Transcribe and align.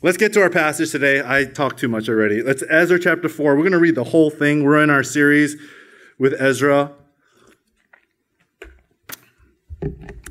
Let's 0.00 0.16
get 0.16 0.32
to 0.34 0.42
our 0.42 0.50
passage 0.50 0.92
today. 0.92 1.24
I 1.26 1.44
talked 1.44 1.80
too 1.80 1.88
much 1.88 2.08
already. 2.08 2.40
Let's 2.40 2.62
Ezra 2.70 3.00
chapter 3.00 3.28
4. 3.28 3.56
We're 3.56 3.62
going 3.62 3.72
to 3.72 3.80
read 3.80 3.96
the 3.96 4.04
whole 4.04 4.30
thing. 4.30 4.62
We're 4.62 4.80
in 4.80 4.90
our 4.90 5.02
series 5.02 5.56
with 6.20 6.40
Ezra. 6.40 6.92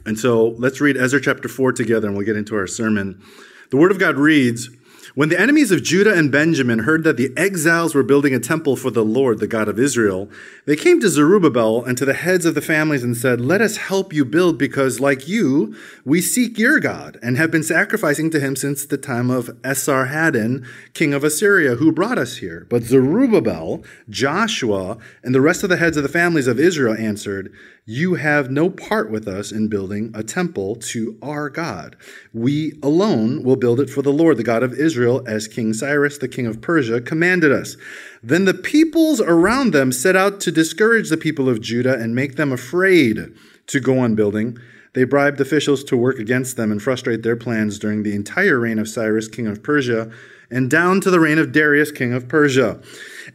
And 0.06 0.18
so 0.18 0.56
let's 0.58 0.80
read 0.80 0.96
Ezra 0.96 1.20
chapter 1.20 1.50
4 1.50 1.74
together 1.74 2.08
and 2.08 2.16
we'll 2.16 2.26
get 2.26 2.38
into 2.38 2.56
our 2.56 2.66
sermon. 2.66 3.22
The 3.70 3.76
Word 3.76 3.92
of 3.92 4.00
God 4.00 4.16
reads 4.16 4.70
when 5.18 5.30
the 5.30 5.42
enemies 5.42 5.72
of 5.72 5.82
Judah 5.82 6.14
and 6.14 6.32
Benjamin 6.32 6.78
heard 6.78 7.04
that 7.04 7.18
the 7.18 7.34
exiles 7.36 7.96
were 7.96 8.04
building 8.04 8.36
a 8.36 8.40
temple 8.40 8.76
for 8.76 8.92
the 8.92 9.04
Lord, 9.04 9.40
the 9.40 9.48
God 9.48 9.68
of 9.68 9.80
Israel, 9.80 10.30
they 10.68 10.76
came 10.76 11.00
to 11.00 11.10
Zerubbabel 11.10 11.84
and 11.84 11.98
to 11.98 12.06
the 12.06 12.14
heads 12.14 12.46
of 12.46 12.54
the 12.54 12.62
families 12.62 13.04
and 13.04 13.18
said, 13.18 13.42
Let 13.42 13.60
us 13.60 13.78
help 13.78 14.14
you 14.14 14.24
build, 14.26 14.60
because 14.60 15.00
like 15.00 15.28
you, 15.28 15.76
we 16.06 16.22
seek 16.22 16.60
your 16.60 16.80
God 16.80 17.18
and 17.24 17.36
have 17.36 17.50
been 17.50 17.64
sacrificing 17.64 18.30
to 18.30 18.40
him 18.40 18.56
since 18.56 18.86
the 18.86 18.96
time 18.96 19.32
of 19.32 19.48
Esarhaddon, 19.64 20.64
king 20.94 21.16
of 21.16 21.24
Assyria, 21.24 21.78
who 21.78 21.92
brought 21.92 22.20
us 22.20 22.38
here. 22.38 22.68
But 22.70 22.84
Zerubbabel, 22.84 23.84
Joshua, 24.08 25.00
and 25.24 25.34
the 25.34 25.42
rest 25.42 25.64
of 25.64 25.70
the 25.70 25.78
heads 25.78 25.98
of 25.98 26.04
the 26.04 26.10
families 26.10 26.46
of 26.46 26.60
Israel 26.60 26.96
answered, 26.96 27.52
You 27.88 28.16
have 28.16 28.52
no 28.52 28.70
part 28.70 29.10
with 29.10 29.28
us 29.28 29.52
in 29.52 29.68
building 29.68 30.12
a 30.14 30.22
temple 30.22 30.76
to 30.76 31.18
our 31.24 31.50
God. 31.50 31.96
We 32.34 32.78
alone 32.84 33.42
will 33.42 33.56
build 33.56 33.80
it 33.80 33.90
for 33.90 34.04
the 34.04 34.14
Lord, 34.14 34.38
the 34.38 34.44
God 34.44 34.62
of 34.62 34.74
Israel 34.74 35.07
Israel 35.08 35.24
as 35.28 35.48
King 35.48 35.74
Cyrus, 35.74 36.18
the 36.18 36.28
king 36.28 36.46
of 36.46 36.62
Persia, 36.62 37.00
commanded 37.00 37.52
us. 37.52 37.78
Then 38.22 38.46
the 38.46 38.54
peoples 38.54 39.22
around 39.22 39.72
them 39.72 39.92
set 39.92 40.16
out 40.16 40.40
to 40.42 40.52
discourage 40.52 41.10
the 41.10 41.18
people 41.18 41.48
of 41.48 41.62
Judah 41.62 41.98
and 41.98 42.14
make 42.14 42.36
them 42.36 42.52
afraid 42.52 43.34
to 43.68 43.80
go 43.80 44.00
on 44.00 44.16
building. 44.16 44.58
They 44.94 45.06
bribed 45.06 45.40
officials 45.40 45.84
to 45.86 45.98
work 45.98 46.20
against 46.20 46.58
them 46.58 46.72
and 46.72 46.82
frustrate 46.82 47.24
their 47.24 47.36
plans 47.36 47.80
during 47.80 48.04
the 48.04 48.16
entire 48.16 48.60
reign 48.60 48.80
of 48.80 48.90
Cyrus, 48.90 49.28
king 49.28 49.48
of 49.48 49.64
Persia, 49.64 50.12
and 50.50 50.70
down 50.70 51.02
to 51.02 51.12
the 51.12 51.20
reign 51.20 51.38
of 51.38 51.52
Darius, 51.52 51.92
king 51.92 52.14
of 52.14 52.28
Persia. 52.28 52.80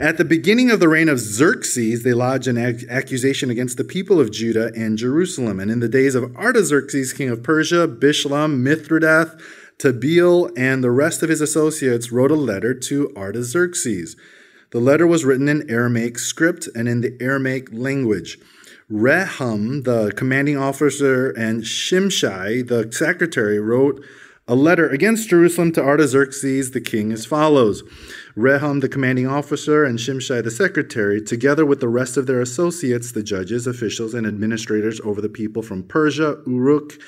At 0.01 0.17
the 0.17 0.25
beginning 0.25 0.71
of 0.71 0.81
the 0.81 0.89
reign 0.89 1.09
of 1.09 1.21
Xerxes, 1.21 2.03
they 2.03 2.15
lodged 2.15 2.49
an 2.49 2.59
accusation 2.91 3.51
against 3.51 3.77
the 3.77 3.85
people 3.85 4.19
of 4.19 4.33
Judah 4.33 4.73
and 4.75 4.99
Jerusalem. 4.99 5.61
And 5.61 5.71
in 5.71 5.81
the 5.81 5.89
days 5.89 6.15
of 6.15 6.35
Artaxerxes, 6.37 7.13
king 7.13 7.29
of 7.29 7.43
Persia, 7.43 7.87
Bishlam, 7.87 8.63
Mithredath, 8.63 9.39
Tabeel 9.83 10.49
and 10.57 10.85
the 10.85 10.93
rest 10.93 11.25
of 11.25 11.29
his 11.29 11.41
associates 11.41 12.13
wrote 12.13 12.31
a 12.31 12.37
letter 12.37 12.73
to 12.73 13.13
Artaxerxes. 13.17 14.15
The 14.71 14.79
letter 14.79 15.09
was 15.09 15.25
written 15.25 15.49
in 15.49 15.69
Aramaic 15.69 16.21
script 16.21 16.69
and 16.77 16.89
in 16.89 17.01
the 17.01 17.17
Aramaic 17.21 17.69
language. 17.73 18.39
Rehum, 18.89 19.83
the 19.83 20.13
commanding 20.13 20.57
officer, 20.57 21.31
and 21.31 21.65
Shimshai, 21.65 22.69
the 22.69 22.93
secretary, 22.93 23.59
wrote 23.59 24.05
a 24.47 24.55
letter 24.55 24.89
against 24.89 25.31
Jerusalem 25.31 25.73
to 25.73 25.83
Artaxerxes 25.83 26.71
the 26.71 26.81
king 26.81 27.11
as 27.11 27.27
follows 27.27 27.83
Rehum, 28.37 28.83
the 28.83 28.89
commanding 28.89 29.27
officer, 29.27 29.85
and 29.85 29.99
Shimshai, 29.99 30.45
the 30.45 30.53
secretary, 30.53 31.21
together 31.21 31.67
with 31.67 31.81
the 31.81 31.89
rest 31.89 32.17
of 32.17 32.29
their 32.29 32.41
associates, 32.41 33.11
the 33.11 33.25
judges, 33.25 33.67
officials, 33.67 34.15
and 34.15 34.29
administrators 34.29 35.01
over 35.01 35.21
the 35.21 35.29
people 35.29 35.61
from 35.61 35.83
Persia, 35.83 36.41
Uruk, 36.47 37.01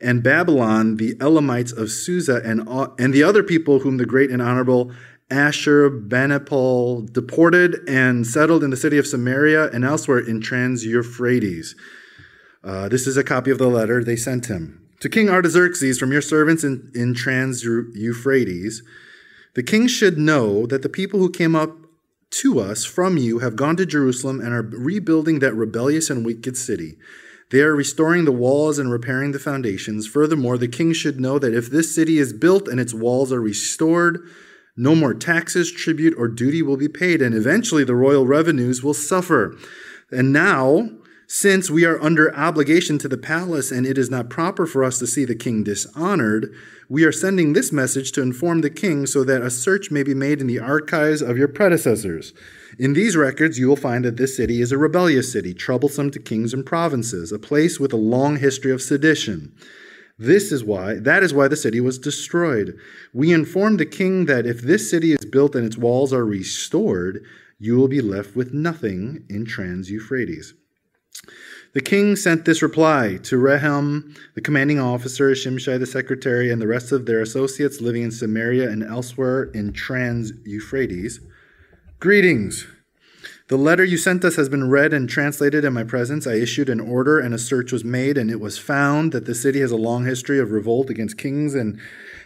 and 0.00 0.22
Babylon, 0.22 0.96
the 0.96 1.16
Elamites 1.20 1.72
of 1.72 1.90
Susa, 1.90 2.40
and, 2.44 2.66
and 2.98 3.12
the 3.12 3.22
other 3.22 3.42
people 3.42 3.80
whom 3.80 3.98
the 3.98 4.06
great 4.06 4.30
and 4.30 4.40
honorable 4.40 4.92
Ashurbanipal 5.30 7.12
deported 7.12 7.88
and 7.88 8.26
settled 8.26 8.64
in 8.64 8.70
the 8.70 8.76
city 8.76 8.98
of 8.98 9.06
Samaria 9.06 9.70
and 9.70 9.84
elsewhere 9.84 10.18
in 10.18 10.40
Trans 10.40 10.84
Euphrates. 10.84 11.76
Uh, 12.64 12.88
this 12.88 13.06
is 13.06 13.16
a 13.16 13.24
copy 13.24 13.50
of 13.50 13.58
the 13.58 13.68
letter 13.68 14.02
they 14.02 14.16
sent 14.16 14.46
him. 14.46 14.88
To 15.00 15.08
King 15.08 15.30
Artaxerxes, 15.30 15.98
from 15.98 16.12
your 16.12 16.20
servants 16.20 16.64
in, 16.64 16.90
in 16.94 17.14
Trans 17.14 17.62
Euphrates, 17.62 18.82
the 19.54 19.62
king 19.62 19.86
should 19.86 20.18
know 20.18 20.66
that 20.66 20.82
the 20.82 20.88
people 20.88 21.20
who 21.20 21.30
came 21.30 21.56
up 21.56 21.76
to 22.30 22.60
us 22.60 22.84
from 22.84 23.16
you 23.16 23.38
have 23.38 23.56
gone 23.56 23.76
to 23.76 23.86
Jerusalem 23.86 24.40
and 24.40 24.52
are 24.52 24.62
rebuilding 24.62 25.38
that 25.38 25.54
rebellious 25.54 26.10
and 26.10 26.24
wicked 26.24 26.56
city. 26.56 26.96
They 27.50 27.62
are 27.62 27.74
restoring 27.74 28.24
the 28.24 28.32
walls 28.32 28.78
and 28.78 28.90
repairing 28.90 29.32
the 29.32 29.38
foundations. 29.38 30.06
Furthermore, 30.06 30.56
the 30.56 30.68
king 30.68 30.92
should 30.92 31.20
know 31.20 31.38
that 31.38 31.54
if 31.54 31.68
this 31.68 31.94
city 31.94 32.18
is 32.18 32.32
built 32.32 32.68
and 32.68 32.78
its 32.78 32.94
walls 32.94 33.32
are 33.32 33.40
restored, 33.40 34.20
no 34.76 34.94
more 34.94 35.14
taxes, 35.14 35.70
tribute, 35.70 36.14
or 36.16 36.28
duty 36.28 36.62
will 36.62 36.76
be 36.76 36.88
paid, 36.88 37.20
and 37.20 37.34
eventually 37.34 37.84
the 37.84 37.94
royal 37.94 38.26
revenues 38.26 38.82
will 38.82 38.94
suffer. 38.94 39.56
And 40.12 40.32
now, 40.32 40.88
since 41.26 41.70
we 41.70 41.84
are 41.84 42.00
under 42.02 42.34
obligation 42.34 42.98
to 42.98 43.08
the 43.08 43.18
palace 43.18 43.70
and 43.70 43.86
it 43.86 43.98
is 43.98 44.10
not 44.10 44.30
proper 44.30 44.66
for 44.66 44.82
us 44.82 44.98
to 44.98 45.06
see 45.06 45.24
the 45.24 45.34
king 45.34 45.62
dishonored, 45.62 46.52
we 46.88 47.04
are 47.04 47.12
sending 47.12 47.52
this 47.52 47.70
message 47.70 48.10
to 48.12 48.22
inform 48.22 48.62
the 48.62 48.70
king 48.70 49.06
so 49.06 49.22
that 49.24 49.42
a 49.42 49.50
search 49.50 49.90
may 49.90 50.02
be 50.02 50.14
made 50.14 50.40
in 50.40 50.46
the 50.46 50.58
archives 50.58 51.22
of 51.22 51.38
your 51.38 51.46
predecessors. 51.46 52.32
In 52.78 52.92
these 52.92 53.16
records, 53.16 53.58
you 53.58 53.68
will 53.68 53.76
find 53.76 54.04
that 54.04 54.16
this 54.16 54.36
city 54.36 54.60
is 54.60 54.72
a 54.72 54.78
rebellious 54.78 55.32
city, 55.32 55.52
troublesome 55.54 56.10
to 56.12 56.18
kings 56.18 56.54
and 56.54 56.64
provinces, 56.64 57.32
a 57.32 57.38
place 57.38 57.80
with 57.80 57.92
a 57.92 57.96
long 57.96 58.36
history 58.36 58.70
of 58.70 58.82
sedition. 58.82 59.52
This 60.18 60.52
is 60.52 60.62
why, 60.62 60.94
that 60.96 61.22
is 61.22 61.32
why 61.32 61.48
the 61.48 61.56
city 61.56 61.80
was 61.80 61.98
destroyed. 61.98 62.78
We 63.14 63.32
informed 63.32 63.80
the 63.80 63.86
king 63.86 64.26
that 64.26 64.46
if 64.46 64.60
this 64.60 64.90
city 64.90 65.12
is 65.12 65.24
built 65.24 65.56
and 65.56 65.66
its 65.66 65.78
walls 65.78 66.12
are 66.12 66.26
restored, 66.26 67.24
you 67.58 67.76
will 67.76 67.88
be 67.88 68.02
left 68.02 68.36
with 68.36 68.52
nothing 68.52 69.24
in 69.28 69.46
Trans 69.46 69.90
Euphrates. 69.90 70.54
The 71.72 71.80
king 71.80 72.16
sent 72.16 72.44
this 72.44 72.62
reply 72.62 73.18
to 73.22 73.36
Rehum, 73.36 74.16
the 74.34 74.40
commanding 74.40 74.80
officer, 74.80 75.30
Shimshai 75.30 75.78
the 75.78 75.86
secretary, 75.86 76.50
and 76.50 76.60
the 76.60 76.66
rest 76.66 76.90
of 76.90 77.06
their 77.06 77.20
associates 77.20 77.80
living 77.80 78.02
in 78.02 78.10
Samaria 78.10 78.68
and 78.68 78.82
elsewhere 78.82 79.44
in 79.54 79.72
Trans 79.72 80.32
Euphrates. 80.44 81.20
Greetings. 82.00 82.66
The 83.48 83.58
letter 83.58 83.84
you 83.84 83.98
sent 83.98 84.24
us 84.24 84.36
has 84.36 84.48
been 84.48 84.70
read 84.70 84.94
and 84.94 85.06
translated 85.06 85.66
in 85.66 85.74
my 85.74 85.84
presence. 85.84 86.26
I 86.26 86.36
issued 86.36 86.70
an 86.70 86.80
order 86.80 87.18
and 87.18 87.34
a 87.34 87.38
search 87.38 87.72
was 87.72 87.84
made, 87.84 88.16
and 88.16 88.30
it 88.30 88.40
was 88.40 88.56
found 88.56 89.12
that 89.12 89.26
the 89.26 89.34
city 89.34 89.60
has 89.60 89.70
a 89.70 89.76
long 89.76 90.06
history 90.06 90.38
of 90.38 90.50
revolt 90.50 90.88
against 90.88 91.18
kings 91.18 91.54
and 91.54 91.78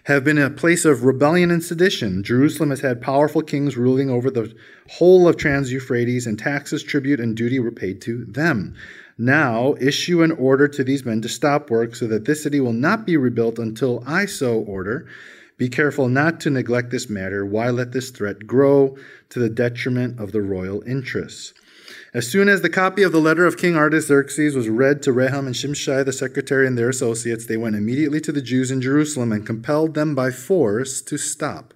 have 0.04 0.22
been 0.22 0.38
a 0.38 0.48
place 0.48 0.84
of 0.84 1.02
rebellion 1.02 1.50
and 1.50 1.60
sedition. 1.60 2.22
Jerusalem 2.22 2.70
has 2.70 2.82
had 2.82 3.02
powerful 3.02 3.42
kings 3.42 3.76
ruling 3.76 4.10
over 4.10 4.30
the 4.30 4.54
whole 4.88 5.26
of 5.26 5.36
Trans 5.36 5.72
Euphrates, 5.72 6.24
and 6.24 6.38
taxes, 6.38 6.84
tribute, 6.84 7.18
and 7.18 7.36
duty 7.36 7.58
were 7.58 7.72
paid 7.72 8.00
to 8.02 8.24
them. 8.26 8.76
Now 9.18 9.74
issue 9.80 10.22
an 10.22 10.30
order 10.30 10.68
to 10.68 10.84
these 10.84 11.04
men 11.04 11.20
to 11.22 11.28
stop 11.28 11.68
work 11.68 11.96
so 11.96 12.06
that 12.06 12.26
this 12.26 12.44
city 12.44 12.60
will 12.60 12.72
not 12.72 13.04
be 13.06 13.16
rebuilt 13.16 13.58
until 13.58 14.04
I 14.06 14.26
so 14.26 14.60
order. 14.60 15.08
Be 15.56 15.68
careful 15.68 16.08
not 16.08 16.40
to 16.40 16.50
neglect 16.50 16.90
this 16.90 17.08
matter. 17.08 17.46
Why 17.46 17.70
let 17.70 17.92
this 17.92 18.10
threat 18.10 18.46
grow 18.46 18.96
to 19.30 19.38
the 19.38 19.48
detriment 19.48 20.18
of 20.18 20.32
the 20.32 20.42
royal 20.42 20.82
interests? 20.82 21.54
As 22.12 22.28
soon 22.28 22.48
as 22.48 22.62
the 22.62 22.70
copy 22.70 23.02
of 23.02 23.12
the 23.12 23.20
letter 23.20 23.46
of 23.46 23.56
King 23.56 23.76
Artaxerxes 23.76 24.54
was 24.54 24.68
read 24.68 25.02
to 25.02 25.12
Rehum 25.12 25.46
and 25.46 25.54
Shimshai 25.54 26.04
the 26.04 26.12
secretary 26.12 26.66
and 26.66 26.78
their 26.78 26.88
associates, 26.88 27.46
they 27.46 27.56
went 27.56 27.76
immediately 27.76 28.20
to 28.22 28.32
the 28.32 28.42
Jews 28.42 28.70
in 28.70 28.80
Jerusalem 28.80 29.32
and 29.32 29.46
compelled 29.46 29.94
them 29.94 30.14
by 30.14 30.30
force 30.30 31.00
to 31.02 31.18
stop. 31.18 31.74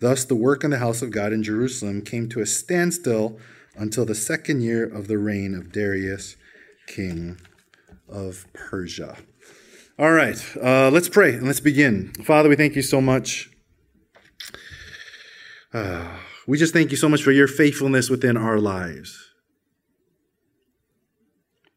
Thus, 0.00 0.24
the 0.24 0.34
work 0.34 0.64
in 0.64 0.70
the 0.70 0.78
house 0.78 1.02
of 1.02 1.10
God 1.10 1.32
in 1.32 1.42
Jerusalem 1.42 2.02
came 2.02 2.28
to 2.30 2.40
a 2.40 2.46
standstill 2.46 3.38
until 3.76 4.04
the 4.04 4.14
second 4.14 4.60
year 4.60 4.84
of 4.84 5.08
the 5.08 5.18
reign 5.18 5.54
of 5.54 5.72
Darius, 5.72 6.36
king 6.86 7.40
of 8.08 8.46
Persia. 8.52 9.18
All 10.00 10.12
right, 10.12 10.42
uh, 10.56 10.90
let's 10.90 11.10
pray 11.10 11.34
and 11.34 11.46
let's 11.46 11.60
begin. 11.60 12.14
Father, 12.24 12.48
we 12.48 12.56
thank 12.56 12.74
you 12.74 12.80
so 12.80 13.02
much. 13.02 13.50
Uh, 15.74 16.16
we 16.46 16.56
just 16.56 16.72
thank 16.72 16.90
you 16.90 16.96
so 16.96 17.06
much 17.06 17.22
for 17.22 17.32
your 17.32 17.46
faithfulness 17.46 18.08
within 18.08 18.38
our 18.38 18.58
lives. 18.58 19.28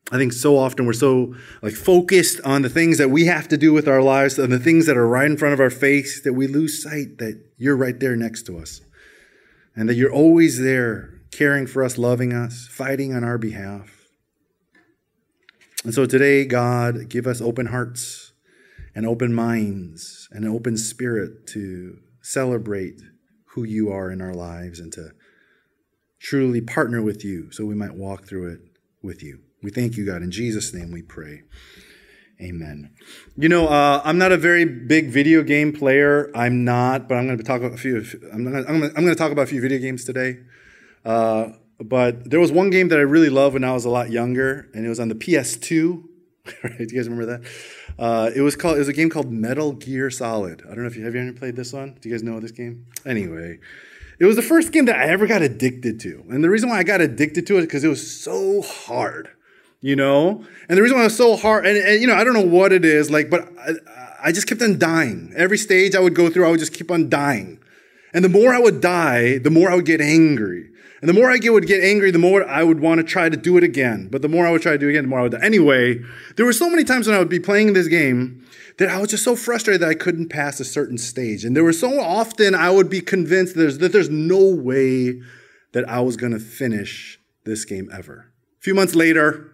I 0.10 0.18
think 0.18 0.32
so 0.32 0.58
often 0.58 0.86
we're 0.86 0.94
so 0.94 1.36
like 1.62 1.74
focused 1.74 2.40
on 2.46 2.62
the 2.62 2.70
things 2.70 2.98
that 2.98 3.10
we 3.10 3.26
have 3.26 3.50
to 3.50 3.58
do 3.58 3.74
with 3.74 3.90
our 3.90 4.02
lives 4.02 4.40
and 4.40 4.54
the 4.54 4.58
things 4.58 4.86
that 4.86 4.96
are 4.96 5.06
right 5.06 5.30
in 5.30 5.36
front 5.36 5.54
of 5.54 5.60
our 5.60 5.70
face 5.70 6.24
that 6.24 6.32
we 6.32 6.48
lose 6.48 6.82
sight 6.82 7.18
that 7.18 7.44
you're 7.58 7.76
right 7.76 8.00
there 8.00 8.16
next 8.16 8.44
to 8.44 8.58
us. 8.58 8.80
And 9.76 9.90
that 9.90 9.96
you're 9.96 10.14
always 10.14 10.62
there 10.62 11.20
caring 11.32 11.68
for 11.68 11.84
us, 11.84 11.98
loving 11.98 12.32
us, 12.32 12.70
fighting 12.72 13.14
on 13.14 13.26
our 13.26 13.38
behalf. 13.38 13.93
And 15.84 15.94
so 15.94 16.06
today, 16.06 16.46
God, 16.46 17.10
give 17.10 17.28
us 17.28 17.42
open 17.42 17.68
hearts 17.68 18.32
and 18.96 19.06
open 19.06 19.34
minds 19.34 20.30
and 20.32 20.46
an 20.46 20.52
open 20.52 20.78
spirit 20.78 21.46
to 21.48 21.98
celebrate 22.22 23.02
who 23.54 23.64
you 23.64 23.92
are 23.92 24.10
in 24.10 24.22
our 24.22 24.34
lives 24.34 24.80
and 24.80 24.94
to 24.94 25.12
truly 26.20 26.62
partner 26.62 27.02
with 27.02 27.26
you 27.26 27.52
so 27.52 27.66
we 27.66 27.76
might 27.76 27.96
walk 27.96 28.26
through 28.26 28.54
it 28.54 28.60
with 29.02 29.22
you. 29.22 29.40
We 29.62 29.72
thank 29.72 29.98
you, 29.98 30.06
God. 30.06 30.22
In 30.22 30.32
Jesus' 30.32 30.74
name 30.74 30.92
we 30.92 31.02
pray. 31.02 31.44
Amen. 32.42 32.92
You 33.38 33.50
know, 33.50 33.68
uh, 33.68 34.02
I'm 34.04 34.18
not 34.18 34.32
a 34.32 34.38
very 34.38 34.66
big 34.66 35.10
video 35.10 35.44
game 35.44 35.74
player. 35.74 36.32
I'm 36.34 36.64
not, 36.64 37.08
but 37.08 37.16
I'm 37.16 37.26
going 37.26 37.38
to 37.38 37.44
talk 37.44 37.62
about 37.62 37.74
a 37.74 37.78
few. 37.78 38.06
I'm 38.34 38.44
going 38.44 39.06
to, 39.06 39.16
talk 39.16 39.32
about 39.32 39.44
a 39.44 39.48
few 39.48 39.62
video 39.62 39.80
games 39.80 40.04
today. 40.04 40.40
Uh, 41.06 41.50
but 41.90 42.30
there 42.30 42.40
was 42.40 42.52
one 42.52 42.70
game 42.70 42.90
that 42.90 43.00
I 43.00 43.04
really 43.04 43.30
loved 43.30 43.54
when 43.54 43.64
I 43.64 43.74
was 43.74 43.86
a 43.86 43.90
lot 43.90 44.12
younger, 44.12 44.70
and 44.74 44.86
it 44.86 44.90
was 44.90 45.00
on 45.00 45.10
the 45.10 45.16
PS2. 45.16 46.04
right? 46.64 46.78
Do 46.78 46.84
you 46.84 46.88
guys 46.88 47.08
remember 47.10 47.26
that? 47.26 47.42
Uh, 47.98 48.32
it 48.36 48.42
was 48.42 48.56
called. 48.56 48.76
It 48.76 48.80
was 48.80 48.88
a 48.88 48.94
game 48.94 49.10
called 49.10 49.32
Metal 49.32 49.72
Gear 49.72 50.10
Solid. 50.10 50.62
I 50.66 50.70
don't 50.70 50.82
know 50.82 50.88
if 50.88 50.96
you 50.96 51.06
have 51.06 51.16
you 51.16 51.22
ever 51.22 51.34
played 51.34 51.56
this 51.56 51.72
one. 51.72 51.98
Do 52.02 52.10
you 52.10 52.16
guys 52.16 52.24
know 52.24 52.40
this 52.40 52.52
game? 52.52 52.86
Anyway, 53.06 53.60
it 54.20 54.26
was 54.26 54.36
the 54.36 54.42
first 54.42 54.72
game 54.72 54.86
that 54.86 54.96
I 54.96 55.06
ever 55.06 55.28
got 55.28 55.42
addicted 55.42 56.00
to, 56.02 56.24
and 56.30 56.44
the 56.44 56.50
reason 56.50 56.70
why 56.70 56.80
I 56.80 56.84
got 56.84 57.02
addicted 57.02 57.48
to 57.48 57.56
it 57.56 57.60
is 57.60 57.66
because 57.66 57.84
it 57.84 57.90
was 57.90 58.22
so 58.22 58.62
hard, 58.62 59.30
you 59.80 59.96
know. 59.96 60.44
And 60.68 60.78
the 60.78 60.82
reason 60.82 60.98
why 60.98 61.04
it 61.04 61.08
was 61.08 61.18
so 61.18 61.36
hard, 61.36 61.66
and, 61.66 61.78
and 61.78 62.02
you 62.02 62.08
know, 62.08 62.16
I 62.16 62.24
don't 62.24 62.34
know 62.34 62.42
what 62.42 62.74
it 62.74 62.84
is, 62.84 63.10
like, 63.12 63.30
but 63.30 63.48
I, 63.60 63.74
I 64.26 64.32
just 64.32 64.48
kept 64.48 64.62
on 64.62 64.80
dying. 64.80 65.32
Every 65.36 65.58
stage 65.58 65.96
I 65.96 66.00
would 66.00 66.16
go 66.16 66.30
through, 66.30 66.46
I 66.46 66.50
would 66.50 66.60
just 66.60 66.74
keep 66.74 66.92
on 66.92 67.10
dying, 67.10 67.60
and 68.14 68.26
the 68.26 68.30
more 68.30 68.54
I 68.54 68.60
would 68.60 68.82
die, 68.82 69.38
the 69.38 69.52
more 69.52 69.70
I 69.70 69.76
would 69.76 69.86
get 69.86 70.02
angry. 70.02 70.72
And 71.04 71.10
the 71.10 71.14
more 71.14 71.30
I 71.30 71.38
would 71.44 71.68
get 71.68 71.84
angry, 71.84 72.12
the 72.12 72.18
more 72.18 72.48
I 72.48 72.64
would 72.64 72.80
want 72.80 73.00
to 73.00 73.04
try 73.04 73.28
to 73.28 73.36
do 73.36 73.58
it 73.58 73.64
again. 73.66 74.08
But 74.10 74.22
the 74.22 74.30
more 74.30 74.48
I 74.48 74.52
would 74.52 74.62
try 74.62 74.72
to 74.72 74.78
do 74.78 74.88
it 74.88 74.92
again, 74.92 75.04
the 75.04 75.10
more 75.10 75.20
I 75.20 75.24
would. 75.24 75.34
Anyway, 75.34 76.00
there 76.38 76.46
were 76.46 76.54
so 76.54 76.70
many 76.70 76.86
times 76.86 77.08
when 77.08 77.16
I 77.18 77.20
would 77.20 77.28
be 77.28 77.42
playing 77.42 77.74
this 77.74 77.90
game 77.90 78.48
that 78.78 78.88
I 78.88 79.02
was 79.02 79.10
just 79.10 79.26
so 79.26 79.36
frustrated 79.36 79.82
that 79.82 79.90
I 79.90 79.96
couldn't 79.96 80.30
pass 80.30 80.62
a 80.62 80.64
certain 80.64 80.98
stage. 80.98 81.44
And 81.44 81.58
there 81.58 81.64
were 81.66 81.74
so 81.74 82.00
often 82.00 82.56
I 82.56 82.70
would 82.70 82.90
be 82.90 83.02
convinced 83.02 83.56
that 83.56 83.60
there's, 83.60 83.78
that 83.80 83.92
there's 83.92 84.10
no 84.10 84.46
way 84.56 85.22
that 85.74 85.90
I 85.90 86.00
was 86.00 86.16
going 86.16 86.32
to 86.32 86.40
finish 86.40 87.20
this 87.44 87.66
game 87.66 87.90
ever. 87.92 88.32
A 88.60 88.62
few 88.62 88.74
months 88.74 88.96
later, 88.96 89.52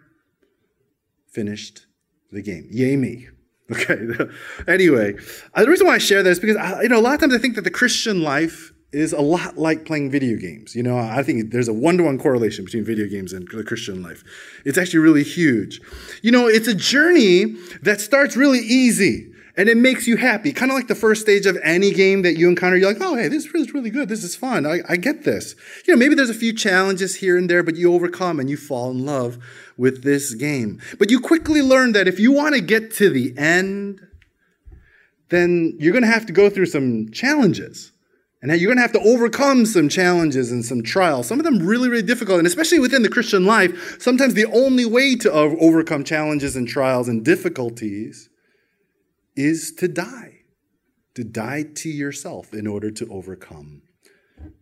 finished 1.31 1.88
the 2.31 2.44
game. 2.44 2.68
Yay 2.69 2.96
me. 2.96 3.28
Okay. 3.72 4.00
anyway, 4.68 5.16
uh, 5.54 5.63
the 5.63 5.69
reason 5.69 5.86
why 5.86 5.94
I 5.94 6.00
share 6.00 6.24
this 6.24 6.38
is 6.38 6.40
because 6.40 6.57
I, 6.57 6.81
you 6.81 6.90
know 6.90 7.00
a 7.00 7.01
lot 7.01 7.13
of 7.13 7.19
times 7.19 7.36
I 7.36 7.38
think 7.38 7.54
that 7.54 7.63
the 7.63 7.69
Christian 7.69 8.24
life 8.24 8.74
is 8.91 9.13
a 9.13 9.21
lot 9.21 9.57
like 9.57 9.86
playing 9.86 10.09
video 10.09 10.38
games. 10.38 10.75
You 10.75 10.83
know, 10.83 10.97
I 10.97 11.21
think 11.21 11.51
there's 11.51 11.68
a 11.68 11.74
one 11.74 11.97
to 11.97 12.03
one 12.03 12.18
correlation 12.18 12.65
between 12.65 12.83
video 12.83 13.07
games 13.07 13.33
and 13.33 13.47
the 13.47 13.63
Christian 13.63 14.01
life. 14.01 14.24
It's 14.65 14.77
actually 14.77 15.00
really 15.00 15.24
huge. 15.24 15.80
You 16.21 16.31
know, 16.31 16.47
it's 16.47 16.68
a 16.68 16.74
journey 16.74 17.56
that 17.81 18.01
starts 18.01 18.36
really 18.36 18.59
easy 18.59 19.31
and 19.56 19.68
it 19.68 19.77
makes 19.77 20.07
you 20.07 20.15
happy. 20.15 20.53
Kind 20.53 20.71
of 20.71 20.75
like 20.77 20.88
the 20.88 20.95
first 20.95 21.21
stage 21.21 21.45
of 21.45 21.57
any 21.63 21.91
game 21.91 22.21
that 22.24 22.38
you 22.38 22.47
encounter. 22.47 22.77
You're 22.77 22.94
like, 22.94 23.01
oh, 23.01 23.15
hey, 23.15 23.27
this 23.27 23.45
is 23.45 23.74
really 23.74 23.89
good. 23.89 24.09
This 24.09 24.24
is 24.24 24.36
fun. 24.36 24.65
I, 24.65 24.80
I 24.88 24.95
get 24.95 25.24
this. 25.24 25.53
You 25.86 25.94
know, 25.94 26.00
maybe 26.00 26.15
there's 26.15 26.30
a 26.30 26.33
few 26.36 26.53
challenges 26.53 27.18
here 27.18 27.38
and 27.38 27.50
there, 27.50 27.62
but 27.62 27.75
you 27.75 27.94
overcome 27.94 28.39
and 28.39 28.50
you 28.50 28.57
fall 28.57 28.89
in 28.89 29.06
love 29.06 29.38
with 29.77 30.03
this 30.03 30.33
game. 30.33 30.81
But 30.97 31.12
you 31.12 31.19
quickly 31.19 31.62
learn 31.62 31.91
that 31.91 32.07
if 32.07 32.19
you 32.19 32.31
want 32.31 32.56
to 32.56 32.62
get 32.62 32.91
to 32.95 33.09
the 33.09 33.38
end, 33.38 34.00
then 35.27 35.75
you're 35.77 35.94
going 35.94 36.03
to 36.03 36.09
have 36.09 36.25
to 36.27 36.33
go 36.33 36.50
through 36.50 36.68
some 36.68 37.12
challenges. 37.12 37.91
And 38.41 38.51
you're 38.51 38.69
going 38.69 38.77
to 38.77 38.81
have 38.81 38.94
to 38.94 39.01
overcome 39.01 39.65
some 39.65 39.89
challenges 39.89 40.51
and 40.51 40.63
some 40.63 40.81
trials, 40.81 41.27
some 41.27 41.39
of 41.39 41.45
them 41.45 41.59
really, 41.59 41.89
really 41.89 42.03
difficult. 42.03 42.38
And 42.38 42.47
especially 42.47 42.80
within 42.80 43.03
the 43.03 43.09
Christian 43.09 43.45
life, 43.45 43.97
sometimes 44.00 44.33
the 44.33 44.45
only 44.45 44.86
way 44.86 45.15
to 45.18 45.31
overcome 45.31 46.06
challenges 46.06 46.56
and 46.56 46.68
trials 46.68 47.09
and 47.09 47.25
difficulties 47.25 48.30
is 49.36 49.74
to 49.74 49.89
die, 49.89 50.39
to 51.15 51.25
die 51.25 51.63
to 51.75 51.89
yourself 51.89 52.53
in 52.53 52.65
order 52.65 52.89
to 52.91 53.07
overcome 53.09 53.81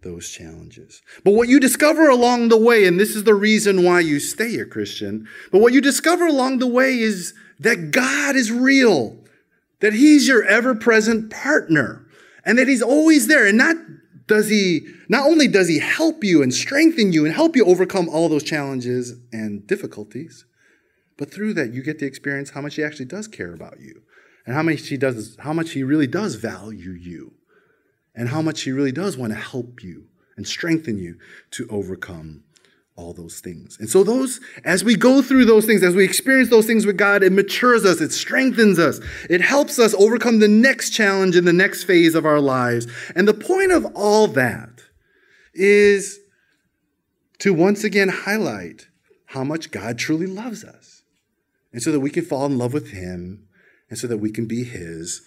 those 0.01 0.29
challenges. 0.29 1.03
But 1.23 1.35
what 1.35 1.47
you 1.47 1.59
discover 1.59 2.09
along 2.09 2.49
the 2.49 2.57
way, 2.57 2.85
and 2.85 2.99
this 2.99 3.15
is 3.15 3.25
the 3.25 3.35
reason 3.35 3.83
why 3.83 3.99
you 3.99 4.19
stay 4.19 4.57
a 4.57 4.65
Christian, 4.65 5.27
but 5.51 5.61
what 5.61 5.73
you 5.73 5.81
discover 5.81 6.25
along 6.25 6.57
the 6.57 6.67
way 6.67 6.97
is 6.97 7.35
that 7.59 7.91
God 7.91 8.35
is 8.35 8.51
real, 8.51 9.17
that 9.81 9.93
He's 9.93 10.27
your 10.27 10.43
ever 10.43 10.73
present 10.73 11.29
partner 11.29 12.06
and 12.47 12.57
that 12.57 12.67
he's 12.67 12.81
always 12.81 13.27
there. 13.27 13.45
And 13.45 13.57
not 13.57 13.75
does 14.25 14.49
he, 14.49 14.87
not 15.07 15.27
only 15.27 15.47
does 15.47 15.67
he 15.67 15.79
help 15.79 16.23
you 16.23 16.41
and 16.41 16.53
strengthen 16.53 17.13
you 17.13 17.25
and 17.25 17.33
help 17.33 17.55
you 17.55 17.65
overcome 17.65 18.09
all 18.09 18.27
those 18.27 18.43
challenges 18.43 19.13
and 19.31 19.67
difficulties, 19.67 20.45
but 21.17 21.31
through 21.31 21.53
that 21.53 21.73
you 21.73 21.83
get 21.83 21.99
to 21.99 22.05
experience 22.05 22.49
how 22.49 22.61
much 22.61 22.75
he 22.75 22.83
actually 22.83 23.05
does 23.05 23.27
care 23.27 23.53
about 23.53 23.79
you 23.79 24.01
and 24.45 24.55
how 24.55 24.63
much 24.63 24.87
he 24.87 24.97
does, 24.97 25.37
how 25.39 25.53
much 25.53 25.71
he 25.71 25.83
really 25.83 26.07
does 26.07 26.35
value 26.35 26.91
you 26.91 27.33
and 28.15 28.29
how 28.29 28.41
much 28.41 28.61
he 28.63 28.71
really 28.71 28.91
does 28.91 29.17
want 29.17 29.31
to 29.31 29.39
help 29.39 29.83
you 29.83 30.07
and 30.35 30.47
strengthen 30.47 30.97
you 30.97 31.17
to 31.51 31.67
overcome 31.69 32.43
all 32.97 33.13
those 33.13 33.39
things. 33.39 33.77
And 33.79 33.87
so 33.89 34.03
those, 34.03 34.41
as 34.65 34.83
we 34.83 34.95
go 34.95 35.21
through 35.21 35.45
those 35.45 35.65
things, 35.65 35.83
as 35.83 35.95
we 35.95 36.03
experience 36.03 36.49
those 36.49 36.65
things 36.65 36.85
with 36.85 36.97
God, 36.97 37.21
it 37.21 37.31
matures 37.31 37.85
us, 37.85 38.01
it 38.01 38.11
strengthens 38.11 38.79
us, 38.79 38.99
it 39.29 39.39
helps 39.39 39.77
us 39.77 39.93
overcome 39.93 40.39
the 40.39 40.47
next 40.47 40.89
challenge 40.89 41.35
in 41.35 41.45
the 41.45 41.53
next 41.53 41.83
phase 41.83 42.15
of 42.15 42.25
our 42.25 42.41
lives. 42.41 42.87
And 43.15 43.27
the 43.27 43.35
point 43.35 43.71
of 43.71 43.85
all 43.95 44.27
that 44.29 44.81
is 45.53 46.19
to 47.39 47.53
once 47.53 47.83
again 47.83 48.09
highlight 48.09 48.87
how 49.27 49.43
much 49.43 49.69
God 49.69 49.99
truly 49.99 50.25
loves 50.25 50.63
us. 50.63 51.03
And 51.71 51.83
so 51.83 51.91
that 51.91 51.99
we 51.99 52.09
can 52.09 52.25
fall 52.25 52.47
in 52.47 52.57
love 52.57 52.73
with 52.73 52.91
Him 52.91 53.47
and 53.89 53.99
so 53.99 54.07
that 54.07 54.17
we 54.17 54.31
can 54.31 54.47
be 54.47 54.63
His 54.63 55.21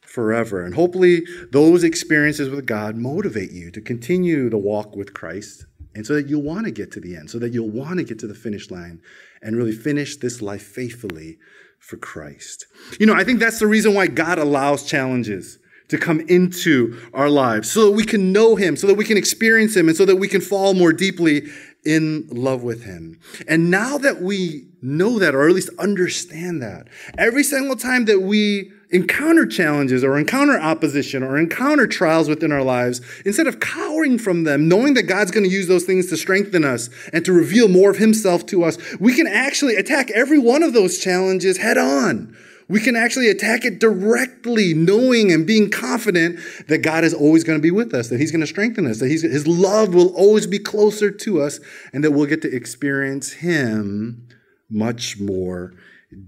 forever. 0.00 0.64
And 0.64 0.74
hopefully, 0.74 1.22
those 1.50 1.82
experiences 1.82 2.48
with 2.48 2.66
God 2.66 2.96
motivate 2.96 3.50
you 3.50 3.72
to 3.72 3.80
continue 3.80 4.48
the 4.48 4.58
walk 4.58 4.94
with 4.94 5.14
Christ 5.14 5.64
and 5.94 6.06
so 6.06 6.14
that 6.14 6.28
you'll 6.28 6.42
want 6.42 6.66
to 6.66 6.70
get 6.70 6.92
to 6.92 7.00
the 7.00 7.16
end, 7.16 7.30
so 7.30 7.38
that 7.38 7.52
you'll 7.52 7.70
want 7.70 7.98
to 7.98 8.04
get 8.04 8.18
to 8.20 8.26
the 8.26 8.34
finish 8.34 8.70
line 8.70 9.00
and 9.42 9.56
really 9.56 9.72
finish 9.72 10.16
this 10.16 10.40
life 10.40 10.62
faithfully 10.62 11.38
for 11.78 11.96
Christ. 11.96 12.66
You 12.98 13.06
know, 13.06 13.14
I 13.14 13.24
think 13.24 13.40
that's 13.40 13.58
the 13.58 13.66
reason 13.66 13.94
why 13.94 14.06
God 14.06 14.38
allows 14.38 14.84
challenges 14.84 15.58
to 15.88 15.98
come 15.98 16.20
into 16.28 16.96
our 17.12 17.28
lives 17.28 17.70
so 17.70 17.86
that 17.86 17.92
we 17.92 18.04
can 18.04 18.32
know 18.32 18.54
Him, 18.54 18.76
so 18.76 18.86
that 18.86 18.94
we 18.94 19.04
can 19.04 19.16
experience 19.16 19.76
Him, 19.76 19.88
and 19.88 19.96
so 19.96 20.04
that 20.04 20.16
we 20.16 20.28
can 20.28 20.40
fall 20.40 20.74
more 20.74 20.92
deeply 20.92 21.48
in 21.84 22.28
love 22.30 22.62
with 22.62 22.84
Him. 22.84 23.18
And 23.48 23.70
now 23.70 23.98
that 23.98 24.22
we 24.22 24.68
know 24.82 25.18
that, 25.18 25.34
or 25.34 25.48
at 25.48 25.54
least 25.54 25.70
understand 25.78 26.62
that, 26.62 26.86
every 27.18 27.42
single 27.42 27.76
time 27.76 28.04
that 28.04 28.20
we 28.20 28.70
encounter 28.90 29.46
challenges 29.46 30.02
or 30.02 30.18
encounter 30.18 30.58
opposition 30.58 31.22
or 31.22 31.38
encounter 31.38 31.86
trials 31.86 32.28
within 32.28 32.52
our 32.52 32.62
lives, 32.62 33.00
instead 33.24 33.46
of 33.46 33.60
cowering 33.60 34.18
from 34.18 34.44
them, 34.44 34.68
knowing 34.68 34.94
that 34.94 35.04
God's 35.04 35.30
going 35.30 35.44
to 35.44 35.50
use 35.50 35.68
those 35.68 35.84
things 35.84 36.08
to 36.08 36.16
strengthen 36.16 36.64
us 36.64 36.90
and 37.12 37.24
to 37.24 37.32
reveal 37.32 37.68
more 37.68 37.90
of 37.90 37.98
Himself 37.98 38.46
to 38.46 38.64
us, 38.64 38.78
we 38.98 39.14
can 39.14 39.26
actually 39.26 39.76
attack 39.76 40.10
every 40.10 40.38
one 40.38 40.62
of 40.62 40.72
those 40.72 40.98
challenges 40.98 41.58
head 41.58 41.78
on. 41.78 42.36
We 42.68 42.80
can 42.80 42.94
actually 42.94 43.28
attack 43.28 43.64
it 43.64 43.80
directly, 43.80 44.74
knowing 44.74 45.32
and 45.32 45.44
being 45.44 45.70
confident 45.70 46.38
that 46.68 46.78
God 46.78 47.02
is 47.02 47.12
always 47.12 47.42
going 47.42 47.58
to 47.58 47.62
be 47.62 47.72
with 47.72 47.92
us, 47.92 48.08
that 48.08 48.20
He's 48.20 48.30
going 48.30 48.42
to 48.42 48.46
strengthen 48.46 48.86
us, 48.86 49.00
that 49.00 49.08
His 49.08 49.46
love 49.48 49.92
will 49.92 50.14
always 50.14 50.46
be 50.46 50.60
closer 50.60 51.10
to 51.10 51.42
us, 51.42 51.58
and 51.92 52.04
that 52.04 52.12
we'll 52.12 52.26
get 52.26 52.42
to 52.42 52.54
experience 52.54 53.32
Him 53.32 54.28
much 54.68 55.18
more 55.18 55.74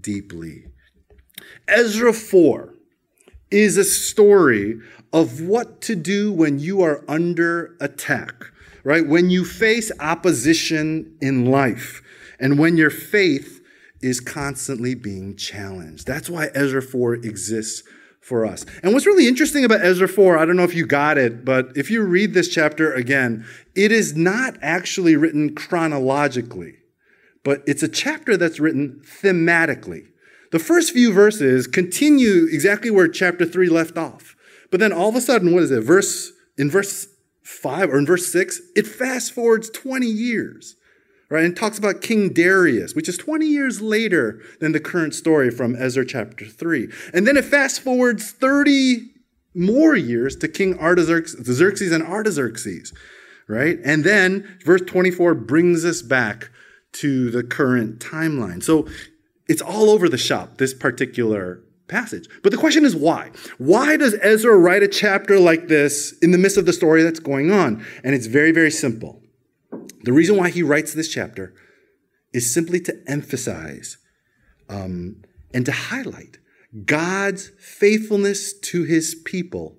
deeply. 0.01 0.65
Ezra 1.67 2.13
4 2.13 2.73
is 3.51 3.77
a 3.77 3.83
story 3.83 4.79
of 5.11 5.41
what 5.41 5.81
to 5.81 5.95
do 5.95 6.31
when 6.31 6.59
you 6.59 6.81
are 6.81 7.03
under 7.07 7.75
attack, 7.79 8.45
right? 8.83 9.07
When 9.07 9.29
you 9.29 9.45
face 9.45 9.91
opposition 9.99 11.15
in 11.21 11.45
life 11.45 12.01
and 12.39 12.57
when 12.57 12.77
your 12.77 12.89
faith 12.89 13.61
is 14.01 14.19
constantly 14.19 14.95
being 14.95 15.35
challenged. 15.35 16.05
That's 16.05 16.29
why 16.29 16.49
Ezra 16.53 16.81
4 16.81 17.15
exists 17.15 17.83
for 18.19 18.45
us. 18.45 18.65
And 18.81 18.93
what's 18.93 19.05
really 19.05 19.27
interesting 19.27 19.63
about 19.63 19.83
Ezra 19.83 20.07
4, 20.07 20.37
I 20.37 20.45
don't 20.45 20.57
know 20.57 20.63
if 20.63 20.75
you 20.75 20.85
got 20.85 21.17
it, 21.17 21.45
but 21.45 21.75
if 21.75 21.91
you 21.91 22.03
read 22.03 22.33
this 22.33 22.49
chapter 22.49 22.93
again, 22.93 23.45
it 23.75 23.91
is 23.91 24.15
not 24.15 24.57
actually 24.61 25.15
written 25.15 25.55
chronologically, 25.55 26.75
but 27.43 27.61
it's 27.67 27.83
a 27.83 27.87
chapter 27.87 28.35
that's 28.35 28.59
written 28.59 29.01
thematically. 29.21 30.07
The 30.53 30.59
first 30.59 30.91
few 30.91 31.11
verses 31.11 31.65
continue 31.65 32.45
exactly 32.45 32.91
where 32.91 33.07
chapter 33.07 33.43
3 33.43 33.69
left 33.69 33.97
off. 33.97 34.35
But 34.69 34.79
then 34.79 34.93
all 34.93 35.09
of 35.09 35.15
a 35.15 35.21
sudden, 35.21 35.51
what 35.51 35.63
is 35.63 35.71
it? 35.71 35.81
Verse 35.81 36.31
in 36.59 36.69
verse 36.69 37.07
5 37.41 37.89
or 37.89 37.97
in 37.97 38.05
verse 38.05 38.31
6, 38.31 38.61
it 38.75 38.85
fast 38.85 39.31
forwards 39.31 39.71
20 39.71 40.05
years. 40.05 40.75
Right, 41.31 41.43
and 41.43 41.57
talks 41.57 41.79
about 41.79 42.03
King 42.03 42.31
Darius, 42.31 42.93
which 42.93 43.09
is 43.09 43.17
20 43.17 43.47
years 43.47 43.81
later 43.81 44.39
than 44.59 44.73
the 44.73 44.79
current 44.79 45.15
story 45.15 45.49
from 45.49 45.75
Ezra 45.75 46.05
chapter 46.05 46.45
3. 46.45 46.87
And 47.15 47.25
then 47.25 47.35
it 47.35 47.45
fast 47.45 47.81
forwards 47.81 48.31
30 48.31 49.09
more 49.55 49.95
years 49.95 50.35
to 50.35 50.47
King 50.47 50.77
Artaxerxes 50.77 51.91
and 51.91 52.03
Artaxerxes, 52.03 52.93
right? 53.47 53.79
And 53.83 54.03
then 54.03 54.59
verse 54.63 54.81
24 54.85 55.33
brings 55.33 55.83
us 55.83 56.03
back 56.03 56.51
to 56.91 57.31
the 57.31 57.43
current 57.43 57.97
timeline. 57.97 58.61
So 58.61 58.87
it's 59.47 59.61
all 59.61 59.89
over 59.89 60.07
the 60.07 60.17
shop, 60.17 60.57
this 60.57 60.73
particular 60.73 61.61
passage. 61.87 62.27
But 62.41 62.51
the 62.51 62.57
question 62.57 62.85
is 62.85 62.95
why? 62.95 63.31
Why 63.57 63.97
does 63.97 64.15
Ezra 64.21 64.57
write 64.57 64.83
a 64.83 64.87
chapter 64.87 65.39
like 65.39 65.67
this 65.67 66.13
in 66.21 66.31
the 66.31 66.37
midst 66.37 66.57
of 66.57 66.65
the 66.65 66.73
story 66.73 67.03
that's 67.03 67.19
going 67.19 67.51
on? 67.51 67.85
And 68.03 68.15
it's 68.15 68.27
very, 68.27 68.51
very 68.51 68.71
simple. 68.71 69.21
The 70.03 70.13
reason 70.13 70.37
why 70.37 70.49
he 70.49 70.63
writes 70.63 70.93
this 70.93 71.09
chapter 71.09 71.53
is 72.33 72.51
simply 72.51 72.79
to 72.81 73.03
emphasize 73.07 73.97
um, 74.69 75.23
and 75.53 75.65
to 75.65 75.71
highlight 75.71 76.39
God's 76.85 77.51
faithfulness 77.59 78.53
to 78.53 78.83
his 78.83 79.15
people 79.15 79.77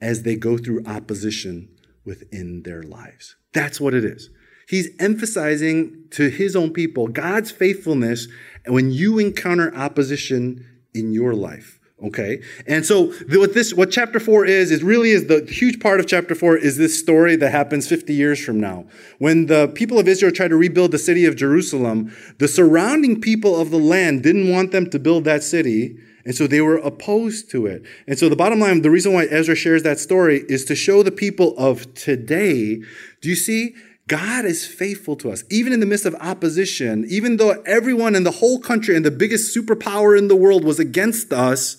as 0.00 0.22
they 0.22 0.36
go 0.36 0.58
through 0.58 0.84
opposition 0.86 1.68
within 2.04 2.62
their 2.64 2.82
lives. 2.82 3.36
That's 3.52 3.80
what 3.80 3.94
it 3.94 4.04
is. 4.04 4.30
He's 4.68 4.90
emphasizing 4.98 6.04
to 6.10 6.28
his 6.28 6.54
own 6.54 6.72
people 6.72 7.08
God's 7.08 7.50
faithfulness 7.50 8.28
when 8.68 8.90
you 8.90 9.18
encounter 9.18 9.74
opposition 9.74 10.64
in 10.94 11.12
your 11.12 11.34
life. 11.34 11.78
Okay. 12.00 12.42
And 12.68 12.86
so 12.86 13.12
what 13.28 13.54
this, 13.54 13.74
what 13.74 13.90
chapter 13.90 14.20
four 14.20 14.46
is, 14.46 14.70
is 14.70 14.84
really 14.84 15.10
is 15.10 15.26
the 15.26 15.44
huge 15.44 15.80
part 15.80 15.98
of 15.98 16.06
chapter 16.06 16.36
four 16.36 16.56
is 16.56 16.76
this 16.76 16.96
story 16.96 17.34
that 17.36 17.50
happens 17.50 17.88
50 17.88 18.14
years 18.14 18.42
from 18.44 18.60
now. 18.60 18.86
When 19.18 19.46
the 19.46 19.66
people 19.66 19.98
of 19.98 20.06
Israel 20.06 20.30
tried 20.30 20.48
to 20.48 20.56
rebuild 20.56 20.92
the 20.92 20.98
city 20.98 21.24
of 21.24 21.34
Jerusalem, 21.34 22.14
the 22.38 22.46
surrounding 22.46 23.20
people 23.20 23.60
of 23.60 23.70
the 23.70 23.78
land 23.78 24.22
didn't 24.22 24.48
want 24.48 24.70
them 24.70 24.88
to 24.90 24.98
build 25.00 25.24
that 25.24 25.42
city. 25.42 25.98
And 26.24 26.36
so 26.36 26.46
they 26.46 26.60
were 26.60 26.76
opposed 26.76 27.50
to 27.50 27.66
it. 27.66 27.82
And 28.06 28.16
so 28.16 28.28
the 28.28 28.36
bottom 28.36 28.60
line, 28.60 28.82
the 28.82 28.90
reason 28.90 29.12
why 29.12 29.24
Ezra 29.24 29.56
shares 29.56 29.82
that 29.82 29.98
story 29.98 30.44
is 30.48 30.64
to 30.66 30.76
show 30.76 31.02
the 31.02 31.10
people 31.10 31.56
of 31.58 31.92
today, 31.94 32.76
do 33.22 33.28
you 33.28 33.34
see? 33.34 33.74
God 34.08 34.46
is 34.46 34.66
faithful 34.66 35.16
to 35.16 35.30
us, 35.30 35.44
even 35.50 35.72
in 35.72 35.80
the 35.80 35.86
midst 35.86 36.06
of 36.06 36.14
opposition, 36.16 37.04
even 37.08 37.36
though 37.36 37.62
everyone 37.66 38.14
in 38.14 38.24
the 38.24 38.30
whole 38.30 38.58
country 38.58 38.96
and 38.96 39.04
the 39.04 39.10
biggest 39.10 39.54
superpower 39.54 40.18
in 40.18 40.28
the 40.28 40.36
world 40.36 40.64
was 40.64 40.80
against 40.80 41.32
us. 41.32 41.76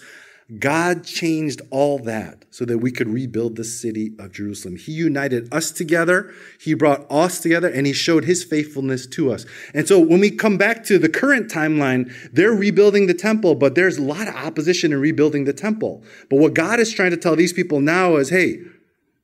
God 0.58 1.04
changed 1.04 1.62
all 1.70 2.00
that 2.00 2.46
so 2.50 2.66
that 2.66 2.80
we 2.80 2.92
could 2.92 3.08
rebuild 3.08 3.56
the 3.56 3.64
city 3.64 4.14
of 4.18 4.32
Jerusalem. 4.32 4.78
He 4.78 4.92
united 4.92 5.54
us 5.54 5.70
together, 5.70 6.34
He 6.60 6.74
brought 6.74 7.06
us 7.12 7.40
together, 7.40 7.68
and 7.68 7.86
He 7.86 7.94
showed 7.94 8.26
His 8.26 8.44
faithfulness 8.44 9.06
to 9.08 9.32
us. 9.32 9.46
And 9.76 9.88
so 9.88 10.00
when 10.00 10.20
we 10.20 10.32
come 10.32 10.58
back 10.58 10.84
to 10.86 10.98
the 10.98 11.10
current 11.10 11.52
timeline, 11.52 12.12
they're 12.34 12.52
rebuilding 12.52 13.06
the 13.06 13.14
temple, 13.14 13.54
but 13.54 13.76
there's 13.76 14.00
a 14.00 14.04
lot 14.04 14.28
of 14.28 14.36
opposition 14.36 14.92
in 14.92 15.00
rebuilding 15.00 15.44
the 15.44 15.54
temple. 15.54 16.04
But 16.32 16.40
what 16.40 16.56
God 16.56 16.80
is 16.80 16.92
trying 16.92 17.12
to 17.12 17.18
tell 17.18 17.36
these 17.36 17.54
people 17.54 17.80
now 17.80 18.16
is 18.16 18.30
hey, 18.30 18.64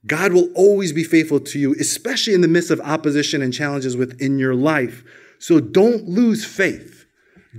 God 0.08 0.34
will 0.34 0.52
always 0.54 0.94
be 0.94 1.04
faithful 1.04 1.40
to 1.40 1.60
you, 1.60 1.74
especially 1.80 2.34
in 2.34 2.42
the 2.42 2.48
midst 2.48 2.70
of 2.70 2.80
opposition 2.82 3.42
and 3.42 3.54
challenges 3.54 3.98
within 3.98 4.38
your 4.38 4.56
life. 4.56 5.04
So 5.40 5.60
don't 5.60 6.08
lose 6.08 6.46
faith. 6.46 7.06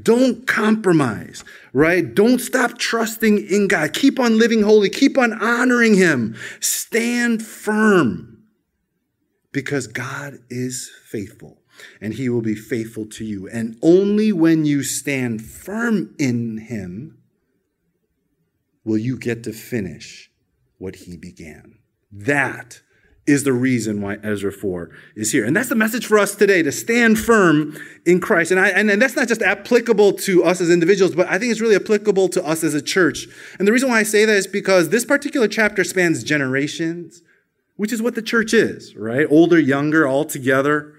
Don't 0.00 0.46
compromise, 0.46 1.42
right? 1.72 2.14
Don't 2.14 2.38
stop 2.38 2.78
trusting 2.78 3.46
in 3.46 3.66
God. 3.66 3.94
Keep 3.94 4.20
on 4.20 4.38
living 4.38 4.62
holy. 4.62 4.90
Keep 4.90 5.16
on 5.16 5.32
honoring 5.32 5.94
Him. 5.94 6.36
Stand 6.60 7.44
firm 7.44 8.44
because 9.52 9.86
God 9.86 10.38
is 10.50 10.90
faithful 11.06 11.62
and 12.00 12.12
He 12.12 12.28
will 12.28 12.42
be 12.42 12.54
faithful 12.54 13.06
to 13.06 13.24
you. 13.24 13.48
And 13.48 13.78
only 13.82 14.32
when 14.32 14.66
you 14.66 14.82
stand 14.82 15.42
firm 15.42 16.14
in 16.18 16.58
Him 16.58 17.18
will 18.84 18.98
you 18.98 19.18
get 19.18 19.44
to 19.44 19.52
finish 19.52 20.30
what 20.76 20.96
He 20.96 21.16
began. 21.16 21.78
That 22.16 22.80
is 23.26 23.42
the 23.42 23.52
reason 23.52 24.00
why 24.00 24.18
Ezra 24.22 24.52
4 24.52 24.90
is 25.16 25.32
here. 25.32 25.44
And 25.44 25.56
that's 25.56 25.68
the 25.68 25.74
message 25.74 26.06
for 26.06 26.18
us 26.18 26.34
today 26.34 26.62
to 26.62 26.70
stand 26.70 27.18
firm 27.18 27.76
in 28.04 28.20
Christ. 28.20 28.52
And, 28.52 28.60
I, 28.60 28.68
and, 28.68 28.88
and, 28.88 29.02
that's 29.02 29.16
not 29.16 29.26
just 29.26 29.42
applicable 29.42 30.12
to 30.12 30.44
us 30.44 30.60
as 30.60 30.70
individuals, 30.70 31.14
but 31.14 31.26
I 31.28 31.38
think 31.38 31.50
it's 31.50 31.60
really 31.60 31.74
applicable 31.74 32.28
to 32.30 32.46
us 32.46 32.62
as 32.62 32.74
a 32.74 32.80
church. 32.80 33.26
And 33.58 33.66
the 33.66 33.72
reason 33.72 33.88
why 33.88 33.98
I 33.98 34.04
say 34.04 34.24
that 34.24 34.36
is 34.36 34.46
because 34.46 34.90
this 34.90 35.04
particular 35.04 35.48
chapter 35.48 35.82
spans 35.82 36.22
generations, 36.22 37.22
which 37.74 37.92
is 37.92 38.00
what 38.00 38.14
the 38.14 38.22
church 38.22 38.54
is, 38.54 38.94
right? 38.94 39.26
Older, 39.28 39.58
younger, 39.58 40.06
all 40.06 40.24
together. 40.24 40.94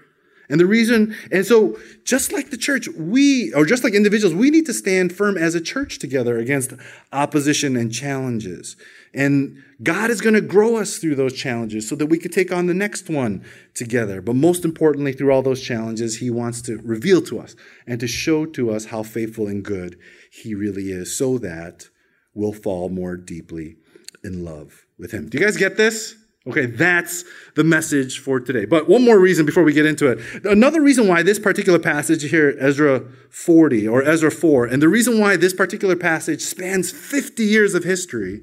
And 0.50 0.58
the 0.58 0.66
reason, 0.66 1.14
and 1.30 1.44
so 1.44 1.78
just 2.04 2.32
like 2.32 2.50
the 2.50 2.56
church, 2.56 2.88
we, 2.88 3.52
or 3.52 3.66
just 3.66 3.84
like 3.84 3.92
individuals, 3.92 4.34
we 4.34 4.50
need 4.50 4.64
to 4.66 4.72
stand 4.72 5.12
firm 5.12 5.36
as 5.36 5.54
a 5.54 5.60
church 5.60 5.98
together 5.98 6.38
against 6.38 6.72
opposition 7.12 7.76
and 7.76 7.92
challenges. 7.92 8.76
And 9.12 9.62
God 9.82 10.10
is 10.10 10.22
going 10.22 10.34
to 10.34 10.40
grow 10.40 10.76
us 10.76 10.98
through 10.98 11.16
those 11.16 11.34
challenges 11.34 11.86
so 11.86 11.96
that 11.96 12.06
we 12.06 12.18
could 12.18 12.32
take 12.32 12.50
on 12.50 12.66
the 12.66 12.74
next 12.74 13.10
one 13.10 13.44
together. 13.74 14.22
But 14.22 14.36
most 14.36 14.64
importantly, 14.64 15.12
through 15.12 15.32
all 15.32 15.42
those 15.42 15.62
challenges, 15.62 16.16
He 16.16 16.30
wants 16.30 16.62
to 16.62 16.78
reveal 16.78 17.20
to 17.22 17.40
us 17.40 17.54
and 17.86 18.00
to 18.00 18.06
show 18.06 18.46
to 18.46 18.70
us 18.70 18.86
how 18.86 19.02
faithful 19.02 19.48
and 19.48 19.62
good 19.62 19.98
He 20.30 20.54
really 20.54 20.90
is 20.90 21.16
so 21.16 21.36
that 21.38 21.88
we'll 22.32 22.52
fall 22.54 22.88
more 22.88 23.16
deeply 23.16 23.76
in 24.24 24.44
love 24.44 24.86
with 24.98 25.10
Him. 25.10 25.28
Do 25.28 25.38
you 25.38 25.44
guys 25.44 25.58
get 25.58 25.76
this? 25.76 26.14
Okay, 26.48 26.64
that's 26.64 27.24
the 27.56 27.64
message 27.64 28.20
for 28.20 28.40
today. 28.40 28.64
But 28.64 28.88
one 28.88 29.04
more 29.04 29.18
reason 29.18 29.44
before 29.44 29.64
we 29.64 29.74
get 29.74 29.84
into 29.84 30.06
it. 30.06 30.46
Another 30.46 30.80
reason 30.80 31.06
why 31.06 31.22
this 31.22 31.38
particular 31.38 31.78
passage 31.78 32.22
here, 32.30 32.56
Ezra 32.58 33.04
40 33.28 33.86
or 33.86 34.02
Ezra 34.02 34.30
4, 34.30 34.64
and 34.64 34.80
the 34.80 34.88
reason 34.88 35.20
why 35.20 35.36
this 35.36 35.52
particular 35.52 35.94
passage 35.94 36.40
spans 36.40 36.90
50 36.90 37.44
years 37.44 37.74
of 37.74 37.84
history 37.84 38.40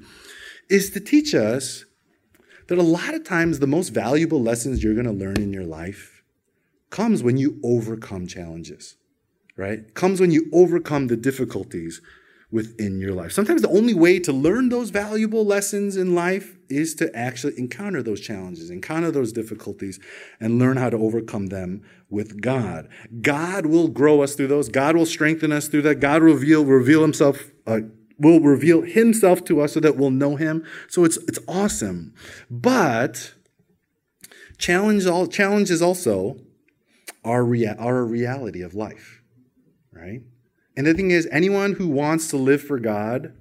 is 0.69 0.91
to 0.91 0.99
teach 0.99 1.33
us 1.33 1.85
that 2.67 2.77
a 2.77 2.83
lot 2.83 3.15
of 3.15 3.23
times 3.23 3.57
the 3.57 3.67
most 3.67 3.89
valuable 3.89 4.41
lessons 4.41 4.83
you're 4.83 4.93
going 4.93 5.05
to 5.05 5.11
learn 5.11 5.37
in 5.37 5.51
your 5.51 5.65
life 5.65 6.23
comes 6.91 7.23
when 7.23 7.37
you 7.37 7.59
overcome 7.63 8.27
challenges, 8.27 8.97
right? 9.57 9.93
Comes 9.95 10.19
when 10.19 10.31
you 10.31 10.49
overcome 10.53 11.07
the 11.07 11.17
difficulties 11.17 12.01
within 12.51 12.99
your 12.99 13.13
life. 13.13 13.31
Sometimes 13.31 13.63
the 13.63 13.69
only 13.69 13.93
way 13.93 14.19
to 14.19 14.31
learn 14.31 14.69
those 14.69 14.91
valuable 14.91 15.45
lessons 15.45 15.97
in 15.97 16.13
life 16.13 16.54
is 16.69 16.95
to 16.95 17.15
actually 17.15 17.57
encounter 17.57 18.01
those 18.01 18.21
challenges, 18.21 18.69
encounter 18.69 19.11
those 19.11 19.31
difficulties, 19.31 19.99
and 20.39 20.59
learn 20.59 20.77
how 20.77 20.89
to 20.89 20.97
overcome 20.97 21.47
them 21.47 21.81
with 22.09 22.41
God. 22.41 22.87
God 23.21 23.65
will 23.65 23.87
grow 23.87 24.21
us 24.21 24.35
through 24.35 24.47
those. 24.47 24.69
God 24.69 24.95
will 24.95 25.05
strengthen 25.05 25.51
us 25.51 25.67
through 25.67 25.83
that. 25.83 25.95
God 25.95 26.23
will 26.23 26.33
reveal, 26.33 26.65
reveal 26.65 27.01
Himself. 27.01 27.51
Uh, 27.65 27.81
will 28.17 28.39
reveal 28.39 28.81
himself 28.83 29.43
to 29.43 29.59
us 29.59 29.73
so 29.73 29.81
that 29.81 29.97
we'll 29.97 30.09
know 30.09 30.37
him 30.37 30.63
so 30.87 31.03
it's 31.03 31.17
it's 31.27 31.39
awesome 31.49 32.13
but 32.49 33.33
challenge 34.57 35.05
all 35.05 35.27
challenges 35.27 35.81
also 35.81 36.37
our 37.25 37.43
rea- 37.43 37.75
our 37.77 38.05
reality 38.05 38.61
of 38.61 38.73
life 38.73 39.21
right 39.91 40.21
and 40.77 40.85
the 40.85 40.93
thing 40.93 41.11
is, 41.11 41.27
anyone 41.31 41.73
who 41.73 41.87
wants 41.87 42.27
to 42.29 42.37
live 42.37 42.61
for 42.61 42.79
God, 42.79 43.33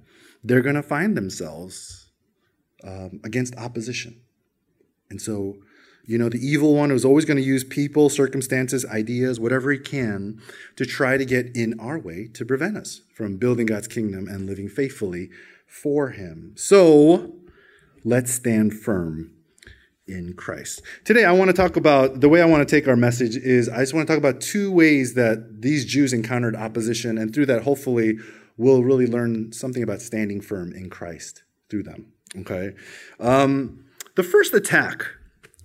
they're 0.43 0.61
going 0.61 0.75
to 0.75 0.83
find 0.83 1.17
themselves 1.17 2.04
um, 2.85 3.19
against 3.23 3.55
opposition. 3.57 4.21
And 5.09 5.21
so, 5.21 5.57
you 6.05 6.17
know, 6.17 6.29
the 6.29 6.39
evil 6.39 6.75
one 6.75 6.91
is 6.91 7.03
always 7.03 7.25
going 7.25 7.37
to 7.37 7.43
use 7.43 7.63
people, 7.63 8.09
circumstances, 8.09 8.85
ideas, 8.85 9.39
whatever 9.39 9.71
he 9.71 9.79
can 9.79 10.41
to 10.75 10.85
try 10.85 11.17
to 11.17 11.25
get 11.25 11.55
in 11.55 11.79
our 11.79 11.97
way 11.97 12.27
to 12.33 12.45
prevent 12.45 12.77
us 12.77 13.01
from 13.13 13.37
building 13.37 13.65
God's 13.65 13.87
kingdom 13.87 14.27
and 14.27 14.45
living 14.45 14.69
faithfully 14.69 15.29
for 15.67 16.09
him. 16.09 16.53
So, 16.55 17.33
let's 18.03 18.31
stand 18.31 18.73
firm 18.73 19.31
in 20.07 20.33
Christ. 20.33 20.81
Today, 21.03 21.25
I 21.25 21.31
want 21.31 21.49
to 21.49 21.53
talk 21.53 21.75
about 21.75 22.21
the 22.21 22.29
way 22.29 22.41
I 22.41 22.45
want 22.45 22.67
to 22.67 22.75
take 22.75 22.87
our 22.87 22.95
message 22.95 23.35
is 23.35 23.67
I 23.67 23.79
just 23.79 23.93
want 23.93 24.07
to 24.07 24.13
talk 24.13 24.19
about 24.19 24.41
two 24.41 24.71
ways 24.71 25.15
that 25.15 25.61
these 25.61 25.85
Jews 25.85 26.13
encountered 26.13 26.55
opposition, 26.55 27.17
and 27.17 27.33
through 27.33 27.47
that, 27.47 27.63
hopefully, 27.63 28.19
we'll 28.57 28.83
really 28.83 29.07
learn 29.07 29.51
something 29.51 29.81
about 29.81 30.01
standing 30.01 30.41
firm 30.41 30.71
in 30.71 30.89
Christ 30.89 31.43
through 31.69 31.83
them. 31.83 32.13
Okay? 32.37 32.73
Um, 33.19 33.85
the 34.15 34.23
first 34.23 34.53
attack, 34.53 35.05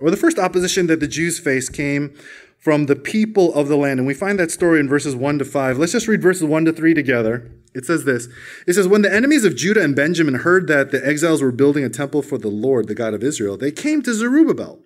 or 0.00 0.10
the 0.10 0.16
first 0.16 0.38
opposition 0.38 0.86
that 0.86 1.00
the 1.00 1.08
Jews 1.08 1.38
faced, 1.38 1.72
came 1.72 2.14
from 2.58 2.86
the 2.86 2.96
people 2.96 3.54
of 3.54 3.68
the 3.68 3.76
land. 3.76 3.98
And 3.98 4.06
we 4.06 4.14
find 4.14 4.38
that 4.38 4.50
story 4.50 4.80
in 4.80 4.88
verses 4.88 5.16
1 5.16 5.38
to 5.38 5.44
5. 5.44 5.78
Let's 5.78 5.92
just 5.92 6.08
read 6.08 6.22
verses 6.22 6.44
1 6.44 6.66
to 6.66 6.72
3 6.72 6.94
together. 6.94 7.50
It 7.74 7.86
says 7.86 8.04
this 8.04 8.28
It 8.66 8.74
says, 8.74 8.86
When 8.86 9.02
the 9.02 9.12
enemies 9.12 9.44
of 9.44 9.56
Judah 9.56 9.82
and 9.82 9.96
Benjamin 9.96 10.34
heard 10.34 10.66
that 10.68 10.90
the 10.90 11.04
exiles 11.04 11.42
were 11.42 11.52
building 11.52 11.84
a 11.84 11.88
temple 11.88 12.22
for 12.22 12.38
the 12.38 12.48
Lord, 12.48 12.86
the 12.86 12.94
God 12.94 13.14
of 13.14 13.22
Israel, 13.22 13.56
they 13.56 13.72
came 13.72 14.02
to 14.02 14.14
Zerubbabel 14.14 14.80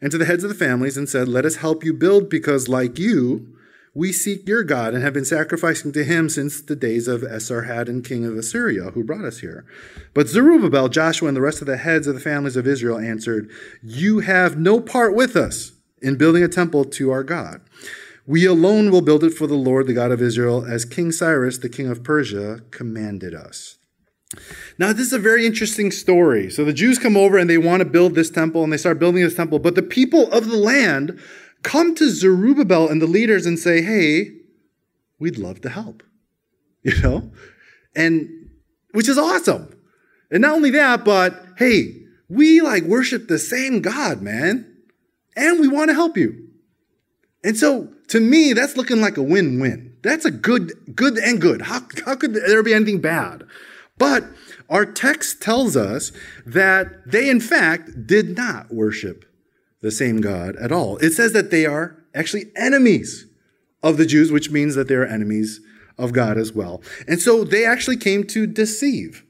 and 0.00 0.10
to 0.10 0.18
the 0.18 0.24
heads 0.24 0.42
of 0.42 0.48
the 0.48 0.56
families 0.56 0.96
and 0.96 1.08
said, 1.08 1.28
Let 1.28 1.44
us 1.44 1.56
help 1.56 1.84
you 1.84 1.92
build, 1.92 2.28
because 2.28 2.68
like 2.68 2.98
you, 2.98 3.53
we 3.94 4.12
seek 4.12 4.48
your 4.48 4.64
God 4.64 4.92
and 4.92 5.02
have 5.02 5.12
been 5.12 5.24
sacrificing 5.24 5.92
to 5.92 6.04
him 6.04 6.28
since 6.28 6.60
the 6.60 6.74
days 6.74 7.06
of 7.06 7.22
Esarhaddon, 7.22 8.04
king 8.04 8.24
of 8.24 8.36
Assyria, 8.36 8.90
who 8.90 9.04
brought 9.04 9.24
us 9.24 9.38
here. 9.38 9.64
But 10.12 10.28
Zerubbabel, 10.28 10.88
Joshua, 10.88 11.28
and 11.28 11.36
the 11.36 11.40
rest 11.40 11.60
of 11.60 11.68
the 11.68 11.76
heads 11.76 12.08
of 12.08 12.14
the 12.14 12.20
families 12.20 12.56
of 12.56 12.66
Israel 12.66 12.98
answered, 12.98 13.48
You 13.82 14.18
have 14.20 14.58
no 14.58 14.80
part 14.80 15.14
with 15.14 15.36
us 15.36 15.72
in 16.02 16.16
building 16.16 16.42
a 16.42 16.48
temple 16.48 16.84
to 16.84 17.10
our 17.12 17.22
God. 17.22 17.60
We 18.26 18.46
alone 18.46 18.90
will 18.90 19.02
build 19.02 19.22
it 19.22 19.34
for 19.34 19.46
the 19.46 19.54
Lord, 19.54 19.86
the 19.86 19.94
God 19.94 20.10
of 20.10 20.20
Israel, 20.22 20.64
as 20.64 20.84
King 20.84 21.12
Cyrus, 21.12 21.58
the 21.58 21.68
king 21.68 21.88
of 21.88 22.02
Persia, 22.02 22.62
commanded 22.70 23.34
us. 23.34 23.78
Now, 24.78 24.92
this 24.92 25.06
is 25.06 25.12
a 25.12 25.18
very 25.18 25.46
interesting 25.46 25.90
story. 25.90 26.50
So 26.50 26.64
the 26.64 26.72
Jews 26.72 26.98
come 26.98 27.16
over 27.16 27.38
and 27.38 27.48
they 27.48 27.58
want 27.58 27.80
to 27.80 27.84
build 27.84 28.14
this 28.14 28.30
temple 28.30 28.64
and 28.64 28.72
they 28.72 28.76
start 28.76 28.98
building 28.98 29.22
this 29.22 29.36
temple, 29.36 29.58
but 29.60 29.74
the 29.74 29.82
people 29.82 30.30
of 30.32 30.48
the 30.48 30.56
land 30.56 31.20
come 31.64 31.94
to 31.96 32.10
Zerubbabel 32.10 32.88
and 32.88 33.02
the 33.02 33.06
leaders 33.06 33.46
and 33.46 33.58
say, 33.58 33.82
Hey, 33.82 34.36
we'd 35.18 35.38
love 35.38 35.60
to 35.62 35.68
help. 35.68 36.02
You 36.84 37.00
know? 37.00 37.32
And 37.96 38.28
which 38.92 39.08
is 39.08 39.16
awesome. 39.16 39.74
And 40.30 40.42
not 40.42 40.52
only 40.52 40.68
that, 40.70 41.02
but 41.02 41.42
hey, 41.56 42.02
we 42.28 42.60
like 42.60 42.82
worship 42.84 43.26
the 43.26 43.38
same 43.38 43.80
God, 43.80 44.20
man. 44.20 44.70
And 45.34 45.60
we 45.60 45.66
want 45.66 45.88
to 45.88 45.94
help 45.94 46.18
you. 46.18 46.48
And 47.42 47.56
so 47.56 47.88
to 48.08 48.20
me, 48.20 48.52
that's 48.52 48.76
looking 48.76 49.00
like 49.00 49.16
a 49.16 49.22
win-win. 49.22 49.96
That's 50.02 50.26
a 50.26 50.30
good, 50.30 50.72
good 50.94 51.16
and 51.16 51.40
good. 51.40 51.62
How, 51.62 51.80
how 52.04 52.16
could 52.16 52.34
there 52.34 52.62
be 52.62 52.74
anything 52.74 53.00
bad? 53.00 53.44
But 53.96 54.24
our 54.68 54.84
text 54.84 55.40
tells 55.40 55.76
us 55.76 56.12
that 56.44 57.10
they, 57.10 57.30
in 57.30 57.40
fact, 57.40 58.06
did 58.06 58.36
not 58.36 58.72
worship 58.72 59.24
the 59.84 59.90
same 59.90 60.22
God 60.22 60.56
at 60.56 60.72
all. 60.72 60.96
It 60.96 61.10
says 61.10 61.34
that 61.34 61.50
they 61.50 61.66
are 61.66 62.02
actually 62.14 62.46
enemies 62.56 63.26
of 63.82 63.98
the 63.98 64.06
Jews, 64.06 64.32
which 64.32 64.50
means 64.50 64.74
that 64.76 64.88
they 64.88 64.94
are 64.94 65.04
enemies 65.04 65.60
of 65.98 66.14
God 66.14 66.38
as 66.38 66.54
well. 66.54 66.82
And 67.06 67.20
so 67.20 67.44
they 67.44 67.66
actually 67.66 67.98
came 67.98 68.24
to 68.28 68.46
deceive 68.46 69.24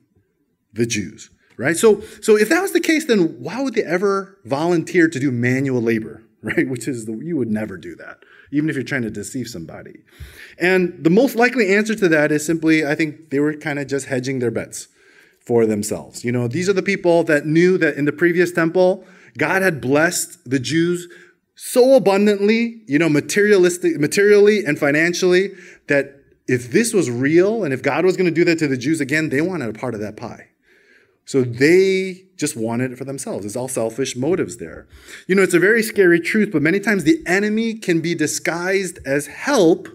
the 0.72 0.86
Jews, 0.86 1.28
right? 1.56 1.76
So, 1.76 2.02
so 2.22 2.38
if 2.38 2.48
that 2.50 2.62
was 2.62 2.70
the 2.70 2.80
case, 2.80 3.04
then 3.04 3.34
why 3.40 3.60
would 3.62 3.74
they 3.74 3.82
ever 3.82 4.38
volunteer 4.44 5.08
to 5.08 5.18
do 5.18 5.32
manual 5.32 5.82
labor, 5.82 6.22
right? 6.42 6.68
Which 6.68 6.86
is, 6.86 7.06
the, 7.06 7.14
you 7.16 7.36
would 7.36 7.50
never 7.50 7.76
do 7.76 7.96
that, 7.96 8.18
even 8.52 8.70
if 8.70 8.76
you're 8.76 8.84
trying 8.84 9.02
to 9.02 9.10
deceive 9.10 9.48
somebody. 9.48 10.04
And 10.56 11.02
the 11.02 11.10
most 11.10 11.34
likely 11.34 11.74
answer 11.74 11.96
to 11.96 12.08
that 12.10 12.30
is 12.30 12.46
simply, 12.46 12.86
I 12.86 12.94
think 12.94 13.30
they 13.30 13.40
were 13.40 13.54
kind 13.54 13.80
of 13.80 13.88
just 13.88 14.06
hedging 14.06 14.38
their 14.38 14.52
bets 14.52 14.86
for 15.40 15.66
themselves. 15.66 16.24
You 16.24 16.30
know, 16.30 16.46
these 16.46 16.68
are 16.68 16.74
the 16.74 16.80
people 16.80 17.24
that 17.24 17.44
knew 17.44 17.76
that 17.78 17.96
in 17.96 18.04
the 18.04 18.12
previous 18.12 18.52
temple, 18.52 19.04
God 19.36 19.62
had 19.62 19.80
blessed 19.80 20.48
the 20.48 20.58
Jews 20.58 21.08
so 21.56 21.94
abundantly, 21.94 22.82
you 22.86 22.98
know, 22.98 23.08
materialistic, 23.08 23.98
materially 23.98 24.64
and 24.64 24.78
financially, 24.78 25.52
that 25.88 26.20
if 26.46 26.70
this 26.70 26.92
was 26.92 27.10
real 27.10 27.64
and 27.64 27.72
if 27.72 27.82
God 27.82 28.04
was 28.04 28.16
going 28.16 28.26
to 28.26 28.34
do 28.34 28.44
that 28.44 28.58
to 28.58 28.68
the 28.68 28.76
Jews 28.76 29.00
again, 29.00 29.28
they 29.28 29.40
wanted 29.40 29.74
a 29.74 29.78
part 29.78 29.94
of 29.94 30.00
that 30.00 30.16
pie. 30.16 30.48
So 31.24 31.42
they 31.42 32.26
just 32.36 32.56
wanted 32.56 32.92
it 32.92 32.98
for 32.98 33.04
themselves. 33.04 33.46
It's 33.46 33.56
all 33.56 33.68
selfish 33.68 34.14
motives 34.14 34.58
there. 34.58 34.86
You 35.26 35.34
know, 35.34 35.42
it's 35.42 35.54
a 35.54 35.58
very 35.58 35.82
scary 35.82 36.20
truth, 36.20 36.50
but 36.52 36.60
many 36.60 36.80
times 36.80 37.04
the 37.04 37.22
enemy 37.26 37.74
can 37.74 38.00
be 38.00 38.14
disguised 38.14 38.98
as 39.06 39.26
help 39.26 39.88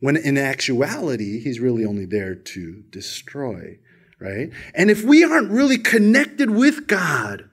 when 0.00 0.16
in 0.16 0.36
actuality, 0.36 1.38
he's 1.38 1.60
really 1.60 1.84
only 1.84 2.06
there 2.06 2.34
to 2.34 2.82
destroy, 2.90 3.78
right? 4.18 4.50
And 4.74 4.90
if 4.90 5.04
we 5.04 5.22
aren't 5.22 5.52
really 5.52 5.78
connected 5.78 6.50
with 6.50 6.88
God, 6.88 7.48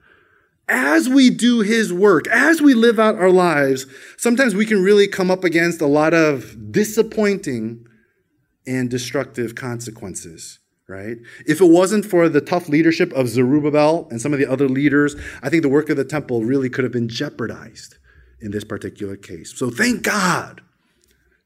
as 0.70 1.08
we 1.08 1.28
do 1.30 1.60
his 1.60 1.92
work, 1.92 2.28
as 2.28 2.62
we 2.62 2.72
live 2.74 2.98
out 2.98 3.16
our 3.16 3.30
lives, 3.30 3.86
sometimes 4.16 4.54
we 4.54 4.64
can 4.64 4.82
really 4.82 5.08
come 5.08 5.30
up 5.30 5.44
against 5.44 5.80
a 5.80 5.86
lot 5.86 6.14
of 6.14 6.72
disappointing 6.72 7.84
and 8.66 8.88
destructive 8.88 9.56
consequences, 9.56 10.60
right? 10.88 11.16
If 11.44 11.60
it 11.60 11.68
wasn't 11.68 12.06
for 12.06 12.28
the 12.28 12.40
tough 12.40 12.68
leadership 12.68 13.12
of 13.12 13.28
Zerubbabel 13.28 14.06
and 14.10 14.20
some 14.20 14.32
of 14.32 14.38
the 14.38 14.46
other 14.46 14.68
leaders, 14.68 15.16
I 15.42 15.48
think 15.48 15.62
the 15.62 15.68
work 15.68 15.90
of 15.90 15.96
the 15.96 16.04
temple 16.04 16.44
really 16.44 16.70
could 16.70 16.84
have 16.84 16.92
been 16.92 17.08
jeopardized 17.08 17.96
in 18.40 18.52
this 18.52 18.64
particular 18.64 19.16
case. 19.16 19.52
So 19.58 19.70
thank 19.70 20.02
God 20.02 20.62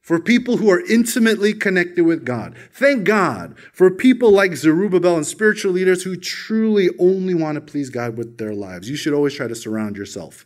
for 0.05 0.21
people 0.21 0.59
who 0.59 0.69
are 0.71 0.85
intimately 0.87 1.55
connected 1.55 2.05
with 2.05 2.27
God. 2.27 2.55
Thank 2.71 3.05
God 3.05 3.59
for 3.73 3.91
people 3.91 4.31
like 4.31 4.55
Zerubbabel 4.55 5.17
and 5.17 5.27
spiritual 5.27 5.73
leaders 5.73 6.03
who 6.03 6.15
truly 6.15 6.91
only 6.99 7.33
want 7.33 7.55
to 7.57 7.63
please 7.63 7.89
God 7.89 8.19
with 8.19 8.37
their 8.37 8.55
lives. 8.55 8.91
You 8.91 8.97
should 8.97 9.15
always 9.15 9.35
try 9.35 9.49
to 9.49 9.55
surround 9.55 9.97
yourself 9.97 10.45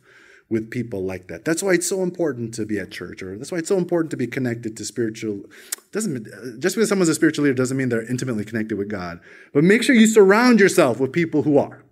with 0.48 0.70
people 0.70 1.02
like 1.02 1.26
that. 1.26 1.44
That's 1.44 1.60
why 1.60 1.72
it's 1.72 1.88
so 1.88 2.04
important 2.04 2.54
to 2.54 2.64
be 2.64 2.78
at 2.78 2.92
church, 2.92 3.20
or 3.20 3.36
that's 3.36 3.50
why 3.50 3.58
it's 3.58 3.68
so 3.68 3.78
important 3.78 4.12
to 4.12 4.16
be 4.16 4.28
connected 4.28 4.76
to 4.76 4.84
spiritual. 4.84 5.42
Doesn't 5.90 6.60
just 6.60 6.76
because 6.76 6.88
someone's 6.88 7.08
a 7.08 7.14
spiritual 7.16 7.44
leader 7.44 7.54
doesn't 7.54 7.76
mean 7.76 7.88
they're 7.88 8.08
intimately 8.08 8.44
connected 8.44 8.78
with 8.78 8.88
God. 8.88 9.18
But 9.52 9.64
make 9.64 9.82
sure 9.82 9.96
you 9.96 10.06
surround 10.06 10.60
yourself 10.60 11.00
with 11.00 11.12
people 11.12 11.42
who 11.42 11.58
are. 11.58 11.82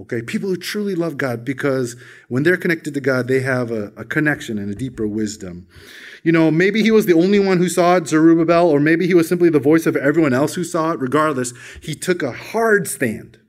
Okay, 0.00 0.22
people 0.22 0.48
who 0.48 0.56
truly 0.56 0.94
love 0.94 1.16
God 1.16 1.44
because 1.44 1.96
when 2.28 2.44
they're 2.44 2.56
connected 2.56 2.94
to 2.94 3.00
God, 3.00 3.26
they 3.26 3.40
have 3.40 3.72
a, 3.72 3.92
a 3.96 4.04
connection 4.04 4.56
and 4.56 4.70
a 4.70 4.74
deeper 4.74 5.08
wisdom. 5.08 5.66
You 6.22 6.30
know, 6.30 6.52
maybe 6.52 6.82
he 6.82 6.92
was 6.92 7.06
the 7.06 7.14
only 7.14 7.40
one 7.40 7.58
who 7.58 7.68
saw 7.68 7.96
it, 7.96 8.06
Zerubbabel, 8.06 8.68
or 8.68 8.78
maybe 8.78 9.08
he 9.08 9.14
was 9.14 9.28
simply 9.28 9.50
the 9.50 9.58
voice 9.58 9.86
of 9.86 9.96
everyone 9.96 10.32
else 10.32 10.54
who 10.54 10.62
saw 10.62 10.92
it. 10.92 11.00
Regardless, 11.00 11.52
he 11.82 11.94
took 11.94 12.22
a 12.22 12.30
hard 12.30 12.86
stand. 12.86 13.40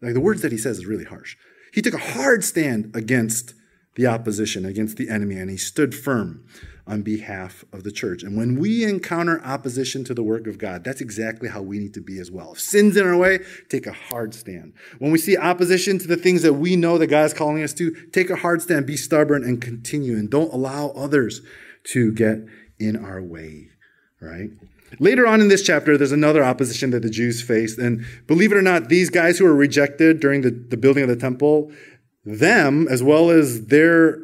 Like 0.00 0.14
the 0.14 0.20
words 0.20 0.40
that 0.40 0.52
he 0.52 0.58
says 0.58 0.78
is 0.78 0.86
really 0.86 1.04
harsh. 1.04 1.36
He 1.72 1.82
took 1.82 1.94
a 1.94 1.98
hard 1.98 2.44
stand 2.44 2.90
against 2.94 3.54
the 3.96 4.06
opposition, 4.06 4.64
against 4.64 4.96
the 4.96 5.10
enemy, 5.10 5.36
and 5.36 5.50
he 5.50 5.56
stood 5.56 5.94
firm 5.94 6.44
on 6.86 7.02
behalf 7.02 7.64
of 7.72 7.82
the 7.82 7.90
church. 7.90 8.22
And 8.22 8.36
when 8.36 8.58
we 8.58 8.84
encounter 8.84 9.42
opposition 9.42 10.04
to 10.04 10.14
the 10.14 10.22
work 10.22 10.46
of 10.46 10.58
God, 10.58 10.84
that's 10.84 11.00
exactly 11.00 11.48
how 11.48 11.62
we 11.62 11.78
need 11.78 11.94
to 11.94 12.00
be 12.00 12.18
as 12.18 12.30
well. 12.30 12.52
If 12.52 12.60
sin's 12.60 12.96
in 12.96 13.06
our 13.06 13.16
way, 13.16 13.38
take 13.70 13.86
a 13.86 13.92
hard 13.92 14.34
stand. 14.34 14.74
When 14.98 15.10
we 15.10 15.18
see 15.18 15.36
opposition 15.36 15.98
to 15.98 16.06
the 16.06 16.16
things 16.16 16.42
that 16.42 16.54
we 16.54 16.76
know 16.76 16.98
that 16.98 17.06
God 17.06 17.24
is 17.24 17.34
calling 17.34 17.62
us 17.62 17.72
to, 17.74 17.90
take 18.12 18.28
a 18.28 18.36
hard 18.36 18.60
stand, 18.60 18.86
be 18.86 18.96
stubborn, 18.96 19.44
and 19.44 19.62
continue. 19.62 20.14
And 20.14 20.28
don't 20.28 20.52
allow 20.52 20.88
others 20.90 21.40
to 21.92 22.12
get 22.12 22.38
in 22.78 23.02
our 23.02 23.22
way, 23.22 23.68
right? 24.20 24.50
Later 25.00 25.26
on 25.26 25.40
in 25.40 25.48
this 25.48 25.62
chapter, 25.62 25.96
there's 25.96 26.12
another 26.12 26.44
opposition 26.44 26.90
that 26.90 27.00
the 27.00 27.10
Jews 27.10 27.42
faced. 27.42 27.78
And 27.78 28.04
believe 28.26 28.52
it 28.52 28.58
or 28.58 28.62
not, 28.62 28.88
these 28.88 29.10
guys 29.10 29.38
who 29.38 29.44
were 29.44 29.54
rejected 29.54 30.20
during 30.20 30.42
the, 30.42 30.50
the 30.50 30.76
building 30.76 31.02
of 31.02 31.08
the 31.08 31.16
temple, 31.16 31.72
them, 32.24 32.86
as 32.88 33.02
well 33.02 33.30
as 33.30 33.66
their 33.66 34.23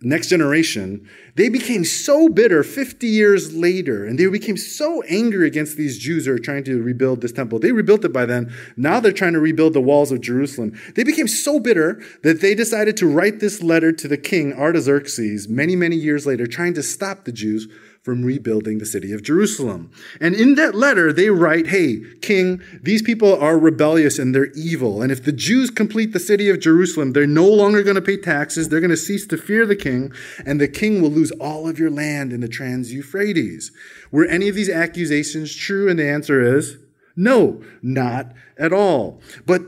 next 0.00 0.28
generation, 0.28 1.08
they 1.34 1.48
became 1.48 1.84
so 1.84 2.28
bitter 2.28 2.62
50 2.62 3.06
years 3.06 3.52
later, 3.52 4.04
and 4.04 4.18
they 4.18 4.26
became 4.26 4.56
so 4.56 5.02
angry 5.02 5.46
against 5.46 5.76
these 5.76 5.98
Jews 5.98 6.26
who 6.26 6.32
are 6.32 6.38
trying 6.38 6.64
to 6.64 6.80
rebuild 6.82 7.20
this 7.20 7.32
temple. 7.32 7.58
They 7.58 7.72
rebuilt 7.72 8.04
it 8.04 8.12
by 8.12 8.24
then. 8.24 8.52
Now 8.76 9.00
they're 9.00 9.12
trying 9.12 9.32
to 9.32 9.40
rebuild 9.40 9.72
the 9.72 9.80
walls 9.80 10.12
of 10.12 10.20
Jerusalem. 10.20 10.78
They 10.94 11.02
became 11.02 11.26
so 11.26 11.58
bitter 11.58 12.00
that 12.22 12.40
they 12.40 12.54
decided 12.54 12.96
to 12.98 13.10
write 13.10 13.40
this 13.40 13.62
letter 13.62 13.90
to 13.92 14.08
the 14.08 14.16
king 14.16 14.52
Artaxerxes 14.52 15.48
many, 15.48 15.74
many 15.74 15.96
years 15.96 16.26
later, 16.26 16.46
trying 16.46 16.74
to 16.74 16.82
stop 16.82 17.24
the 17.24 17.32
Jews 17.32 17.66
from 18.08 18.24
rebuilding 18.24 18.78
the 18.78 18.86
city 18.86 19.12
of 19.12 19.22
Jerusalem. 19.22 19.90
And 20.18 20.34
in 20.34 20.54
that 20.54 20.74
letter, 20.74 21.12
they 21.12 21.28
write, 21.28 21.66
Hey, 21.66 22.00
king, 22.22 22.62
these 22.80 23.02
people 23.02 23.38
are 23.38 23.58
rebellious 23.58 24.18
and 24.18 24.34
they're 24.34 24.50
evil. 24.52 25.02
And 25.02 25.12
if 25.12 25.22
the 25.22 25.30
Jews 25.30 25.68
complete 25.68 26.14
the 26.14 26.18
city 26.18 26.48
of 26.48 26.58
Jerusalem, 26.58 27.12
they're 27.12 27.26
no 27.26 27.46
longer 27.46 27.82
going 27.82 27.96
to 27.96 28.00
pay 28.00 28.16
taxes. 28.16 28.70
They're 28.70 28.80
going 28.80 28.88
to 28.88 28.96
cease 28.96 29.26
to 29.26 29.36
fear 29.36 29.66
the 29.66 29.76
king, 29.76 30.10
and 30.46 30.58
the 30.58 30.68
king 30.68 31.02
will 31.02 31.10
lose 31.10 31.32
all 31.32 31.68
of 31.68 31.78
your 31.78 31.90
land 31.90 32.32
in 32.32 32.40
the 32.40 32.48
Trans 32.48 32.94
Euphrates. 32.94 33.72
Were 34.10 34.24
any 34.24 34.48
of 34.48 34.54
these 34.54 34.70
accusations 34.70 35.54
true? 35.54 35.90
And 35.90 35.98
the 35.98 36.08
answer 36.08 36.40
is 36.40 36.78
no, 37.14 37.62
not 37.82 38.32
at 38.56 38.72
all. 38.72 39.20
But 39.44 39.60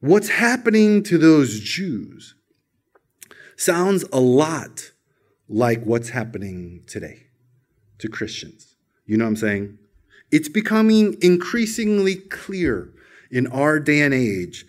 what's 0.00 0.30
happening 0.30 1.02
to 1.02 1.18
those 1.18 1.60
Jews 1.60 2.34
sounds 3.58 4.06
a 4.10 4.20
lot 4.20 4.92
like 5.48 5.82
what's 5.84 6.10
happening 6.10 6.82
today 6.86 7.26
to 7.98 8.08
Christians. 8.08 8.76
You 9.06 9.16
know 9.16 9.24
what 9.24 9.30
I'm 9.30 9.36
saying? 9.36 9.78
It's 10.30 10.48
becoming 10.48 11.16
increasingly 11.22 12.16
clear 12.16 12.92
in 13.30 13.46
our 13.46 13.80
day 13.80 14.00
and 14.00 14.12
age 14.12 14.66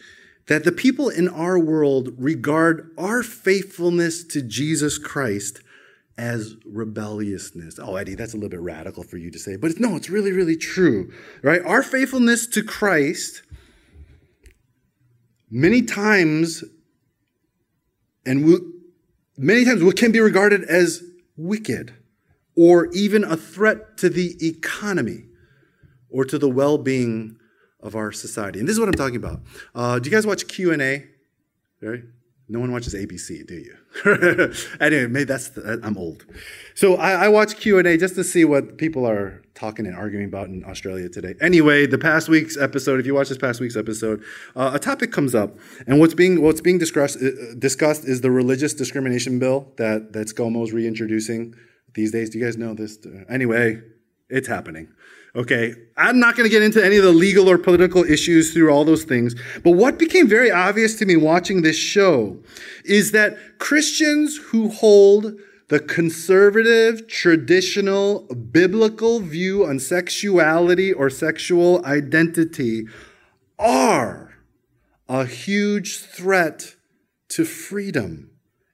that 0.47 0.63
the 0.63 0.71
people 0.71 1.09
in 1.09 1.27
our 1.27 1.59
world 1.59 2.13
regard 2.17 2.91
our 2.97 3.21
faithfulness 3.23 4.23
to 4.23 4.41
Jesus 4.41 4.97
Christ 4.97 5.61
as 6.17 6.55
rebelliousness. 6.65 7.79
Oh, 7.81 7.95
Eddie, 7.95 8.15
that's 8.15 8.33
a 8.33 8.37
little 8.37 8.49
bit 8.49 8.59
radical 8.59 9.03
for 9.03 9.17
you 9.17 9.31
to 9.31 9.39
say, 9.39 9.55
but 9.55 9.79
no, 9.79 9.95
it's 9.95 10.09
really, 10.09 10.31
really 10.31 10.57
true, 10.57 11.11
right? 11.43 11.61
Our 11.63 11.83
faithfulness 11.83 12.47
to 12.47 12.63
Christ 12.63 13.43
many 15.49 15.81
times, 15.81 16.63
and 18.25 18.45
we, 18.45 18.57
many 19.39 19.63
times 19.65 19.83
what 19.83 19.95
can 19.95 20.11
be 20.11 20.19
regarded 20.19 20.63
as 20.65 21.01
wicked 21.37 21.93
or 22.55 22.89
even 22.91 23.23
a 23.23 23.37
threat 23.37 23.97
to 23.97 24.09
the 24.09 24.35
economy 24.45 25.23
or 26.09 26.25
to 26.25 26.37
the 26.37 26.49
well-being 26.49 27.37
of 27.79 27.95
our 27.95 28.11
society. 28.11 28.59
And 28.59 28.67
this 28.67 28.73
is 28.73 28.79
what 28.79 28.89
I'm 28.89 28.95
talking 28.95 29.15
about. 29.15 29.41
Uh, 29.73 29.99
do 29.99 30.09
you 30.09 30.15
guys 30.15 30.27
watch 30.27 30.47
Q&A? 30.47 31.07
Right? 31.81 32.03
No 32.51 32.59
one 32.59 32.71
watches 32.71 32.95
ABC, 32.95 33.45
do 33.45 33.53
you? 33.53 33.75
anyway, 34.81 35.05
maybe 35.05 35.25
that's 35.25 35.49
the, 35.49 35.79
I'm 35.83 35.95
old. 35.97 36.25
So 36.73 36.95
I, 36.95 37.25
I 37.25 37.27
watch 37.27 37.55
Q 37.57 37.77
and 37.77 37.87
A 37.87 37.95
just 37.95 38.15
to 38.15 38.23
see 38.23 38.43
what 38.43 38.79
people 38.79 39.05
are 39.07 39.43
talking 39.53 39.85
and 39.85 39.95
arguing 39.95 40.25
about 40.25 40.47
in 40.47 40.63
Australia 40.65 41.09
today. 41.09 41.35
Anyway, 41.41 41.85
the 41.85 41.99
past 41.99 42.27
week's 42.27 42.57
episode, 42.57 42.99
if 42.99 43.05
you 43.05 43.13
watch 43.13 43.29
this 43.29 43.37
past 43.37 43.59
week's 43.59 43.75
episode, 43.75 44.23
uh, 44.55 44.71
a 44.73 44.79
topic 44.79 45.11
comes 45.11 45.35
up, 45.35 45.57
and 45.85 45.99
what's 45.99 46.15
being 46.15 46.41
what's 46.41 46.59
being 46.59 46.79
discussed 46.79 47.17
uh, 47.21 47.53
discussed 47.59 48.05
is 48.05 48.21
the 48.21 48.31
religious 48.31 48.73
discrimination 48.73 49.37
bill 49.37 49.71
that 49.77 50.13
that 50.13 50.27
ScoMo 50.27 50.63
is 50.63 50.73
reintroducing 50.73 51.53
these 51.93 52.11
days. 52.11 52.31
Do 52.31 52.39
you 52.39 52.45
guys 52.45 52.57
know 52.57 52.73
this? 52.73 52.97
Anyway, 53.29 53.81
it's 54.27 54.47
happening. 54.47 54.87
Okay, 55.35 55.75
I'm 55.95 56.19
not 56.19 56.35
going 56.35 56.49
to 56.49 56.51
get 56.51 56.63
into 56.63 56.83
any 56.83 56.97
of 56.97 57.03
the 57.03 57.11
legal 57.11 57.49
or 57.49 57.57
political 57.59 58.03
issues 58.03 58.51
through 58.51 58.71
all 58.71 58.83
those 58.83 59.03
things, 59.03 59.35
but 59.63 59.71
what 59.71 59.99
became 59.99 60.27
very 60.27 60.49
obvious 60.49 60.95
to 60.95 61.05
me 61.05 61.15
watching 61.15 61.61
this 61.61 61.77
show 61.77 62.37
is 62.83 63.11
that 63.11 63.37
Christians 63.59 64.37
who 64.37 64.69
hold 64.69 65.35
the 65.67 65.79
conservative, 65.79 67.07
traditional, 67.07 68.21
biblical 68.51 69.19
view 69.19 69.65
on 69.65 69.79
sexuality 69.79 70.91
or 70.91 71.11
sexual 71.11 71.85
identity 71.85 72.87
are 73.59 74.33
a 75.07 75.25
huge 75.25 75.99
threat 75.99 76.75
to 77.29 77.45
freedom 77.45 78.31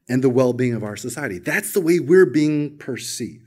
and 0.08 0.24
the 0.24 0.30
well 0.30 0.54
being 0.54 0.74
of 0.74 0.84
our 0.84 0.96
society. 0.96 1.38
That's 1.38 1.74
the 1.74 1.82
way 1.82 2.00
we're 2.00 2.26
being 2.26 2.78
perceived. 2.78 3.45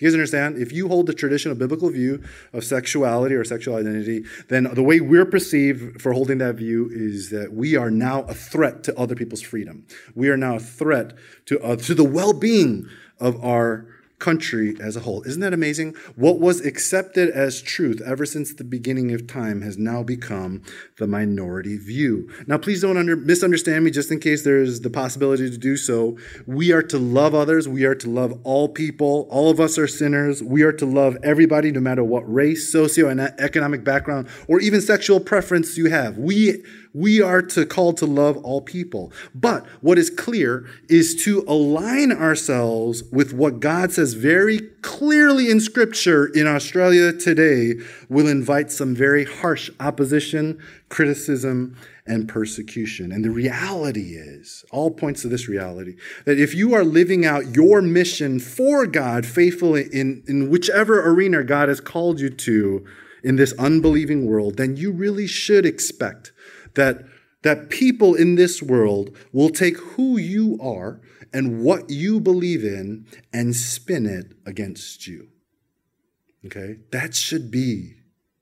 You 0.00 0.08
guys 0.08 0.14
understand? 0.14 0.56
If 0.56 0.72
you 0.72 0.88
hold 0.88 1.06
the 1.06 1.12
traditional 1.12 1.54
biblical 1.54 1.90
view 1.90 2.22
of 2.54 2.64
sexuality 2.64 3.34
or 3.34 3.44
sexual 3.44 3.76
identity, 3.76 4.24
then 4.48 4.64
the 4.72 4.82
way 4.82 5.00
we're 5.00 5.26
perceived 5.26 6.00
for 6.00 6.14
holding 6.14 6.38
that 6.38 6.54
view 6.54 6.88
is 6.90 7.28
that 7.30 7.52
we 7.52 7.76
are 7.76 7.90
now 7.90 8.22
a 8.22 8.34
threat 8.34 8.82
to 8.84 8.98
other 8.98 9.14
people's 9.14 9.42
freedom. 9.42 9.86
We 10.14 10.30
are 10.30 10.38
now 10.38 10.56
a 10.56 10.60
threat 10.60 11.12
to, 11.46 11.60
uh, 11.60 11.76
to 11.76 11.94
the 11.94 12.04
well 12.04 12.32
being 12.32 12.88
of 13.18 13.44
our 13.44 13.86
country 14.20 14.76
as 14.80 14.96
a 14.96 15.00
whole. 15.00 15.22
Isn't 15.22 15.40
that 15.40 15.52
amazing? 15.52 15.96
What 16.14 16.38
was 16.38 16.64
accepted 16.64 17.30
as 17.30 17.60
truth 17.60 18.00
ever 18.06 18.24
since 18.24 18.54
the 18.54 18.64
beginning 18.64 19.12
of 19.12 19.26
time 19.26 19.62
has 19.62 19.76
now 19.76 20.02
become 20.02 20.62
the 20.98 21.06
minority 21.06 21.76
view. 21.76 22.30
Now, 22.46 22.58
please 22.58 22.82
don't 22.82 22.96
under, 22.96 23.16
misunderstand 23.16 23.84
me 23.84 23.90
just 23.90 24.12
in 24.12 24.20
case 24.20 24.44
there's 24.44 24.82
the 24.82 24.90
possibility 24.90 25.50
to 25.50 25.58
do 25.58 25.76
so. 25.76 26.16
We 26.46 26.70
are 26.72 26.82
to 26.84 26.98
love 26.98 27.34
others. 27.34 27.66
We 27.66 27.84
are 27.84 27.94
to 27.96 28.08
love 28.08 28.38
all 28.44 28.68
people. 28.68 29.26
All 29.30 29.50
of 29.50 29.58
us 29.58 29.78
are 29.78 29.88
sinners. 29.88 30.42
We 30.42 30.62
are 30.62 30.72
to 30.72 30.86
love 30.86 31.16
everybody, 31.22 31.72
no 31.72 31.80
matter 31.80 32.04
what 32.04 32.30
race, 32.32 32.70
socio 32.70 33.08
and 33.08 33.20
economic 33.20 33.82
background, 33.82 34.28
or 34.46 34.60
even 34.60 34.80
sexual 34.80 35.18
preference 35.18 35.76
you 35.76 35.90
have. 35.90 36.18
We 36.18 36.62
we 36.92 37.22
are 37.22 37.42
to 37.42 37.64
call 37.64 37.92
to 37.94 38.06
love 38.06 38.36
all 38.38 38.60
people. 38.60 39.12
But 39.34 39.66
what 39.80 39.98
is 39.98 40.10
clear 40.10 40.66
is 40.88 41.22
to 41.24 41.44
align 41.46 42.12
ourselves 42.12 43.04
with 43.12 43.32
what 43.32 43.60
God 43.60 43.92
says 43.92 44.14
very 44.14 44.60
clearly 44.82 45.50
in 45.50 45.60
Scripture 45.60 46.26
in 46.26 46.46
Australia 46.46 47.12
today 47.12 47.74
will 48.08 48.26
invite 48.26 48.70
some 48.70 48.94
very 48.94 49.24
harsh 49.24 49.70
opposition, 49.78 50.58
criticism, 50.88 51.76
and 52.06 52.28
persecution. 52.28 53.12
And 53.12 53.24
the 53.24 53.30
reality 53.30 54.14
is, 54.14 54.64
all 54.72 54.90
points 54.90 55.22
to 55.22 55.28
this 55.28 55.48
reality, 55.48 55.96
that 56.24 56.40
if 56.40 56.54
you 56.54 56.74
are 56.74 56.84
living 56.84 57.24
out 57.24 57.54
your 57.54 57.80
mission 57.80 58.40
for 58.40 58.86
God 58.86 59.24
faithfully 59.24 59.88
in, 59.92 60.24
in 60.26 60.50
whichever 60.50 61.08
arena 61.08 61.44
God 61.44 61.68
has 61.68 61.80
called 61.80 62.18
you 62.18 62.30
to 62.30 62.84
in 63.22 63.36
this 63.36 63.52
unbelieving 63.58 64.26
world, 64.26 64.56
then 64.56 64.76
you 64.76 64.90
really 64.90 65.26
should 65.26 65.66
expect 65.66 66.32
that, 66.74 67.04
that 67.42 67.70
people 67.70 68.14
in 68.14 68.34
this 68.34 68.62
world 68.62 69.16
will 69.32 69.50
take 69.50 69.76
who 69.76 70.18
you 70.18 70.58
are 70.62 71.00
and 71.32 71.62
what 71.62 71.90
you 71.90 72.20
believe 72.20 72.64
in 72.64 73.06
and 73.32 73.54
spin 73.54 74.06
it 74.06 74.32
against 74.46 75.06
you. 75.06 75.28
Okay? 76.46 76.78
That 76.92 77.14
should 77.14 77.50
be 77.50 77.96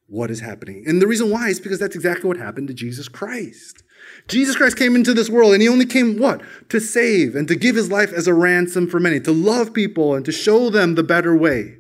what 0.07 0.31
is 0.31 0.41
happening. 0.41 0.85
And 0.87 1.03
the 1.03 1.07
reason 1.07 1.31
why 1.31 1.49
is 1.49 1.61
because 1.61 1.79
that's 1.79 1.97
exactly 1.97 2.29
what 2.29 2.39
happened 2.39 2.69
to 2.69 2.75
Jesus 2.75 3.09
Christ. 3.09 3.83
Jesus 4.27 4.57
Christ 4.57 4.79
came 4.79 4.95
into 4.95 5.13
this 5.13 5.29
world 5.29 5.53
and 5.53 5.61
he 5.61 5.69
only 5.69 5.85
came 5.85 6.19
what? 6.19 6.41
To 6.71 6.81
save 6.81 7.35
and 7.35 7.47
to 7.49 7.57
give 7.57 7.77
his 7.77 7.91
life 7.91 8.13
as 8.13 8.27
a 8.27 8.35
ransom 8.35 8.89
for 8.89 9.01
many, 9.01 9.21
to 9.21 9.33
love 9.33 9.75
people 9.75 10.15
and 10.15 10.25
to 10.25 10.33
show 10.33 10.71
them 10.71 10.95
the 10.95 11.03
better 11.03 11.37
way. 11.37 11.77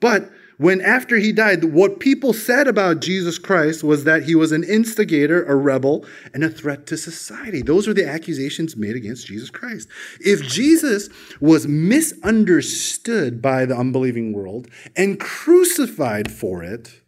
But 0.00 0.30
when 0.56 0.80
after 0.80 1.16
he 1.16 1.32
died, 1.32 1.64
what 1.64 1.98
people 1.98 2.32
said 2.32 2.68
about 2.68 3.00
Jesus 3.00 3.38
Christ 3.38 3.82
was 3.82 4.04
that 4.04 4.24
he 4.24 4.34
was 4.34 4.52
an 4.52 4.62
instigator, 4.62 5.44
a 5.44 5.56
rebel, 5.56 6.06
and 6.32 6.44
a 6.44 6.48
threat 6.48 6.86
to 6.86 6.96
society. 6.96 7.62
Those 7.62 7.88
are 7.88 7.94
the 7.94 8.08
accusations 8.08 8.76
made 8.76 8.94
against 8.94 9.26
Jesus 9.26 9.50
Christ. 9.50 9.88
If 10.20 10.42
Jesus 10.42 11.08
was 11.40 11.66
misunderstood 11.66 13.42
by 13.42 13.66
the 13.66 13.76
unbelieving 13.76 14.32
world 14.32 14.68
and 14.96 15.18
crucified 15.18 16.30
for 16.30 16.62
it, 16.62 17.00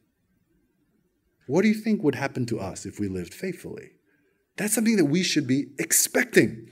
what 1.47 1.63
do 1.63 1.69
you 1.69 1.75
think 1.75 2.03
would 2.03 2.17
happen 2.17 2.47
to 2.47 2.59
us 2.59 2.85
if 2.85 2.99
we 2.99 3.07
lived 3.07 3.33
faithfully? 3.33 3.91
That's 4.57 4.75
something 4.75 4.97
that 4.97 5.05
we 5.05 5.23
should 5.23 5.47
be 5.47 5.67
expecting 5.79 6.69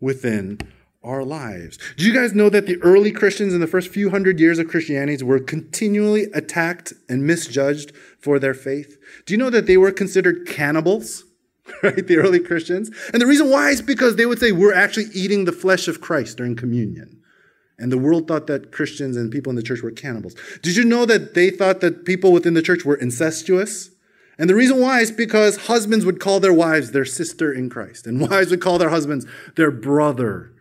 within 0.00 0.58
our 1.02 1.24
lives. 1.24 1.78
Do 1.96 2.04
you 2.04 2.12
guys 2.12 2.34
know 2.34 2.50
that 2.50 2.66
the 2.66 2.76
early 2.82 3.10
Christians 3.10 3.54
in 3.54 3.60
the 3.60 3.66
first 3.66 3.88
few 3.88 4.10
hundred 4.10 4.38
years 4.38 4.58
of 4.58 4.68
Christianity 4.68 5.22
were 5.24 5.40
continually 5.40 6.24
attacked 6.34 6.92
and 7.08 7.26
misjudged 7.26 7.92
for 8.18 8.38
their 8.38 8.54
faith? 8.54 8.98
Do 9.24 9.32
you 9.32 9.38
know 9.38 9.50
that 9.50 9.66
they 9.66 9.76
were 9.76 9.92
considered 9.92 10.46
cannibals? 10.46 11.24
Right, 11.84 12.04
the 12.04 12.16
early 12.16 12.40
Christians? 12.40 12.90
And 13.12 13.22
the 13.22 13.28
reason 13.28 13.48
why 13.48 13.70
is 13.70 13.80
because 13.80 14.16
they 14.16 14.26
would 14.26 14.40
say 14.40 14.50
we're 14.50 14.74
actually 14.74 15.06
eating 15.14 15.44
the 15.44 15.52
flesh 15.52 15.86
of 15.86 16.00
Christ 16.00 16.36
during 16.36 16.56
communion. 16.56 17.22
And 17.78 17.92
the 17.92 17.98
world 17.98 18.26
thought 18.26 18.48
that 18.48 18.72
Christians 18.72 19.16
and 19.16 19.30
people 19.30 19.50
in 19.50 19.56
the 19.56 19.62
church 19.62 19.80
were 19.80 19.92
cannibals. 19.92 20.34
Did 20.62 20.76
you 20.76 20.84
know 20.84 21.06
that 21.06 21.34
they 21.34 21.48
thought 21.48 21.80
that 21.80 22.04
people 22.04 22.32
within 22.32 22.54
the 22.54 22.62
church 22.62 22.84
were 22.84 22.96
incestuous? 22.96 23.90
And 24.36 24.50
the 24.50 24.56
reason 24.56 24.80
why 24.80 24.98
is 24.98 25.12
because 25.12 25.68
husbands 25.68 26.04
would 26.04 26.18
call 26.18 26.40
their 26.40 26.52
wives 26.52 26.90
their 26.90 27.04
sister 27.04 27.52
in 27.52 27.70
Christ, 27.70 28.04
and 28.04 28.20
wives 28.28 28.50
would 28.50 28.60
call 28.60 28.78
their 28.78 28.90
husbands 28.90 29.26
their 29.54 29.70
brother 29.70 30.52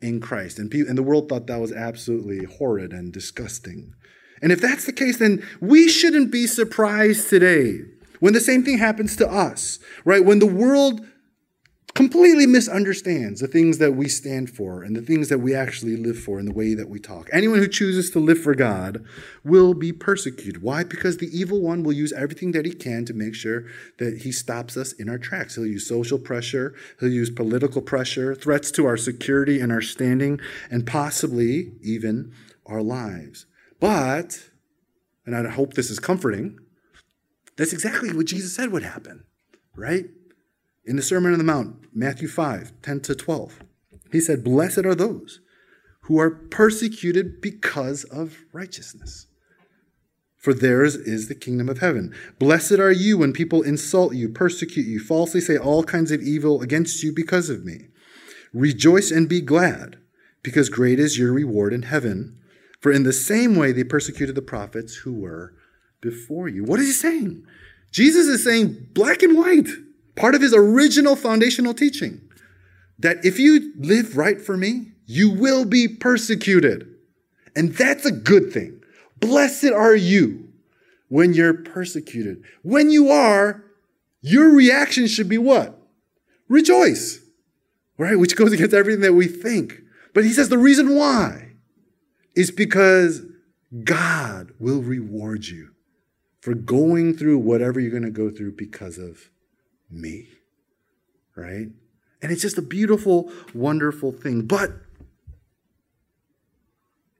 in 0.00 0.20
Christ. 0.20 0.58
And, 0.58 0.70
people, 0.70 0.88
and 0.88 0.98
the 0.98 1.02
world 1.02 1.28
thought 1.28 1.46
that 1.46 1.60
was 1.60 1.72
absolutely 1.72 2.44
horrid 2.44 2.92
and 2.92 3.12
disgusting. 3.12 3.94
And 4.42 4.52
if 4.52 4.60
that's 4.60 4.86
the 4.86 4.92
case, 4.92 5.18
then 5.18 5.46
we 5.60 5.88
shouldn't 5.88 6.30
be 6.30 6.46
surprised 6.46 7.28
today 7.28 7.80
when 8.20 8.32
the 8.32 8.40
same 8.40 8.64
thing 8.64 8.78
happens 8.78 9.16
to 9.16 9.28
us, 9.28 9.78
right? 10.04 10.24
When 10.24 10.38
the 10.38 10.46
world 10.46 11.06
completely 11.94 12.46
misunderstands 12.46 13.40
the 13.40 13.48
things 13.48 13.78
that 13.78 13.92
we 13.92 14.08
stand 14.08 14.50
for 14.50 14.82
and 14.82 14.94
the 14.96 15.02
things 15.02 15.28
that 15.28 15.38
we 15.38 15.54
actually 15.54 15.96
live 15.96 16.18
for 16.18 16.38
in 16.38 16.46
the 16.46 16.52
way 16.52 16.74
that 16.74 16.88
we 16.88 16.98
talk. 16.98 17.28
Anyone 17.32 17.58
who 17.58 17.68
chooses 17.68 18.10
to 18.10 18.20
live 18.20 18.40
for 18.40 18.54
God 18.54 19.04
will 19.44 19.74
be 19.74 19.92
persecuted. 19.92 20.62
Why? 20.62 20.84
Because 20.84 21.16
the 21.16 21.28
evil 21.36 21.60
one 21.60 21.82
will 21.82 21.92
use 21.92 22.12
everything 22.12 22.52
that 22.52 22.64
he 22.64 22.72
can 22.72 23.04
to 23.06 23.14
make 23.14 23.34
sure 23.34 23.64
that 23.98 24.22
he 24.22 24.32
stops 24.32 24.76
us 24.76 24.92
in 24.92 25.08
our 25.08 25.18
tracks. 25.18 25.56
He'll 25.56 25.66
use 25.66 25.86
social 25.86 26.18
pressure, 26.18 26.74
he'll 27.00 27.10
use 27.10 27.30
political 27.30 27.82
pressure, 27.82 28.34
threats 28.34 28.70
to 28.72 28.86
our 28.86 28.96
security 28.96 29.60
and 29.60 29.72
our 29.72 29.82
standing, 29.82 30.40
and 30.70 30.86
possibly 30.86 31.72
even 31.82 32.32
our 32.66 32.82
lives. 32.82 33.46
But, 33.80 34.38
and 35.26 35.34
I 35.34 35.50
hope 35.50 35.74
this 35.74 35.90
is 35.90 35.98
comforting, 35.98 36.58
that's 37.56 37.72
exactly 37.72 38.12
what 38.12 38.26
Jesus 38.26 38.54
said 38.54 38.70
would 38.72 38.84
happen, 38.84 39.24
right? 39.74 40.06
In 40.84 40.96
the 40.96 41.02
Sermon 41.02 41.32
on 41.32 41.38
the 41.38 41.44
Mount, 41.44 41.76
Matthew 41.94 42.28
5 42.28 42.72
10 42.82 43.00
to 43.00 43.14
12. 43.14 43.60
He 44.12 44.20
said, 44.20 44.44
Blessed 44.44 44.78
are 44.78 44.94
those 44.94 45.40
who 46.02 46.18
are 46.18 46.30
persecuted 46.30 47.40
because 47.40 48.04
of 48.04 48.38
righteousness, 48.52 49.26
for 50.36 50.54
theirs 50.54 50.96
is 50.96 51.28
the 51.28 51.34
kingdom 51.34 51.68
of 51.68 51.78
heaven. 51.78 52.14
Blessed 52.38 52.78
are 52.78 52.90
you 52.90 53.18
when 53.18 53.32
people 53.32 53.62
insult 53.62 54.14
you, 54.14 54.28
persecute 54.28 54.86
you, 54.86 54.98
falsely 54.98 55.40
say 55.40 55.56
all 55.56 55.84
kinds 55.84 56.10
of 56.10 56.22
evil 56.22 56.62
against 56.62 57.02
you 57.02 57.12
because 57.12 57.50
of 57.50 57.64
me. 57.64 57.88
Rejoice 58.52 59.10
and 59.10 59.28
be 59.28 59.40
glad, 59.40 59.98
because 60.42 60.68
great 60.68 60.98
is 60.98 61.18
your 61.18 61.32
reward 61.32 61.72
in 61.72 61.82
heaven. 61.82 62.36
For 62.80 62.90
in 62.90 63.02
the 63.02 63.12
same 63.12 63.54
way 63.54 63.72
they 63.72 63.84
persecuted 63.84 64.34
the 64.34 64.42
prophets 64.42 64.96
who 64.96 65.12
were 65.12 65.54
before 66.00 66.48
you. 66.48 66.64
What 66.64 66.80
is 66.80 66.86
he 66.86 66.92
saying? 66.92 67.44
Jesus 67.92 68.26
is 68.26 68.42
saying 68.42 68.88
black 68.94 69.22
and 69.22 69.36
white 69.36 69.68
part 70.20 70.34
of 70.34 70.42
his 70.42 70.52
original 70.52 71.16
foundational 71.16 71.72
teaching 71.72 72.20
that 72.98 73.24
if 73.24 73.38
you 73.38 73.72
live 73.78 74.18
right 74.18 74.38
for 74.38 74.54
me, 74.54 74.92
you 75.06 75.30
will 75.30 75.64
be 75.64 75.88
persecuted. 75.88 76.86
And 77.56 77.72
that's 77.72 78.04
a 78.04 78.12
good 78.12 78.52
thing. 78.52 78.82
Blessed 79.18 79.72
are 79.72 79.96
you 79.96 80.52
when 81.08 81.32
you're 81.32 81.54
persecuted. 81.54 82.44
When 82.62 82.90
you 82.90 83.10
are, 83.10 83.64
your 84.20 84.50
reaction 84.50 85.06
should 85.06 85.28
be 85.28 85.38
what? 85.38 85.80
Rejoice, 86.48 87.20
right? 87.96 88.18
Which 88.18 88.36
goes 88.36 88.52
against 88.52 88.74
everything 88.74 89.00
that 89.00 89.14
we 89.14 89.26
think. 89.26 89.80
But 90.12 90.24
he 90.24 90.32
says 90.34 90.50
the 90.50 90.58
reason 90.58 90.94
why 90.94 91.52
is 92.36 92.50
because 92.50 93.22
God 93.84 94.52
will 94.58 94.82
reward 94.82 95.46
you 95.46 95.70
for 96.42 96.52
going 96.52 97.16
through 97.16 97.38
whatever 97.38 97.80
you're 97.80 97.90
going 97.90 98.02
to 98.02 98.10
go 98.10 98.28
through 98.28 98.52
because 98.56 98.98
of 98.98 99.30
me. 99.90 100.28
Right? 101.36 101.68
And 102.22 102.30
it's 102.32 102.42
just 102.42 102.58
a 102.58 102.62
beautiful, 102.62 103.32
wonderful 103.54 104.12
thing. 104.12 104.42
But 104.42 104.72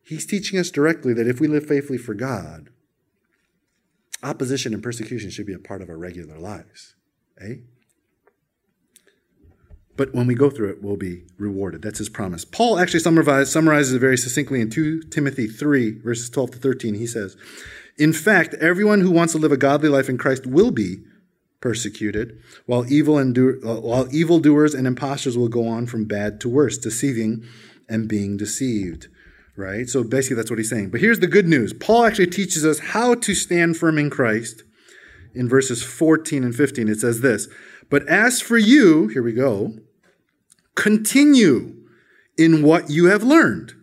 he's 0.02 0.26
teaching 0.26 0.58
us 0.58 0.70
directly 0.70 1.14
that 1.14 1.26
if 1.26 1.40
we 1.40 1.48
live 1.48 1.66
faithfully 1.66 1.98
for 1.98 2.14
God, 2.14 2.68
opposition 4.22 4.74
and 4.74 4.82
persecution 4.82 5.30
should 5.30 5.46
be 5.46 5.54
a 5.54 5.58
part 5.58 5.80
of 5.82 5.88
our 5.88 5.96
regular 5.96 6.38
lives. 6.38 6.94
Eh? 7.40 7.54
But 9.96 10.14
when 10.14 10.26
we 10.26 10.34
go 10.34 10.50
through 10.50 10.70
it, 10.70 10.82
we'll 10.82 10.96
be 10.96 11.24
rewarded. 11.36 11.82
That's 11.82 11.98
his 11.98 12.08
promise. 12.08 12.44
Paul 12.44 12.78
actually 12.78 13.00
summarizes 13.00 13.92
it 13.92 13.98
very 13.98 14.16
succinctly 14.16 14.60
in 14.60 14.70
2 14.70 15.02
Timothy 15.10 15.46
3, 15.46 15.98
verses 16.00 16.30
12 16.30 16.52
to 16.52 16.58
13. 16.58 16.94
He 16.94 17.06
says, 17.06 17.36
In 17.98 18.12
fact, 18.12 18.54
everyone 18.54 19.00
who 19.00 19.10
wants 19.10 19.32
to 19.34 19.38
live 19.38 19.52
a 19.52 19.58
godly 19.58 19.88
life 19.88 20.08
in 20.08 20.16
Christ 20.16 20.46
will 20.46 20.70
be 20.70 21.02
persecuted, 21.60 22.38
while 22.66 22.90
evil 22.90 23.18
and 23.18 23.36
uh, 23.38 23.80
while 23.80 24.08
evildoers 24.10 24.74
and 24.74 24.86
impostors 24.86 25.36
will 25.36 25.48
go 25.48 25.66
on 25.66 25.86
from 25.86 26.06
bad 26.06 26.40
to 26.40 26.48
worse, 26.48 26.78
deceiving 26.78 27.44
and 27.88 28.08
being 28.08 28.36
deceived. 28.36 29.08
Right? 29.56 29.88
So 29.88 30.02
basically 30.02 30.36
that's 30.36 30.50
what 30.50 30.58
he's 30.58 30.70
saying. 30.70 30.90
But 30.90 31.00
here's 31.00 31.20
the 31.20 31.26
good 31.26 31.46
news. 31.46 31.74
Paul 31.74 32.04
actually 32.04 32.28
teaches 32.28 32.64
us 32.64 32.78
how 32.78 33.14
to 33.14 33.34
stand 33.34 33.76
firm 33.76 33.98
in 33.98 34.08
Christ 34.08 34.62
in 35.34 35.48
verses 35.48 35.82
14 35.82 36.42
and 36.44 36.54
15. 36.54 36.88
It 36.88 37.00
says 37.00 37.20
this, 37.20 37.46
"But 37.90 38.06
as 38.08 38.40
for 38.40 38.56
you, 38.56 39.08
here 39.08 39.22
we 39.22 39.32
go, 39.32 39.78
continue 40.76 41.74
in 42.38 42.62
what 42.62 42.88
you 42.88 43.06
have 43.06 43.22
learned 43.22 43.74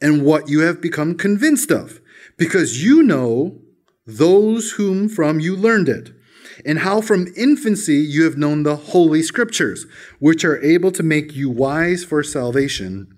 and 0.00 0.22
what 0.22 0.48
you 0.48 0.60
have 0.60 0.80
become 0.80 1.14
convinced 1.14 1.70
of, 1.70 2.00
because 2.36 2.82
you 2.84 3.02
know 3.02 3.62
those 4.06 4.72
whom 4.72 5.08
from 5.08 5.38
you 5.38 5.54
learned 5.54 5.88
it." 5.88 6.15
And 6.64 6.80
how 6.80 7.00
from 7.00 7.32
infancy 7.36 7.96
you 7.96 8.24
have 8.24 8.36
known 8.36 8.62
the 8.62 8.76
Holy 8.76 9.22
Scriptures, 9.22 9.86
which 10.18 10.44
are 10.44 10.62
able 10.62 10.90
to 10.92 11.02
make 11.02 11.34
you 11.34 11.50
wise 11.50 12.04
for 12.04 12.22
salvation 12.22 13.16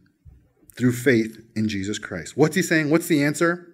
through 0.76 0.92
faith 0.92 1.40
in 1.54 1.68
Jesus 1.68 1.98
Christ. 1.98 2.36
What's 2.36 2.56
he 2.56 2.62
saying? 2.62 2.90
What's 2.90 3.08
the 3.08 3.22
answer? 3.22 3.67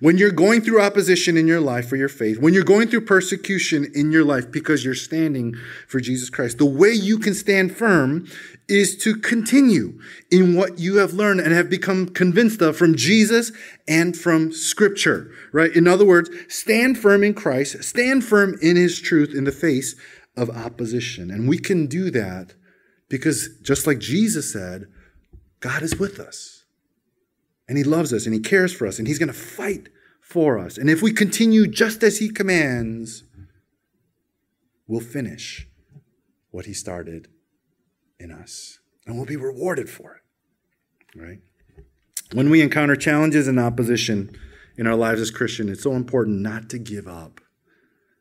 When 0.00 0.16
you're 0.16 0.30
going 0.30 0.62
through 0.62 0.80
opposition 0.80 1.36
in 1.36 1.46
your 1.46 1.60
life 1.60 1.88
for 1.88 1.96
your 1.96 2.08
faith, 2.08 2.38
when 2.38 2.54
you're 2.54 2.64
going 2.64 2.88
through 2.88 3.02
persecution 3.02 3.90
in 3.94 4.10
your 4.12 4.24
life 4.24 4.50
because 4.50 4.84
you're 4.84 4.94
standing 4.94 5.54
for 5.86 6.00
Jesus 6.00 6.30
Christ, 6.30 6.58
the 6.58 6.64
way 6.64 6.90
you 6.90 7.18
can 7.18 7.34
stand 7.34 7.76
firm 7.76 8.26
is 8.68 8.96
to 8.98 9.16
continue 9.16 9.98
in 10.30 10.54
what 10.54 10.78
you 10.78 10.96
have 10.98 11.12
learned 11.12 11.40
and 11.40 11.52
have 11.52 11.68
become 11.68 12.08
convinced 12.08 12.62
of 12.62 12.76
from 12.76 12.94
Jesus 12.94 13.52
and 13.88 14.16
from 14.16 14.52
Scripture, 14.52 15.30
right? 15.52 15.74
In 15.74 15.86
other 15.88 16.06
words, 16.06 16.30
stand 16.48 16.96
firm 16.98 17.24
in 17.24 17.34
Christ, 17.34 17.82
stand 17.82 18.24
firm 18.24 18.56
in 18.62 18.76
His 18.76 19.00
truth 19.00 19.34
in 19.34 19.44
the 19.44 19.52
face 19.52 19.96
of 20.36 20.48
opposition. 20.50 21.30
And 21.30 21.48
we 21.48 21.58
can 21.58 21.86
do 21.86 22.10
that 22.12 22.54
because, 23.08 23.48
just 23.62 23.86
like 23.86 23.98
Jesus 23.98 24.52
said, 24.52 24.86
God 25.60 25.82
is 25.82 25.98
with 25.98 26.18
us 26.18 26.59
and 27.70 27.78
He 27.78 27.84
loves 27.84 28.12
us 28.12 28.26
and 28.26 28.34
He 28.34 28.40
cares 28.40 28.72
for 28.72 28.84
us 28.84 28.98
and 28.98 29.06
He's 29.06 29.20
going 29.20 29.28
to 29.28 29.32
fight 29.32 29.90
for 30.20 30.58
us. 30.58 30.76
And 30.76 30.90
if 30.90 31.02
we 31.02 31.12
continue 31.12 31.68
just 31.68 32.02
as 32.02 32.18
He 32.18 32.28
commands, 32.28 33.22
we'll 34.88 35.00
finish 35.00 35.68
what 36.50 36.66
He 36.66 36.74
started 36.74 37.28
in 38.18 38.32
us 38.32 38.80
and 39.06 39.16
we'll 39.16 39.24
be 39.24 39.36
rewarded 39.36 39.88
for 39.88 40.16
it. 40.16 41.18
Right? 41.18 41.38
When 42.32 42.50
we 42.50 42.60
encounter 42.60 42.96
challenges 42.96 43.46
and 43.46 43.60
opposition 43.60 44.36
in 44.76 44.88
our 44.88 44.96
lives 44.96 45.20
as 45.20 45.30
Christians, 45.30 45.70
it's 45.70 45.84
so 45.84 45.92
important 45.92 46.40
not 46.40 46.68
to 46.70 46.78
give 46.78 47.06
up, 47.06 47.40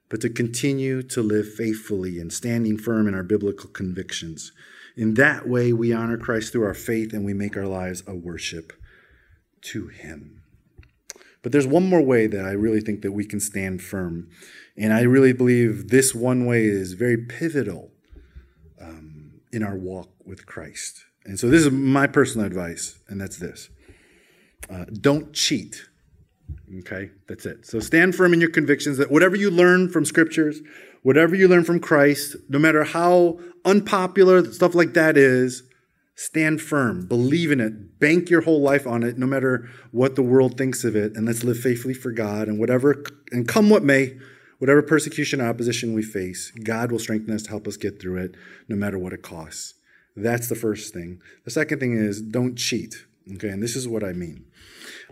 but 0.09 0.21
to 0.21 0.29
continue 0.29 1.01
to 1.01 1.23
live 1.23 1.51
faithfully 1.51 2.19
and 2.19 2.31
standing 2.31 2.77
firm 2.77 3.07
in 3.07 3.15
our 3.15 3.23
biblical 3.23 3.71
convictions. 3.71 4.51
In 4.95 5.15
that 5.15 5.49
way, 5.49 5.73
we 5.73 5.91
honor 5.91 6.19
Christ 6.19 6.51
through 6.51 6.65
our 6.65 6.75
faith 6.75 7.13
and 7.13 7.25
we 7.25 7.33
make 7.33 7.57
our 7.57 7.65
lives 7.65 8.03
a 8.05 8.13
worship 8.13 8.73
to 9.63 9.88
him. 9.88 10.41
But 11.41 11.52
there's 11.52 11.67
one 11.67 11.88
more 11.88 12.02
way 12.02 12.28
that 12.28 12.45
I 12.45 12.52
really 12.52 12.82
think 12.82 13.02
that 13.02 13.13
we 13.13 13.26
can 13.26 13.39
stand 13.39 13.82
firm. 13.82 14.30
And 14.78 14.93
I 14.93 15.02
really 15.02 15.34
believe 15.34 15.89
this 15.89 16.13
one 16.13 16.45
way 16.45 16.65
is 16.65 16.93
very 16.93 17.17
pivotal 17.17 17.91
um, 18.82 19.41
in 19.52 19.63
our 19.63 19.76
walk 19.76 20.10
with 20.26 20.45
Christ. 20.45 21.06
And 21.26 21.39
so 21.39 21.50
this 21.50 21.65
is 21.65 21.72
my 21.72 22.08
personal 22.08 22.48
advice, 22.48 23.00
and 23.08 23.19
that's 23.19 23.38
this 23.38 23.69
uh, 24.69 24.86
don't 24.86 25.34
cheat. 25.34 25.86
Okay, 26.80 27.12
that's 27.28 27.45
it. 27.45 27.65
So 27.65 27.80
stand 27.80 28.15
firm 28.15 28.34
in 28.34 28.41
your 28.41 28.50
convictions 28.50 28.98
that 28.98 29.12
whatever 29.12 29.36
you 29.36 29.50
learn 29.50 29.89
from 29.89 30.06
scriptures, 30.06 30.62
whatever 31.04 31.36
you 31.36 31.48
learn 31.48 31.63
from 31.63 31.80
Christ, 31.80 32.36
no 32.48 32.60
matter 32.60 32.84
how 32.84 33.39
unpopular 33.65 34.43
stuff 34.52 34.76
like 34.76 34.93
that 34.93 35.17
is, 35.17 35.63
Stand 36.19 36.60
firm, 36.62 37.05
believe 37.05 37.49
in 37.49 37.62
it, 37.62 37.97
bank 37.97 38.29
your 38.29 38.41
whole 38.41 38.62
life 38.62 38.86
on 38.86 39.03
it, 39.03 39.17
no 39.17 39.25
matter 39.25 39.69
what 39.91 40.17
the 40.17 40.21
world 40.21 40.58
thinks 40.58 40.84
of 40.84 40.93
it, 40.93 41.15
and 41.15 41.25
let's 41.25 41.45
live 41.45 41.58
faithfully 41.58 41.93
for 41.93 42.12
God. 42.12 42.49
And 42.49 42.60
whatever, 42.60 43.05
and 43.32 43.47
come 43.47 43.69
what 43.69 43.86
may, 43.86 44.17
whatever 44.58 44.82
persecution, 44.82 45.39
or 45.39 45.47
opposition 45.47 45.93
we 45.93 46.03
face, 46.03 46.51
God 46.62 46.91
will 46.91 46.99
strengthen 46.99 47.34
us 47.34 47.43
to 47.43 47.49
help 47.51 47.69
us 47.69 47.77
get 47.77 48.01
through 48.01 48.17
it, 48.17 48.36
no 48.67 48.75
matter 48.75 48.99
what 48.99 49.13
it 49.13 49.21
costs. 49.21 49.75
That's 50.13 50.49
the 50.49 50.55
first 50.55 50.93
thing. 50.93 51.21
The 51.45 51.51
second 51.51 51.79
thing 51.79 51.93
is 51.93 52.21
don't 52.21 52.58
cheat. 52.58 52.95
Okay, 53.36 53.47
and 53.47 53.63
this 53.63 53.77
is 53.77 53.88
what 53.88 54.03
I 54.03 54.12
mean. 54.12 54.43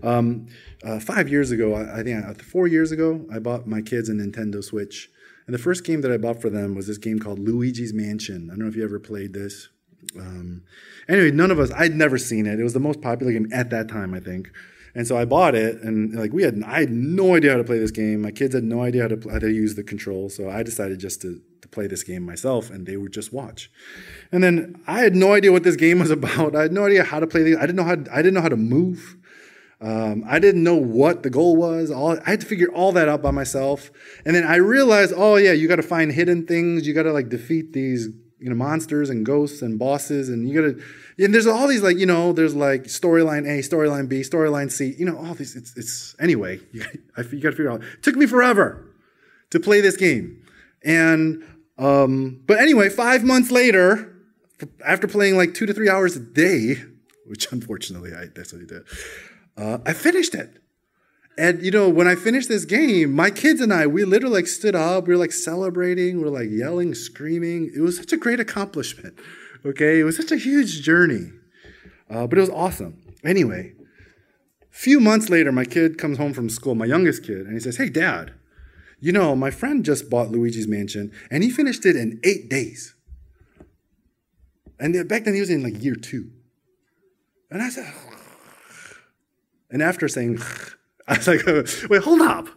Um, 0.04 0.48
uh, 0.84 1.00
five 1.00 1.30
years 1.30 1.52
ago, 1.52 1.74
I, 1.74 2.02
I 2.02 2.04
think 2.04 2.26
uh, 2.26 2.34
four 2.34 2.68
years 2.68 2.92
ago, 2.92 3.26
I 3.32 3.40
bought 3.40 3.66
my 3.66 3.82
kids 3.82 4.10
a 4.10 4.12
Nintendo 4.12 4.62
Switch. 4.62 5.10
And 5.46 5.54
the 5.54 5.60
first 5.60 5.86
game 5.86 6.02
that 6.02 6.12
I 6.12 6.18
bought 6.18 6.42
for 6.42 6.50
them 6.50 6.76
was 6.76 6.88
this 6.88 6.98
game 6.98 7.20
called 7.20 7.40
Luigi's 7.40 7.94
Mansion. 7.94 8.50
I 8.52 8.56
don't 8.56 8.64
know 8.64 8.68
if 8.68 8.76
you 8.76 8.84
ever 8.84 9.00
played 9.00 9.32
this. 9.32 9.70
Um, 10.18 10.64
anyway, 11.08 11.32
none 11.32 11.52
of 11.52 11.60
us, 11.60 11.72
I'd 11.72 11.96
never 11.96 12.18
seen 12.18 12.46
it. 12.46 12.60
It 12.60 12.64
was 12.64 12.74
the 12.74 12.80
most 12.80 13.02
popular 13.02 13.32
game 13.32 13.48
at 13.52 13.70
that 13.72 13.90
time, 13.90 14.14
I 14.14 14.20
think. 14.20 14.52
And 14.96 15.08
so 15.08 15.16
I 15.16 15.26
bought 15.26 15.54
it, 15.54 15.82
and 15.84 16.16
like 16.16 16.34
we 16.34 16.42
had, 16.42 16.64
I 16.64 16.80
had 16.80 16.90
no 16.90 17.36
idea 17.36 17.52
how 17.52 17.58
to 17.58 17.64
play 17.64 17.78
this 17.78 17.92
game. 17.92 18.24
My 18.24 18.32
kids 18.32 18.56
had 18.56 18.64
no 18.64 18.82
idea 18.82 19.04
how 19.04 19.10
to 19.10 19.30
how 19.30 19.38
to 19.38 19.52
use 19.52 19.76
the 19.76 19.84
control. 19.84 20.28
So 20.28 20.50
I 20.50 20.64
decided 20.64 20.98
just 20.98 21.22
to 21.22 21.40
to 21.62 21.68
play 21.68 21.86
this 21.86 22.04
game 22.04 22.24
myself, 22.24 22.72
and 22.72 22.88
they 22.88 22.98
would 22.98 23.14
just 23.14 23.32
watch. 23.32 23.70
And 24.32 24.44
then 24.44 24.82
I 24.88 25.02
had 25.02 25.16
no 25.16 25.34
idea 25.34 25.52
what 25.52 25.62
this 25.62 25.76
game 25.76 26.00
was 26.00 26.10
about. 26.20 26.56
I 26.56 26.64
had 26.64 26.72
no 26.72 26.88
idea 26.88 27.04
how 27.04 27.20
to 27.20 27.28
play. 27.28 27.44
The, 27.44 27.58
I 27.58 27.62
didn't 27.62 27.76
know 27.76 27.84
how. 27.84 27.96
To, 27.96 28.12
I 28.12 28.18
didn't 28.24 28.34
know 28.34 28.42
how 28.42 28.50
to 28.50 28.58
move. 28.58 29.18
Um, 29.80 30.24
I 30.28 30.40
didn't 30.40 30.64
know 30.64 30.76
what 30.76 31.22
the 31.22 31.30
goal 31.30 31.56
was. 31.56 31.92
All 31.92 32.20
I 32.26 32.32
had 32.32 32.42
to 32.42 32.48
figure 32.48 32.70
all 32.74 32.92
that 32.94 33.08
out 33.08 33.22
by 33.22 33.30
myself. 33.30 33.92
And 34.26 34.36
then 34.36 34.46
I 34.46 34.56
realized, 34.56 35.14
oh 35.16 35.36
yeah, 35.36 35.52
you 35.52 35.68
got 35.68 35.76
to 35.76 35.84
find 35.84 36.12
hidden 36.12 36.48
things. 36.48 36.88
You 36.88 36.96
got 36.96 37.04
to 37.04 37.14
like 37.14 37.30
defeat 37.30 37.74
these 37.74 38.10
you 38.40 38.50
know 38.50 38.56
monsters 38.56 39.10
and 39.10 39.26
ghosts 39.26 39.62
and 39.62 39.80
bosses 39.80 40.30
and 40.30 40.48
you 40.48 40.62
gotta 40.62 40.84
and 41.24 41.34
there's 41.34 41.48
all 41.48 41.68
these 41.68 41.82
like 41.82 41.98
you 41.98 42.06
know 42.06 42.34
there's 42.34 42.56
like 42.56 42.84
storyline 42.84 43.46
a 43.48 43.62
storyline 43.62 44.08
b 44.08 44.22
storyline 44.22 44.72
c 44.72 44.96
you 44.98 45.06
know 45.06 45.18
all 45.18 45.34
these 45.34 45.56
it's, 45.56 45.76
it's 45.76 46.16
anyway 46.20 46.60
you, 46.72 46.84
you 46.94 47.40
gotta 47.40 47.56
figure 47.56 47.72
out. 47.72 47.82
It 47.82 48.04
took 48.04 48.16
me 48.16 48.26
forever 48.26 48.86
to 49.50 49.60
play 49.60 49.82
this 49.82 49.98
game 49.98 50.44
and 50.84 51.44
um 51.78 52.42
but 52.46 52.60
anyway 52.60 52.90
five 52.90 53.24
months 53.24 53.52
later 53.52 54.14
after 54.86 55.08
playing 55.08 55.38
like 55.38 55.54
two 55.54 55.66
to 55.66 55.74
three 55.74 55.90
hours 55.90 56.16
a 56.16 56.20
day 56.20 56.76
which 57.26 57.52
unfortunately 57.52 58.14
i 58.14 58.26
that's 58.36 58.54
what 58.54 58.62
i 58.62 58.66
did 58.66 58.84
uh, 59.58 59.78
i 59.86 59.94
finished 59.94 60.36
it 60.36 60.62
and 61.38 61.62
you 61.62 61.72
know, 61.72 61.90
when 61.90 62.08
I 62.08 62.16
finished 62.16 62.50
this 62.50 62.66
game, 62.66 63.14
my 63.14 63.30
kids 63.30 63.62
and 63.62 63.74
I, 63.74 63.88
we 63.88 64.06
literally 64.06 64.36
like 64.36 64.48
stood 64.48 64.76
up, 64.76 65.08
we 65.08 65.14
were 65.14 65.20
like 65.20 65.32
celebrating, 65.32 66.22
we 66.22 66.28
are 66.28 66.32
like 66.32 66.50
yelling, 66.50 66.96
screaming. 66.96 67.72
It 67.76 67.82
was 67.82 67.98
such 67.98 68.12
a 68.12 68.18
great 68.18 68.40
accomplishment. 68.40 69.18
Okay, 69.66 70.00
it 70.00 70.04
was 70.04 70.16
such 70.18 70.32
a 70.32 70.38
huge 70.38 70.82
journey, 70.82 71.32
uh, 72.10 72.28
but 72.28 72.38
it 72.38 72.42
was 72.42 72.50
awesome. 72.50 73.02
Anyway, 73.24 73.74
a 74.62 74.76
few 74.76 75.00
months 75.00 75.30
later, 75.30 75.52
my 75.52 75.66
kid 75.66 75.98
comes 75.98 76.18
home 76.18 76.34
from 76.34 76.50
school, 76.50 76.76
my 76.76 76.86
youngest 76.86 77.24
kid, 77.24 77.46
and 77.46 77.54
he 77.54 77.60
says, 77.60 77.78
"Hey, 77.78 77.90
Dad, 77.90 78.34
you 79.00 79.12
know, 79.12 79.36
my 79.36 79.52
friend 79.52 79.86
just 79.86 80.10
bought 80.10 80.32
Luigi's 80.32 80.68
Mansion, 80.68 81.12
and 81.30 81.44
he 81.44 81.50
finished 81.50 81.86
it 81.86 81.96
in 81.96 82.20
eight 82.24 82.50
days. 82.50 82.96
And 84.80 85.08
back 85.08 85.24
then, 85.24 85.34
he 85.34 85.40
was 85.40 85.50
in 85.50 85.64
like 85.64 85.84
year 85.84 85.96
two. 85.96 86.32
And 87.50 87.62
I 87.62 87.70
said, 87.70 87.92
and 89.70 89.82
after 89.84 90.08
saying, 90.08 90.40
I 91.08 91.18
was 91.18 91.28
like, 91.28 91.46
wait, 91.90 92.04
hold 92.04 92.22
up. 92.22 92.48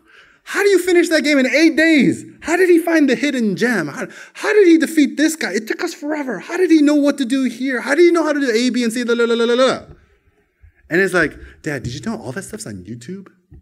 How 0.42 0.62
do 0.62 0.68
you 0.68 0.78
finish 0.78 1.08
that 1.10 1.22
game 1.22 1.38
in 1.38 1.46
eight 1.46 1.76
days? 1.76 2.24
How 2.40 2.56
did 2.56 2.68
he 2.68 2.78
find 2.78 3.08
the 3.08 3.14
hidden 3.14 3.56
gem? 3.56 3.88
How, 3.88 4.08
how 4.32 4.52
did 4.52 4.66
he 4.66 4.78
defeat 4.78 5.16
this 5.16 5.36
guy? 5.36 5.52
It 5.52 5.68
took 5.68 5.84
us 5.84 5.94
forever. 5.94 6.40
How 6.40 6.56
did 6.56 6.70
he 6.70 6.82
know 6.82 6.94
what 6.94 7.18
to 7.18 7.24
do 7.24 7.44
here? 7.44 7.80
How 7.80 7.94
did 7.94 8.02
he 8.02 8.10
know 8.10 8.24
how 8.24 8.32
to 8.32 8.40
do 8.40 8.50
A, 8.50 8.70
B, 8.70 8.82
and 8.82 8.92
C? 8.92 9.04
La, 9.04 9.14
la, 9.14 9.32
la, 9.32 9.44
la, 9.44 9.54
la. 9.54 9.82
And 10.88 11.00
it's 11.00 11.14
like, 11.14 11.38
Dad, 11.62 11.84
did 11.84 11.94
you 11.94 12.00
know 12.00 12.20
all 12.20 12.32
that 12.32 12.42
stuff's 12.42 12.66
on 12.66 12.84
YouTube? 12.84 13.28
I 13.52 13.56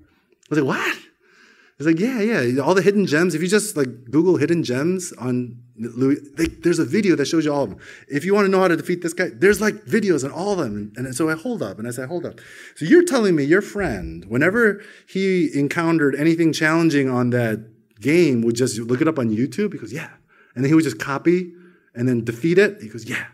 was 0.49 0.59
like, 0.61 0.67
what? 0.67 0.99
It's 1.79 1.87
like, 1.87 2.01
yeah, 2.01 2.21
yeah, 2.21 2.61
all 2.61 2.75
the 2.75 2.83
hidden 2.83 3.07
gems. 3.07 3.37
If 3.37 3.43
you 3.43 3.47
just 3.47 3.77
like 3.77 4.11
Google 4.11 4.37
hidden 4.37 4.65
gems 4.65 5.13
on 5.13 5.63
Louis, 5.77 6.17
they, 6.37 6.47
there's 6.47 6.81
a 6.81 6.85
video 6.85 7.15
that 7.15 7.27
shows 7.27 7.45
you 7.45 7.53
all 7.53 7.63
of 7.63 7.71
them. 7.71 7.79
If 8.09 8.25
you 8.25 8.35
want 8.35 8.47
to 8.47 8.51
know 8.51 8.61
how 8.61 8.67
to 8.67 8.77
defeat 8.77 9.01
this 9.01 9.13
guy, 9.13 9.29
there's 9.33 9.61
like 9.61 9.85
videos 9.85 10.25
on 10.25 10.33
all 10.33 10.53
of 10.53 10.59
them. 10.59 10.93
And, 10.97 11.07
and 11.07 11.15
so 11.15 11.31
I 11.31 11.35
hold 11.35 11.63
up 11.63 11.79
and 11.79 11.87
I 11.87 11.93
say, 11.93 12.05
hold 12.05 12.27
up. 12.27 12.41
So 12.75 12.85
you're 12.85 13.05
telling 13.05 13.37
me 13.37 13.45
your 13.45 13.63
friend, 13.63 14.25
whenever 14.25 14.83
he 15.09 15.57
encountered 15.57 16.17
anything 16.17 16.53
challenging 16.53 17.09
on 17.09 17.31
that 17.31 17.65
game, 18.01 18.43
would 18.43 18.57
just 18.57 18.81
look 18.81 19.01
it 19.01 19.07
up 19.07 19.21
on 19.21 19.31
YouTube? 19.31 19.73
He 19.73 19.79
goes, 19.79 19.93
yeah. 19.93 20.11
And 20.57 20.65
then 20.65 20.71
he 20.71 20.75
would 20.75 20.85
just 20.85 20.99
copy 20.99 21.53
and 21.95 22.09
then 22.09 22.25
defeat 22.25 22.59
it. 22.59 22.83
He 22.83 22.89
goes, 22.89 23.09
yeah. 23.09 23.27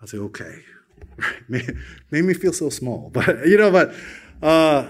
I'll 0.00 0.08
say, 0.08 0.16
okay. 0.16 0.62
made, 1.46 1.76
made 2.10 2.24
me 2.24 2.32
feel 2.32 2.54
so 2.54 2.70
small. 2.70 3.10
But, 3.12 3.46
you 3.46 3.58
know, 3.58 3.70
but, 3.70 3.94
uh, 4.42 4.88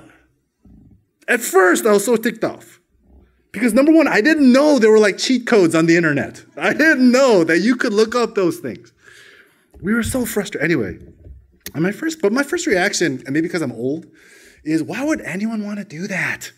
at 1.29 1.41
first, 1.41 1.87
I 1.87 1.93
was 1.93 2.05
so 2.05 2.17
ticked 2.17 2.45
off. 2.45 2.81
Because 3.53 3.75
number 3.75 3.93
one, 3.93 4.07
I 4.07 4.21
didn't 4.21 4.53
know 4.53 4.79
there 4.79 4.91
were 4.91 4.99
like 4.99 5.19
cheat 5.19 5.47
codes 5.47 5.75
on 5.75 5.87
the 5.87 5.97
internet. 5.97 6.45
I 6.57 6.73
didn't 6.73 7.11
know 7.11 7.45
that 7.45 7.59
you 7.59 7.77
could 7.77 7.93
look 7.93 8.15
up 8.15 8.35
those 8.35 8.59
things. 8.59 8.93
We 9.81 9.95
were 9.95 10.03
so 10.03 10.25
frustrated. 10.25 10.65
Anyway, 10.65 10.99
and 11.75 11.83
my 11.83 11.93
first, 11.93 12.21
but 12.21 12.33
my 12.33 12.43
first 12.43 12.67
reaction, 12.67 13.23
and 13.25 13.31
maybe 13.31 13.43
because 13.43 13.63
I'm 13.63 13.73
old, 13.73 14.07
is 14.65 14.83
why 14.83 15.03
would 15.05 15.21
anyone 15.23 15.65
want 15.65 15.79
to 15.79 15.85
do 15.85 16.07
that? 16.07 16.53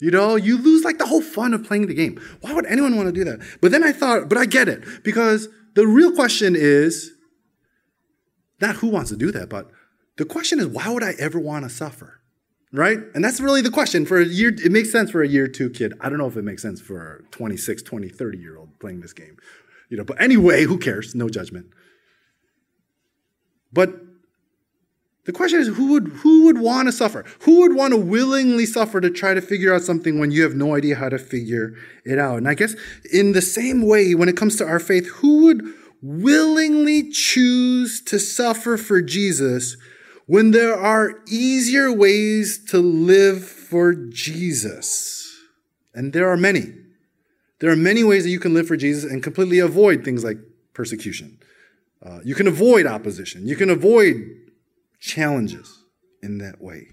You 0.00 0.10
know, 0.10 0.36
you 0.36 0.56
lose 0.56 0.82
like 0.82 0.98
the 0.98 1.06
whole 1.06 1.20
fun 1.20 1.52
of 1.52 1.64
playing 1.64 1.86
the 1.86 1.94
game. 1.94 2.20
Why 2.40 2.52
would 2.54 2.66
anyone 2.66 2.96
want 2.96 3.08
to 3.08 3.12
do 3.12 3.24
that? 3.24 3.40
But 3.60 3.70
then 3.70 3.84
I 3.84 3.92
thought, 3.92 4.28
but 4.28 4.38
I 4.38 4.46
get 4.46 4.68
it 4.68 4.82
because 5.04 5.48
the 5.74 5.86
real 5.86 6.12
question 6.12 6.56
is 6.56 7.12
not 8.60 8.76
who 8.76 8.88
wants 8.88 9.10
to 9.10 9.16
do 9.16 9.30
that, 9.32 9.48
but 9.48 9.70
the 10.16 10.24
question 10.24 10.58
is 10.58 10.66
why 10.66 10.88
would 10.88 11.02
I 11.02 11.14
ever 11.18 11.38
want 11.38 11.64
to 11.64 11.70
suffer? 11.70 12.19
Right? 12.72 12.98
And 13.14 13.24
that's 13.24 13.40
really 13.40 13.62
the 13.62 13.70
question 13.70 14.06
for 14.06 14.20
a 14.20 14.24
year. 14.24 14.52
It 14.56 14.72
makes 14.72 14.90
sense 14.90 15.10
for 15.10 15.22
a 15.22 15.28
year 15.28 15.48
two 15.48 15.70
kid. 15.70 15.94
I 16.00 16.08
don't 16.08 16.18
know 16.18 16.26
if 16.26 16.36
it 16.36 16.44
makes 16.44 16.62
sense 16.62 16.80
for 16.80 17.16
a 17.16 17.22
26, 17.30 17.82
20, 17.82 18.08
30 18.08 18.38
year 18.38 18.56
old 18.56 18.78
playing 18.78 19.00
this 19.00 19.12
game. 19.12 19.36
You 19.88 19.96
know, 19.96 20.04
but 20.04 20.20
anyway, 20.20 20.64
who 20.64 20.78
cares? 20.78 21.14
No 21.14 21.28
judgment. 21.28 21.66
But 23.72 24.00
the 25.24 25.32
question 25.32 25.60
is 25.60 25.68
who 25.68 25.92
would 25.92 26.08
who 26.08 26.44
would 26.46 26.58
want 26.58 26.88
to 26.88 26.92
suffer? 26.92 27.24
Who 27.40 27.60
would 27.60 27.74
want 27.74 27.92
to 27.92 27.96
willingly 27.98 28.66
suffer 28.66 29.00
to 29.00 29.10
try 29.10 29.34
to 29.34 29.40
figure 29.40 29.74
out 29.74 29.82
something 29.82 30.18
when 30.18 30.30
you 30.30 30.42
have 30.42 30.54
no 30.54 30.74
idea 30.74 30.96
how 30.96 31.08
to 31.08 31.18
figure 31.18 31.74
it 32.04 32.18
out? 32.18 32.38
And 32.38 32.48
I 32.48 32.54
guess 32.54 32.74
in 33.12 33.32
the 33.32 33.42
same 33.42 33.86
way 33.86 34.14
when 34.14 34.28
it 34.28 34.36
comes 34.36 34.56
to 34.56 34.66
our 34.66 34.80
faith, 34.80 35.06
who 35.06 35.44
would 35.44 35.62
willingly 36.02 37.10
choose 37.10 38.00
to 38.02 38.18
suffer 38.18 38.76
for 38.76 39.02
Jesus 39.02 39.76
when 40.30 40.52
there 40.52 40.78
are 40.78 41.24
easier 41.26 41.92
ways 41.92 42.64
to 42.66 42.78
live 42.78 43.44
for 43.44 43.92
Jesus? 43.94 45.28
And 45.92 46.12
there 46.12 46.30
are 46.30 46.36
many. 46.36 46.72
There 47.58 47.68
are 47.68 47.74
many 47.74 48.04
ways 48.04 48.22
that 48.22 48.30
you 48.30 48.38
can 48.38 48.54
live 48.54 48.68
for 48.68 48.76
Jesus 48.76 49.10
and 49.10 49.24
completely 49.24 49.58
avoid 49.58 50.04
things 50.04 50.22
like 50.22 50.38
persecution. 50.72 51.40
Uh, 52.00 52.20
you 52.22 52.36
can 52.36 52.46
avoid 52.46 52.86
opposition. 52.86 53.48
You 53.48 53.56
can 53.56 53.70
avoid 53.70 54.22
challenges 55.00 55.82
in 56.22 56.38
that 56.38 56.62
way. 56.62 56.90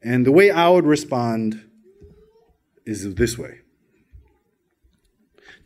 And 0.00 0.24
the 0.24 0.30
way 0.30 0.52
I 0.52 0.68
would 0.68 0.86
respond 0.86 1.68
is 2.86 3.12
this 3.16 3.36
way. 3.36 3.58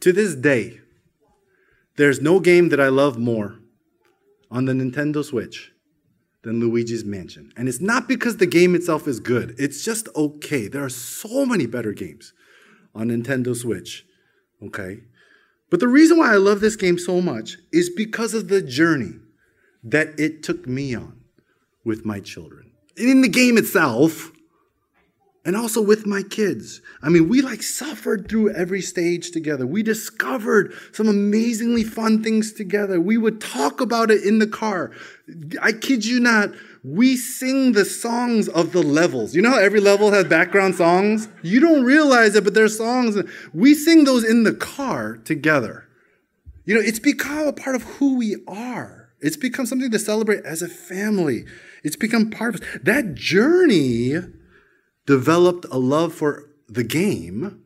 To 0.00 0.14
this 0.14 0.34
day, 0.34 0.80
there's 1.96 2.22
no 2.22 2.40
game 2.40 2.70
that 2.70 2.80
I 2.80 2.88
love 2.88 3.18
more 3.18 3.58
on 4.50 4.64
the 4.64 4.72
Nintendo 4.72 5.22
Switch 5.22 5.73
than 6.44 6.60
Luigi's 6.60 7.04
Mansion. 7.04 7.52
And 7.56 7.68
it's 7.68 7.80
not 7.80 8.06
because 8.06 8.36
the 8.36 8.46
game 8.46 8.74
itself 8.74 9.08
is 9.08 9.18
good, 9.18 9.54
it's 9.58 9.84
just 9.84 10.08
okay. 10.14 10.68
There 10.68 10.84
are 10.84 10.88
so 10.88 11.44
many 11.44 11.66
better 11.66 11.92
games 11.92 12.32
on 12.94 13.08
Nintendo 13.08 13.56
Switch, 13.56 14.06
okay? 14.62 15.00
But 15.70 15.80
the 15.80 15.88
reason 15.88 16.18
why 16.18 16.32
I 16.32 16.36
love 16.36 16.60
this 16.60 16.76
game 16.76 16.98
so 16.98 17.20
much 17.20 17.56
is 17.72 17.90
because 17.90 18.34
of 18.34 18.48
the 18.48 18.62
journey 18.62 19.14
that 19.82 20.18
it 20.20 20.42
took 20.42 20.68
me 20.68 20.94
on 20.94 21.20
with 21.84 22.04
my 22.04 22.20
children. 22.20 22.70
In 22.96 23.22
the 23.22 23.28
game 23.28 23.58
itself, 23.58 24.30
and 25.44 25.56
also 25.56 25.82
with 25.82 26.06
my 26.06 26.22
kids. 26.22 26.80
I 27.02 27.10
mean, 27.10 27.28
we 27.28 27.42
like 27.42 27.62
suffered 27.62 28.28
through 28.28 28.54
every 28.54 28.80
stage 28.80 29.30
together. 29.30 29.66
We 29.66 29.82
discovered 29.82 30.72
some 30.92 31.06
amazingly 31.06 31.84
fun 31.84 32.22
things 32.22 32.52
together. 32.52 32.98
We 33.00 33.18
would 33.18 33.40
talk 33.40 33.80
about 33.80 34.10
it 34.10 34.24
in 34.24 34.38
the 34.38 34.46
car. 34.46 34.90
I 35.60 35.72
kid 35.72 36.06
you 36.06 36.18
not, 36.18 36.50
we 36.82 37.16
sing 37.16 37.72
the 37.72 37.84
songs 37.84 38.48
of 38.48 38.72
the 38.72 38.82
levels. 38.82 39.34
You 39.34 39.42
know 39.42 39.50
how 39.50 39.58
every 39.58 39.80
level 39.80 40.12
has 40.12 40.24
background 40.24 40.76
songs? 40.76 41.28
You 41.42 41.60
don't 41.60 41.84
realize 41.84 42.34
it, 42.34 42.44
but 42.44 42.54
there's 42.54 42.76
songs. 42.76 43.16
We 43.52 43.74
sing 43.74 44.04
those 44.04 44.24
in 44.24 44.44
the 44.44 44.54
car 44.54 45.18
together. 45.18 45.86
You 46.64 46.74
know, 46.74 46.80
it's 46.80 46.98
become 46.98 47.46
a 47.46 47.52
part 47.52 47.76
of 47.76 47.82
who 47.82 48.16
we 48.16 48.36
are. 48.48 49.10
It's 49.20 49.36
become 49.36 49.66
something 49.66 49.90
to 49.90 49.98
celebrate 49.98 50.44
as 50.44 50.62
a 50.62 50.68
family. 50.68 51.44
It's 51.82 51.96
become 51.96 52.30
part 52.30 52.54
of 52.54 52.62
us. 52.62 52.66
That 52.82 53.14
journey 53.14 54.14
developed 55.06 55.66
a 55.70 55.78
love 55.78 56.14
for 56.14 56.48
the 56.68 56.84
game, 56.84 57.62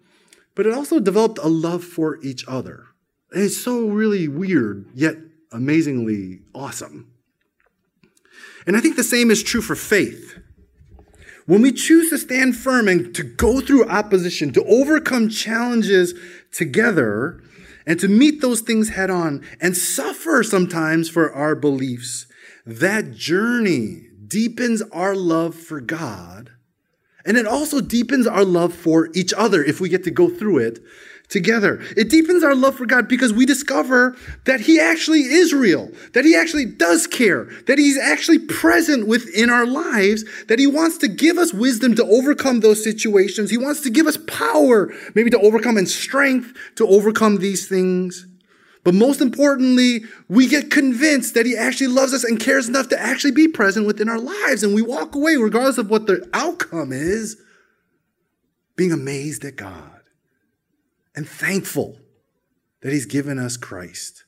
but 0.55 0.67
it 0.67 0.75
also 0.75 0.99
developed 0.99 1.39
a 1.39 1.49
love 1.49 1.85
for 1.85 2.19
each 2.23 2.45
other. 2.49 2.87
And 3.33 3.45
it's 3.45 3.57
so 3.57 3.87
really 3.87 4.29
weird, 4.29 4.87
yet 4.95 5.17
amazingly 5.53 6.41
awesome. 6.55 7.13
And 8.67 8.77
I 8.77 8.81
think 8.81 8.97
the 8.97 9.05
same 9.05 9.31
is 9.31 9.43
true 9.43 9.63
for 9.63 9.75
faith. 9.75 10.39
When 11.47 11.63
we 11.63 11.73
choose 11.73 12.11
to 12.11 12.19
stand 12.19 12.57
firm 12.57 12.89
and 12.89 13.15
to 13.15 13.23
go 13.23 13.61
through 13.61 13.89
opposition, 13.89 14.53
to 14.53 14.65
overcome 14.65 15.31
challenges 15.31 16.13
together, 16.53 17.43
and 17.87 17.99
to 18.01 18.09
meet 18.09 18.43
those 18.43 18.61
things 18.61 18.91
head 18.91 19.09
on 19.09 19.43
and 19.63 19.75
suffer 19.75 20.43
sometimes 20.43 21.09
for 21.09 21.33
our 21.33 21.55
beliefs, 21.55 22.27
that 22.67 23.13
journey 23.13 24.09
deepens 24.27 24.83
our 24.93 25.17
love 25.17 25.55
for 25.55 25.81
God 25.81 26.51
and 27.29 27.37
it 27.37 27.47
also 27.47 27.81
deepens 27.81 28.27
our 28.27 28.45
love 28.45 28.73
for 28.75 29.11
each 29.15 29.35
other 29.35 29.63
if 29.63 29.81
we 29.81 29.91
get 29.91 30.03
to 30.05 30.11
go 30.11 30.31
through 30.31 30.59
it 30.59 30.81
together. 31.29 31.79
It 31.97 32.09
deepens 32.09 32.43
our 32.43 32.55
love 32.55 32.77
for 32.77 32.87
God 32.87 33.07
because 33.07 33.35
we 33.35 33.45
discover 33.45 34.17
that 34.45 34.61
He 34.61 34.81
actually 34.81 35.21
is 35.21 35.53
real, 35.53 35.91
that 36.15 36.25
He 36.25 36.35
actually 36.35 36.65
does 36.65 37.07
care, 37.07 37.45
that 37.67 37.79
He's 37.79 37.99
actually 37.99 38.39
present 38.39 39.07
within 39.07 39.51
our 39.51 39.67
lives, 39.67 40.25
that 40.47 40.59
He 40.59 40.67
wants 40.67 40.97
to 40.99 41.09
give 41.09 41.37
us 41.37 41.53
wisdom 41.53 41.95
to 41.97 42.05
overcome 42.05 42.61
those 42.61 42.83
situations. 42.83 43.51
He 43.51 43.59
wants 43.59 43.83
to 43.83 43.91
give 43.91 44.07
us 44.07 44.17
power, 44.27 44.91
maybe 45.15 45.29
to 45.31 45.41
overcome 45.41 45.77
and 45.77 45.89
strength 45.89 46.57
to 46.77 46.89
overcome 46.89 47.37
these 47.37 47.69
things. 47.69 48.27
But 48.89 48.95
most 48.95 49.21
importantly, 49.21 50.05
we 50.29 50.47
get 50.49 50.71
convinced 50.71 51.35
that 51.35 51.45
He 51.45 51.55
actually 51.55 51.89
loves 51.89 52.15
us 52.15 52.25
and 52.25 52.41
cares 52.41 52.71
enough 52.71 52.89
to 52.89 52.99
actually 52.99 53.33
be 53.33 53.47
present 53.47 53.87
within 53.87 54.09
our 54.09 54.19
lives. 54.19 54.63
And 54.63 54.75
we 54.75 54.81
walk 54.81 55.15
away, 55.15 55.37
regardless 55.37 55.77
of 55.77 55.91
what 55.91 56.07
the 56.07 56.27
outcome 56.33 56.91
is, 56.91 57.37
being 58.77 58.91
amazed 58.91 59.45
at 59.45 59.57
God 59.57 60.01
and 61.15 61.29
thankful 61.29 61.99
that 62.81 62.95
He's 62.95 63.05
given 63.05 63.39
us 63.39 63.59
Christ 63.59 64.25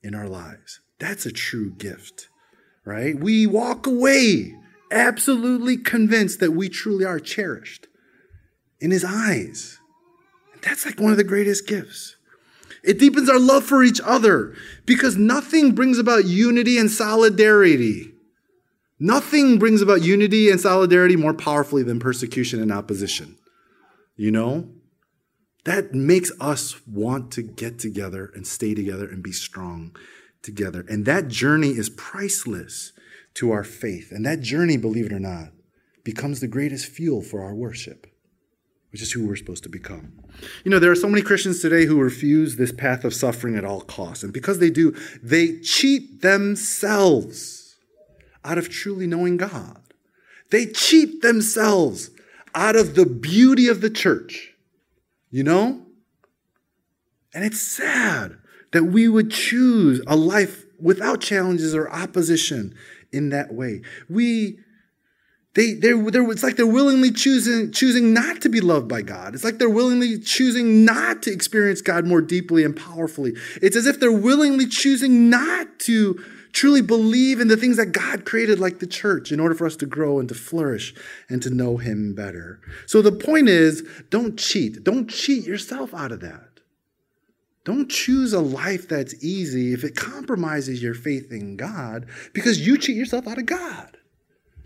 in 0.00 0.14
our 0.14 0.28
lives. 0.28 0.78
That's 1.00 1.26
a 1.26 1.32
true 1.32 1.72
gift, 1.72 2.28
right? 2.84 3.18
We 3.18 3.48
walk 3.48 3.84
away 3.84 4.54
absolutely 4.92 5.76
convinced 5.76 6.38
that 6.38 6.52
we 6.52 6.68
truly 6.68 7.04
are 7.04 7.18
cherished 7.18 7.88
in 8.78 8.92
His 8.92 9.04
eyes. 9.04 9.80
That's 10.62 10.86
like 10.86 11.00
one 11.00 11.10
of 11.10 11.18
the 11.18 11.24
greatest 11.24 11.66
gifts. 11.66 12.13
It 12.84 12.98
deepens 12.98 13.28
our 13.28 13.38
love 13.38 13.64
for 13.64 13.82
each 13.82 14.00
other 14.04 14.54
because 14.86 15.16
nothing 15.16 15.72
brings 15.72 15.98
about 15.98 16.26
unity 16.26 16.78
and 16.78 16.90
solidarity. 16.90 18.12
Nothing 18.98 19.58
brings 19.58 19.82
about 19.82 20.02
unity 20.02 20.50
and 20.50 20.60
solidarity 20.60 21.16
more 21.16 21.34
powerfully 21.34 21.82
than 21.82 21.98
persecution 21.98 22.60
and 22.60 22.72
opposition. 22.72 23.36
You 24.16 24.30
know? 24.30 24.68
That 25.64 25.94
makes 25.94 26.30
us 26.40 26.86
want 26.86 27.30
to 27.32 27.42
get 27.42 27.78
together 27.78 28.30
and 28.34 28.46
stay 28.46 28.74
together 28.74 29.08
and 29.08 29.22
be 29.22 29.32
strong 29.32 29.96
together. 30.42 30.84
And 30.90 31.06
that 31.06 31.28
journey 31.28 31.70
is 31.70 31.88
priceless 31.88 32.92
to 33.34 33.50
our 33.50 33.64
faith. 33.64 34.12
And 34.12 34.26
that 34.26 34.40
journey, 34.40 34.76
believe 34.76 35.06
it 35.06 35.12
or 35.12 35.18
not, 35.18 35.52
becomes 36.04 36.40
the 36.40 36.48
greatest 36.48 36.86
fuel 36.86 37.22
for 37.22 37.42
our 37.42 37.54
worship 37.54 38.06
which 38.94 39.02
is 39.02 39.10
who 39.10 39.26
we're 39.26 39.34
supposed 39.34 39.64
to 39.64 39.68
become. 39.68 40.12
You 40.64 40.70
know, 40.70 40.78
there 40.78 40.90
are 40.90 40.96
so 40.96 41.08
many 41.08 41.22
Christians 41.22 41.60
today 41.60 41.86
who 41.86 42.00
refuse 42.00 42.56
this 42.56 42.72
path 42.72 43.04
of 43.04 43.14
suffering 43.14 43.56
at 43.56 43.64
all 43.64 43.80
costs. 43.80 44.22
And 44.22 44.32
because 44.32 44.58
they 44.58 44.70
do, 44.70 44.94
they 45.22 45.58
cheat 45.58 46.22
themselves 46.22 47.76
out 48.44 48.58
of 48.58 48.68
truly 48.68 49.06
knowing 49.06 49.36
God. 49.36 49.80
They 50.50 50.66
cheat 50.66 51.22
themselves 51.22 52.10
out 52.54 52.76
of 52.76 52.94
the 52.94 53.06
beauty 53.06 53.68
of 53.68 53.80
the 53.80 53.90
church. 53.90 54.54
You 55.30 55.42
know? 55.42 55.86
And 57.32 57.44
it's 57.44 57.60
sad 57.60 58.36
that 58.72 58.84
we 58.84 59.08
would 59.08 59.30
choose 59.30 60.00
a 60.06 60.16
life 60.16 60.64
without 60.80 61.20
challenges 61.20 61.74
or 61.74 61.90
opposition 61.90 62.74
in 63.12 63.30
that 63.30 63.54
way. 63.54 63.82
We 64.08 64.58
they, 65.54 65.74
they're, 65.74 66.10
they're, 66.10 66.28
it's 66.30 66.42
like 66.42 66.56
they're 66.56 66.66
willingly 66.66 67.12
choosing, 67.12 67.70
choosing 67.70 68.12
not 68.12 68.40
to 68.42 68.48
be 68.48 68.60
loved 68.60 68.88
by 68.88 69.02
God. 69.02 69.34
It's 69.34 69.44
like 69.44 69.58
they're 69.58 69.70
willingly 69.70 70.18
choosing 70.18 70.84
not 70.84 71.22
to 71.22 71.32
experience 71.32 71.80
God 71.80 72.06
more 72.06 72.20
deeply 72.20 72.64
and 72.64 72.76
powerfully. 72.76 73.34
It's 73.62 73.76
as 73.76 73.86
if 73.86 74.00
they're 74.00 74.10
willingly 74.10 74.66
choosing 74.66 75.30
not 75.30 75.78
to 75.80 76.22
truly 76.52 76.82
believe 76.82 77.38
in 77.38 77.46
the 77.46 77.56
things 77.56 77.76
that 77.76 77.92
God 77.92 78.24
created, 78.24 78.58
like 78.58 78.80
the 78.80 78.86
church, 78.86 79.30
in 79.30 79.38
order 79.38 79.54
for 79.54 79.66
us 79.66 79.76
to 79.76 79.86
grow 79.86 80.18
and 80.18 80.28
to 80.28 80.34
flourish 80.34 80.92
and 81.28 81.40
to 81.42 81.50
know 81.50 81.76
Him 81.76 82.14
better. 82.14 82.60
So 82.86 83.00
the 83.00 83.12
point 83.12 83.48
is 83.48 83.88
don't 84.10 84.36
cheat. 84.36 84.82
Don't 84.82 85.08
cheat 85.08 85.46
yourself 85.46 85.94
out 85.94 86.10
of 86.10 86.20
that. 86.20 86.48
Don't 87.64 87.88
choose 87.88 88.32
a 88.32 88.40
life 88.40 88.88
that's 88.88 89.24
easy 89.24 89.72
if 89.72 89.84
it 89.84 89.96
compromises 89.96 90.82
your 90.82 90.94
faith 90.94 91.30
in 91.30 91.56
God 91.56 92.06
because 92.32 92.66
you 92.66 92.76
cheat 92.76 92.96
yourself 92.96 93.26
out 93.26 93.38
of 93.38 93.46
God 93.46 93.96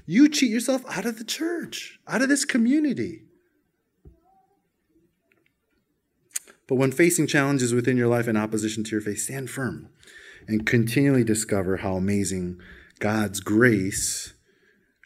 you 0.09 0.27
cheat 0.27 0.51
yourself 0.51 0.83
out 0.89 1.05
of 1.05 1.19
the 1.19 1.25
church, 1.25 2.01
out 2.09 2.23
of 2.23 2.31
this 2.31 2.47
community. 2.47 3.25
But 6.67 6.77
when 6.77 6.93
facing 6.93 7.27
challenges 7.27 7.75
within 7.75 7.99
your 7.99 8.09
life 8.09 8.27
in 8.27 8.35
opposition 8.35 8.85
to 8.85 8.91
your 8.93 9.03
faith, 9.03 9.21
stand 9.21 9.51
firm 9.51 9.91
and 10.47 10.65
continually 10.65 11.25
discover 11.25 11.79
how 11.79 11.95
amazing 11.95 12.59
God's 13.01 13.41
grace 13.41 14.33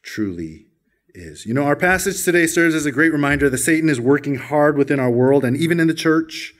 truly 0.04 0.66
is. 1.14 1.46
You 1.46 1.54
know, 1.54 1.64
our 1.64 1.74
passage 1.74 2.22
today 2.24 2.46
serves 2.46 2.74
as 2.74 2.86
a 2.86 2.92
great 2.92 3.12
reminder 3.12 3.50
that 3.50 3.58
Satan 3.58 3.90
is 3.90 4.00
working 4.00 4.36
hard 4.36 4.78
within 4.78 5.00
our 5.00 5.10
world 5.10 5.44
and 5.44 5.56
even 5.56 5.80
in 5.80 5.88
the 5.88 5.94
church. 5.94 6.54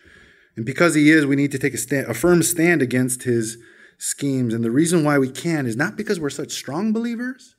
And 0.57 0.66
because 0.66 0.97
he 0.97 1.11
is, 1.11 1.26
we 1.26 1.36
need 1.36 1.53
to 1.53 1.61
take 1.61 1.74
a, 1.74 1.78
stand, 1.78 2.09
a 2.09 2.14
firm 2.14 2.43
stand 2.43 2.82
against 2.82 3.22
his 3.22 3.57
schemes. 3.99 4.53
And 4.53 4.64
the 4.64 4.70
reason 4.72 5.05
why 5.05 5.16
we 5.18 5.30
can 5.30 5.64
is 5.64 5.76
not 5.76 5.97
because 5.97 6.18
we're 6.18 6.28
such 6.28 6.51
strong 6.51 6.93
believers, 6.93 7.55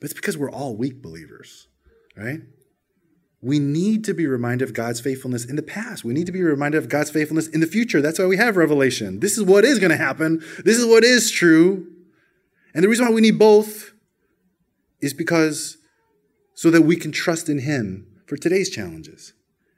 but 0.00 0.10
it's 0.10 0.14
because 0.14 0.36
we're 0.36 0.50
all 0.50 0.76
weak 0.76 1.02
believers, 1.02 1.68
right? 2.16 2.40
We 3.40 3.58
need 3.58 4.04
to 4.04 4.14
be 4.14 4.26
reminded 4.26 4.68
of 4.68 4.74
God's 4.74 5.00
faithfulness 5.00 5.44
in 5.44 5.56
the 5.56 5.62
past. 5.62 6.04
We 6.04 6.14
need 6.14 6.26
to 6.26 6.32
be 6.32 6.42
reminded 6.42 6.78
of 6.78 6.88
God's 6.88 7.10
faithfulness 7.10 7.46
in 7.46 7.60
the 7.60 7.66
future. 7.66 8.00
That's 8.00 8.18
why 8.18 8.26
we 8.26 8.36
have 8.36 8.56
Revelation. 8.56 9.20
This 9.20 9.36
is 9.38 9.44
what 9.44 9.64
is 9.64 9.78
going 9.78 9.90
to 9.90 9.96
happen. 9.96 10.42
This 10.64 10.78
is 10.78 10.86
what 10.86 11.04
is 11.04 11.30
true. 11.30 11.86
And 12.74 12.82
the 12.82 12.88
reason 12.88 13.06
why 13.06 13.12
we 13.12 13.20
need 13.20 13.38
both 13.38 13.92
is 15.00 15.14
because 15.14 15.78
so 16.54 16.70
that 16.70 16.82
we 16.82 16.96
can 16.96 17.12
trust 17.12 17.48
in 17.48 17.60
Him 17.60 18.06
for 18.26 18.36
today's 18.36 18.70
challenges 18.70 19.34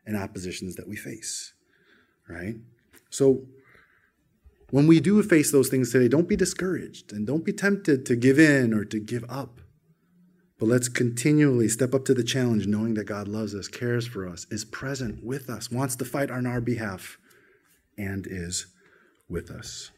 and 0.07 0.17
oppositions 0.17 0.77
that 0.77 0.89
we 0.89 0.97
face, 0.97 1.53
right? 2.29 2.55
So 3.11 3.43
when 4.71 4.87
we 4.87 5.01
do 5.01 5.23
face 5.23 5.51
those 5.51 5.69
things 5.69 5.93
today, 5.93 6.09
don't 6.09 6.29
be 6.29 6.37
discouraged 6.37 7.13
and 7.13 7.27
don't 7.27 7.45
be 7.45 7.53
tempted 7.53 8.07
to 8.07 8.17
give 8.17 8.39
in 8.39 8.73
or 8.73 8.85
to 8.85 8.99
give 8.99 9.25
up. 9.29 9.61
But 10.59 10.67
let's 10.67 10.89
continually 10.89 11.69
step 11.69 11.95
up 11.95 12.05
to 12.07 12.15
the 12.15 12.25
challenge, 12.25 12.67
knowing 12.67 12.95
that 12.95 13.05
God 13.05 13.29
loves 13.29 13.55
us, 13.55 13.69
cares 13.69 14.07
for 14.07 14.29
us, 14.29 14.47
is 14.51 14.65
present 14.65 15.23
with 15.23 15.49
us, 15.49 15.71
wants 15.71 15.95
to 15.97 16.05
fight 16.05 16.31
on 16.31 16.47
our 16.47 16.61
behalf, 16.61 17.19
and 17.97 18.27
is 18.29 18.67
with 19.29 19.51
us. 19.51 19.91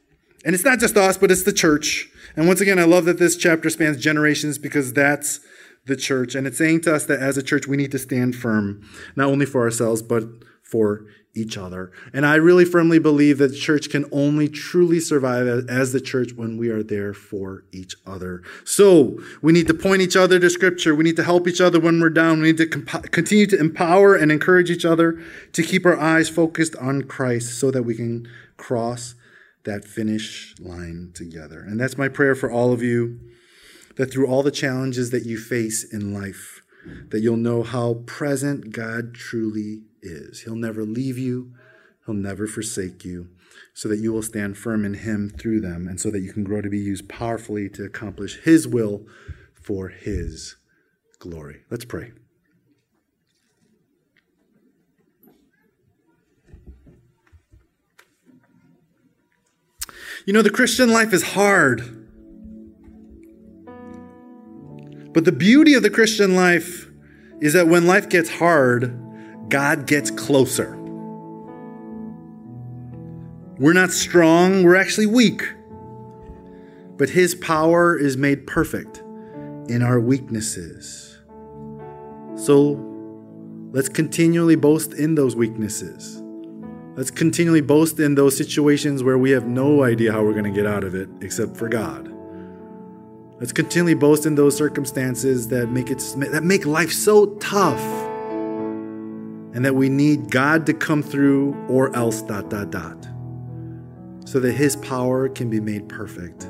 And 0.45 0.55
it's 0.55 0.65
not 0.65 0.79
just 0.79 0.97
us, 0.97 1.17
but 1.17 1.31
it's 1.31 1.43
the 1.43 1.53
church. 1.53 2.09
And 2.37 2.47
once 2.47 2.61
again, 2.61 2.79
I 2.79 2.85
love 2.85 3.05
that 3.07 3.19
this 3.19 3.37
chapter 3.37 3.71
spans 3.71 3.99
generations 3.99 4.59
because 4.59 4.93
that's 4.93 5.41
the 5.87 5.97
church. 5.97 6.35
And 6.35 6.47
it's 6.47 6.59
saying 6.59 6.83
to 6.83 6.95
us 6.95 7.05
that 7.07 7.21
as 7.21 7.37
a 7.37 7.43
church, 7.43 7.67
we 7.67 7.77
need 7.77 7.93
to 7.93 7.99
stand 7.99 8.37
firm, 8.37 8.83
not 9.17 9.29
only 9.29 9.47
for 9.47 9.63
ourselves, 9.63 10.03
but 10.03 10.25
for 10.71 11.05
each 11.35 11.57
other. 11.57 11.93
And 12.13 12.27
I 12.27 12.35
really 12.35 12.65
firmly 12.65 12.99
believe 12.99 13.39
that 13.39 13.53
the 13.53 13.57
church 13.57 13.89
can 13.89 14.05
only 14.11 14.49
truly 14.49 14.99
survive 14.99 15.69
as 15.69 15.93
the 15.93 16.01
church 16.01 16.33
when 16.35 16.57
we 16.57 16.71
are 16.71 16.83
there 16.83 17.15
for 17.15 17.65
each 17.73 17.95
other. 18.05 18.43
So 18.65 19.19
we 19.41 19.53
need 19.53 19.69
to 19.69 19.75
point 19.75 20.03
each 20.03 20.17
other 20.17 20.41
to 20.41 20.51
scripture. 20.51 20.95
We 20.95 21.05
need 21.05 21.17
to 21.17 21.23
help 21.23 21.47
each 21.47 21.61
other 21.61 21.79
when 21.79 22.01
we're 22.01 22.11
down. 22.11 22.41
We 22.41 22.49
need 22.49 22.59
to 22.59 22.67
comp- 22.67 23.13
continue 23.13 23.47
to 23.47 23.59
empower 23.59 24.17
and 24.17 24.33
encourage 24.33 24.71
each 24.71 24.85
other 24.85 25.23
to 25.53 25.63
keep 25.63 25.87
our 25.87 25.99
eyes 25.99 26.29
focused 26.29 26.75
on 26.77 27.03
Christ 27.03 27.59
so 27.59 27.71
that 27.71 27.85
we 27.85 27.95
can 27.95 28.29
cross 28.57 29.15
that 29.65 29.85
finish 29.85 30.55
line 30.59 31.13
together. 31.15 31.61
And 31.61 31.79
that's 31.79 31.99
my 31.99 32.09
prayer 32.09 32.35
for 32.35 32.51
all 32.51 32.73
of 32.73 32.83
you 32.83 33.21
that 33.97 34.13
through 34.13 34.27
all 34.27 34.43
the 34.43 34.51
challenges 34.51 35.11
that 35.11 35.27
you 35.27 35.39
face 35.39 35.85
in 35.85 36.15
life, 36.15 36.63
that 37.11 37.21
you'll 37.21 37.37
know 37.37 37.63
how 37.63 38.03
present 38.07 38.73
God 38.73 39.15
truly 39.15 39.83
is. 40.03 40.41
He'll 40.43 40.57
never 40.57 40.85
leave 40.85 41.19
you, 41.19 41.53
He'll 42.07 42.15
never 42.15 42.47
forsake 42.47 43.05
you, 43.05 43.29
so 43.75 43.89
that 43.89 43.99
you 43.99 44.13
will 44.13 44.23
stand 44.23 44.59
firm 44.59 44.85
in 44.85 44.95
Him 44.95 45.31
through 45.31 45.61
them, 45.61 45.87
and 45.87 46.01
so 46.01 46.11
that 46.11 46.21
you 46.21 46.33
can 46.33 46.45
grow 46.45 46.61
to 46.61 46.71
be 46.71 46.79
used 46.79 47.09
powerfully 47.09 47.69
to 47.71 47.85
accomplish 47.85 48.41
His 48.41 48.67
will 48.67 49.07
for 49.55 49.89
His 49.89 50.57
glory. 51.19 51.63
Let's 51.71 51.85
pray. 51.85 52.13
You 60.27 60.35
know, 60.35 60.43
the 60.43 60.51
Christian 60.51 60.93
life 60.93 61.13
is 61.13 61.23
hard. 61.23 61.97
But 65.13 65.25
the 65.25 65.33
beauty 65.33 65.75
of 65.75 65.83
the 65.83 65.91
Christian 65.91 66.37
life 66.37 66.89
is 67.41 67.55
that 67.55 67.67
when 67.67 67.87
life 67.87 68.09
gets 68.09 68.31
hard, 68.31 68.97
God 69.51 69.87
gets 69.87 70.11
closer. 70.11 70.77
We're 73.59 73.75
not 73.75 73.91
strong, 73.91 74.63
we're 74.63 74.77
actually 74.77 75.07
weak. 75.07 75.43
But 76.97 77.11
His 77.11 77.35
power 77.35 77.99
is 77.99 78.17
made 78.17 78.47
perfect 78.47 78.99
in 79.69 79.83
our 79.83 80.01
weaknesses. 80.01 81.19
So 82.37 82.79
let's 83.73 83.89
continually 83.89 84.57
boast 84.57 84.95
in 84.95 85.15
those 85.17 85.37
weaknesses. 85.37 86.23
Let's 86.97 87.11
continually 87.11 87.61
boast 87.61 87.99
in 88.01 88.15
those 88.15 88.37
situations 88.37 89.03
where 89.03 89.19
we 89.19 89.31
have 89.33 89.47
no 89.47 89.83
idea 89.83 90.13
how 90.13 90.23
we're 90.23 90.33
going 90.33 90.45
to 90.45 90.51
get 90.51 90.67
out 90.67 90.85
of 90.85 90.95
it 90.95 91.09
except 91.21 91.57
for 91.57 91.69
God. 91.69 92.11
Let's 93.39 93.53
continually 93.53 93.95
boast 93.95 94.27
in 94.27 94.35
those 94.35 94.57
circumstances 94.57 95.49
that 95.49 95.71
make 95.71 95.91
it 95.91 95.99
that 96.19 96.45
make 96.45 96.67
life 96.67 96.93
so 96.93 97.27
tough 97.37 97.81
and 99.55 99.65
that 99.65 99.75
we 99.75 99.89
need 99.89 100.31
God 100.31 100.67
to 100.67 100.75
come 100.75 101.03
through 101.03 101.55
or 101.69 101.95
else 101.97 102.23
dot 102.23 102.51
dot 102.51 102.71
dot 102.71 103.09
so 104.25 104.39
that 104.41 104.53
his 104.53 104.77
power 104.77 105.29
can 105.29 105.51
be 105.51 105.61
made 105.61 105.89
perfect 105.89 106.45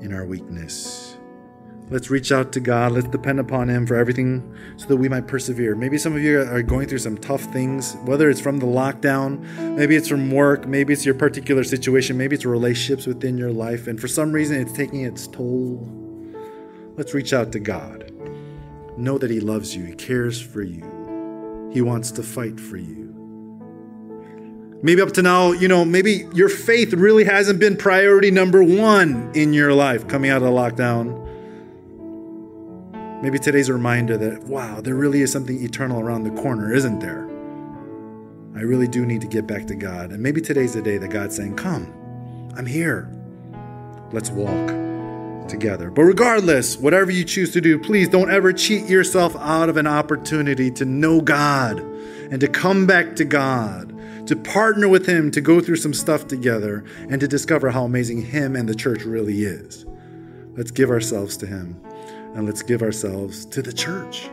in 0.00 0.12
our 0.14 0.24
weakness. 0.24 1.16
Let's 1.90 2.08
reach 2.08 2.30
out 2.30 2.52
to 2.52 2.60
God. 2.60 2.92
Let's 2.92 3.08
depend 3.08 3.40
upon 3.40 3.68
Him 3.68 3.84
for 3.84 3.96
everything 3.96 4.54
so 4.76 4.86
that 4.86 4.96
we 4.96 5.08
might 5.08 5.26
persevere. 5.26 5.74
Maybe 5.74 5.98
some 5.98 6.14
of 6.14 6.22
you 6.22 6.40
are 6.40 6.62
going 6.62 6.86
through 6.88 6.98
some 6.98 7.18
tough 7.18 7.42
things, 7.52 7.96
whether 8.04 8.30
it's 8.30 8.40
from 8.40 8.58
the 8.58 8.66
lockdown, 8.66 9.40
maybe 9.74 9.96
it's 9.96 10.06
from 10.06 10.30
work, 10.30 10.68
maybe 10.68 10.92
it's 10.92 11.04
your 11.04 11.16
particular 11.16 11.64
situation, 11.64 12.16
maybe 12.16 12.36
it's 12.36 12.44
relationships 12.44 13.08
within 13.08 13.36
your 13.36 13.50
life, 13.50 13.88
and 13.88 14.00
for 14.00 14.06
some 14.06 14.30
reason 14.30 14.60
it's 14.60 14.72
taking 14.72 15.00
its 15.00 15.26
toll. 15.26 15.88
Let's 16.96 17.12
reach 17.12 17.32
out 17.32 17.50
to 17.52 17.58
God. 17.58 18.12
Know 18.96 19.18
that 19.18 19.30
He 19.30 19.40
loves 19.40 19.74
you, 19.74 19.84
He 19.84 19.94
cares 19.94 20.40
for 20.40 20.62
you, 20.62 20.84
he 21.72 21.80
wants 21.80 22.10
to 22.12 22.22
fight 22.22 22.58
for 22.58 22.76
you. 22.76 23.08
Maybe 24.82 25.02
up 25.02 25.12
to 25.12 25.22
now, 25.22 25.52
you 25.52 25.68
know, 25.68 25.84
maybe 25.84 26.26
your 26.32 26.48
faith 26.48 26.94
really 26.94 27.24
hasn't 27.24 27.60
been 27.60 27.76
priority 27.76 28.30
number 28.30 28.62
one 28.62 29.30
in 29.34 29.52
your 29.52 29.74
life 29.74 30.08
coming 30.08 30.30
out 30.30 30.38
of 30.38 30.42
the 30.44 30.50
lockdown. 30.50 31.18
Maybe 33.22 33.38
today's 33.38 33.68
a 33.68 33.74
reminder 33.74 34.16
that, 34.16 34.44
wow, 34.44 34.80
there 34.80 34.94
really 34.94 35.20
is 35.20 35.30
something 35.30 35.62
eternal 35.62 36.00
around 36.00 36.24
the 36.24 36.30
corner, 36.30 36.72
isn't 36.72 37.00
there? 37.00 37.28
I 38.56 38.62
really 38.62 38.88
do 38.88 39.04
need 39.04 39.20
to 39.20 39.26
get 39.26 39.46
back 39.46 39.66
to 39.66 39.74
God. 39.74 40.12
And 40.12 40.22
maybe 40.22 40.40
today's 40.40 40.72
the 40.72 40.82
day 40.82 40.96
that 40.96 41.08
God's 41.08 41.36
saying, 41.36 41.56
Come, 41.56 41.92
I'm 42.56 42.66
here. 42.66 43.08
Let's 44.12 44.30
walk 44.30 44.89
together. 45.50 45.90
But 45.90 46.04
regardless, 46.04 46.76
whatever 46.78 47.10
you 47.10 47.24
choose 47.24 47.52
to 47.52 47.60
do, 47.60 47.78
please 47.78 48.08
don't 48.08 48.30
ever 48.30 48.52
cheat 48.52 48.88
yourself 48.88 49.36
out 49.36 49.68
of 49.68 49.76
an 49.76 49.86
opportunity 49.86 50.70
to 50.72 50.84
know 50.84 51.20
God 51.20 51.80
and 51.80 52.40
to 52.40 52.48
come 52.48 52.86
back 52.86 53.16
to 53.16 53.24
God, 53.24 53.92
to 54.26 54.36
partner 54.36 54.88
with 54.88 55.06
Him, 55.06 55.30
to 55.32 55.40
go 55.40 55.60
through 55.60 55.76
some 55.76 55.92
stuff 55.92 56.28
together, 56.28 56.84
and 57.08 57.20
to 57.20 57.28
discover 57.28 57.70
how 57.70 57.84
amazing 57.84 58.22
Him 58.22 58.56
and 58.56 58.68
the 58.68 58.74
church 58.74 59.02
really 59.02 59.42
is. 59.42 59.84
Let's 60.56 60.70
give 60.70 60.90
ourselves 60.90 61.36
to 61.38 61.46
Him 61.46 61.80
and 62.34 62.46
let's 62.46 62.62
give 62.62 62.82
ourselves 62.82 63.44
to 63.46 63.60
the 63.60 63.72
church 63.72 64.30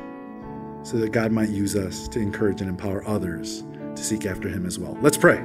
so 0.84 0.98
that 0.98 1.12
God 1.12 1.32
might 1.32 1.50
use 1.50 1.76
us 1.76 2.08
to 2.10 2.20
encourage 2.20 2.62
and 2.62 2.70
empower 2.70 3.06
others 3.08 3.64
to 3.96 4.04
seek 4.04 4.26
after 4.26 4.48
Him 4.48 4.66
as 4.66 4.78
well. 4.78 4.98
Let's 5.02 5.18
pray. 5.18 5.44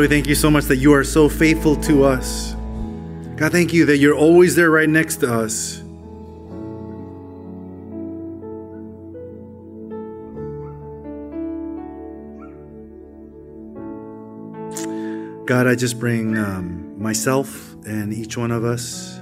Father, 0.00 0.08
we 0.08 0.16
thank 0.16 0.28
you 0.28 0.34
so 0.34 0.50
much 0.50 0.64
that 0.64 0.78
you 0.78 0.94
are 0.94 1.04
so 1.04 1.28
faithful 1.28 1.76
to 1.76 2.04
us. 2.04 2.54
God, 3.36 3.52
thank 3.52 3.74
you 3.74 3.84
that 3.84 3.98
you're 3.98 4.16
always 4.16 4.56
there 4.56 4.70
right 4.70 4.88
next 4.88 5.16
to 5.16 5.30
us. 5.30 5.82
God, 15.46 15.66
I 15.66 15.74
just 15.74 16.00
bring 16.00 16.38
um, 16.38 16.98
myself 16.98 17.74
and 17.84 18.14
each 18.14 18.38
one 18.38 18.52
of 18.52 18.64
us 18.64 19.20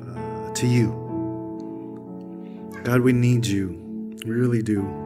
uh, 0.00 0.54
to 0.54 0.66
you. 0.66 0.88
God, 2.82 3.02
we 3.02 3.12
need 3.12 3.44
you. 3.44 4.16
We 4.24 4.30
really 4.30 4.62
do. 4.62 5.05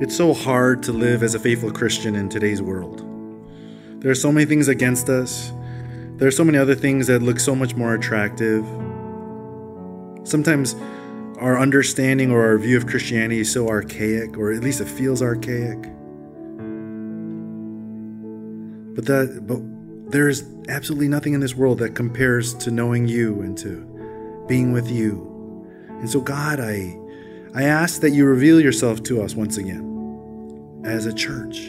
It's 0.00 0.16
so 0.16 0.32
hard 0.32 0.82
to 0.84 0.92
live 0.94 1.22
as 1.22 1.34
a 1.34 1.38
faithful 1.38 1.70
Christian 1.70 2.14
in 2.16 2.30
today's 2.30 2.62
world. 2.62 3.04
There 4.00 4.10
are 4.10 4.14
so 4.14 4.32
many 4.32 4.46
things 4.46 4.66
against 4.66 5.10
us. 5.10 5.52
There 6.16 6.26
are 6.26 6.30
so 6.30 6.42
many 6.42 6.56
other 6.56 6.74
things 6.74 7.06
that 7.08 7.20
look 7.20 7.38
so 7.38 7.54
much 7.54 7.74
more 7.74 7.92
attractive. 7.92 8.64
Sometimes 10.24 10.74
our 11.38 11.58
understanding 11.58 12.30
or 12.30 12.42
our 12.46 12.56
view 12.56 12.78
of 12.78 12.86
Christianity 12.86 13.40
is 13.40 13.52
so 13.52 13.68
archaic, 13.68 14.38
or 14.38 14.52
at 14.52 14.62
least 14.62 14.80
it 14.80 14.88
feels 14.88 15.20
archaic. 15.20 15.82
But 18.94 19.04
that 19.04 19.42
but 19.46 19.60
there 20.10 20.30
is 20.30 20.46
absolutely 20.70 21.08
nothing 21.08 21.34
in 21.34 21.40
this 21.40 21.54
world 21.54 21.78
that 21.80 21.94
compares 21.94 22.54
to 22.54 22.70
knowing 22.70 23.06
you 23.06 23.42
and 23.42 23.56
to 23.58 24.44
being 24.48 24.72
with 24.72 24.90
you. 24.90 25.66
And 25.88 26.08
so, 26.08 26.22
God, 26.22 26.58
I, 26.58 26.98
I 27.54 27.64
ask 27.64 28.00
that 28.00 28.12
you 28.12 28.24
reveal 28.24 28.62
yourself 28.62 29.02
to 29.02 29.20
us 29.20 29.34
once 29.34 29.58
again 29.58 29.89
as 30.84 31.06
a 31.06 31.12
church, 31.12 31.66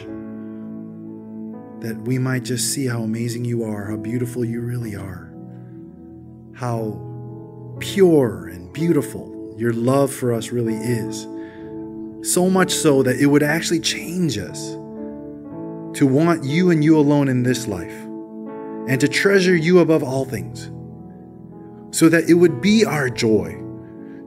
that 1.80 2.00
we 2.04 2.18
might 2.18 2.44
just 2.44 2.72
see 2.72 2.86
how 2.86 3.02
amazing 3.02 3.44
you 3.44 3.64
are, 3.64 3.90
how 3.90 3.96
beautiful 3.96 4.44
you 4.44 4.60
really 4.60 4.94
are, 4.94 5.32
how 6.54 6.98
pure 7.80 8.46
and 8.48 8.72
beautiful 8.72 9.54
your 9.58 9.72
love 9.72 10.12
for 10.12 10.32
us 10.32 10.50
really 10.50 10.76
is. 10.76 11.26
So 12.32 12.48
much 12.48 12.72
so 12.72 13.02
that 13.02 13.16
it 13.16 13.26
would 13.26 13.42
actually 13.42 13.80
change 13.80 14.38
us 14.38 14.70
to 15.98 16.06
want 16.06 16.44
you 16.44 16.70
and 16.70 16.82
you 16.84 16.96
alone 16.96 17.28
in 17.28 17.42
this 17.42 17.66
life 17.66 18.04
and 18.88 19.00
to 19.00 19.08
treasure 19.08 19.56
you 19.56 19.80
above 19.80 20.02
all 20.02 20.24
things, 20.24 20.70
so 21.94 22.08
that 22.08 22.30
it 22.30 22.34
would 22.34 22.60
be 22.60 22.84
our 22.84 23.10
joy 23.10 23.61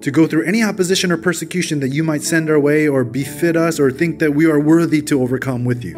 to 0.06 0.12
go 0.12 0.28
through 0.28 0.46
any 0.46 0.62
opposition 0.62 1.12
or 1.12 1.18
persecution 1.18 1.80
that 1.80 1.88
you 1.88 2.04
might 2.04 2.22
send 2.22 2.48
our 2.48 2.60
way 2.60 2.88
or 2.88 3.04
befit 3.04 3.58
us 3.58 3.80
or 3.80 3.90
think 3.90 4.20
that 4.20 4.36
we 4.36 4.46
are 4.46 4.60
worthy 4.60 5.02
to 5.02 5.20
overcome 5.20 5.66
with 5.66 5.84
you. 5.84 5.96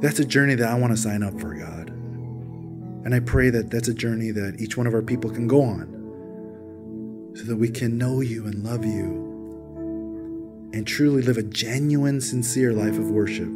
That's 0.00 0.18
a 0.18 0.24
journey 0.24 0.56
that 0.56 0.68
I 0.68 0.74
want 0.74 0.92
to 0.92 0.96
sign 0.96 1.22
up 1.22 1.38
for, 1.38 1.54
God. 1.54 1.90
And 1.90 3.14
I 3.14 3.20
pray 3.20 3.48
that 3.50 3.70
that's 3.70 3.86
a 3.86 3.94
journey 3.94 4.32
that 4.32 4.60
each 4.60 4.76
one 4.76 4.88
of 4.88 4.94
our 4.94 5.02
people 5.02 5.30
can 5.30 5.46
go 5.46 5.62
on 5.62 7.32
so 7.36 7.44
that 7.44 7.58
we 7.58 7.68
can 7.68 7.96
know 7.96 8.20
you 8.20 8.44
and 8.46 8.64
love 8.64 8.84
you 8.84 10.70
and 10.72 10.84
truly 10.84 11.22
live 11.22 11.36
a 11.36 11.44
genuine, 11.44 12.20
sincere 12.20 12.72
life 12.72 12.98
of 12.98 13.08
worship 13.12 13.46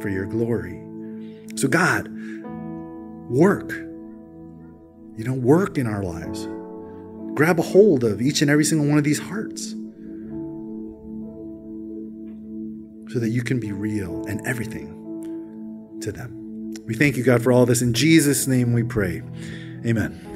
for 0.00 0.08
your 0.08 0.26
glory. 0.26 0.80
So, 1.56 1.66
God, 1.66 2.06
work. 3.28 3.72
You 5.16 5.24
know, 5.24 5.34
work 5.34 5.78
in 5.78 5.86
our 5.86 6.02
lives. 6.02 6.46
Grab 7.34 7.58
a 7.58 7.62
hold 7.62 8.04
of 8.04 8.20
each 8.20 8.42
and 8.42 8.50
every 8.50 8.64
single 8.64 8.86
one 8.86 8.98
of 8.98 9.04
these 9.04 9.18
hearts 9.18 9.74
so 13.12 13.18
that 13.18 13.28
you 13.30 13.42
can 13.42 13.60
be 13.60 13.72
real 13.72 14.24
and 14.26 14.44
everything 14.46 15.98
to 16.00 16.12
them. 16.12 16.72
We 16.86 16.94
thank 16.94 17.16
you, 17.16 17.22
God, 17.22 17.42
for 17.42 17.52
all 17.52 17.66
this. 17.66 17.82
In 17.82 17.92
Jesus' 17.92 18.46
name 18.46 18.72
we 18.72 18.82
pray. 18.82 19.22
Amen. 19.86 20.31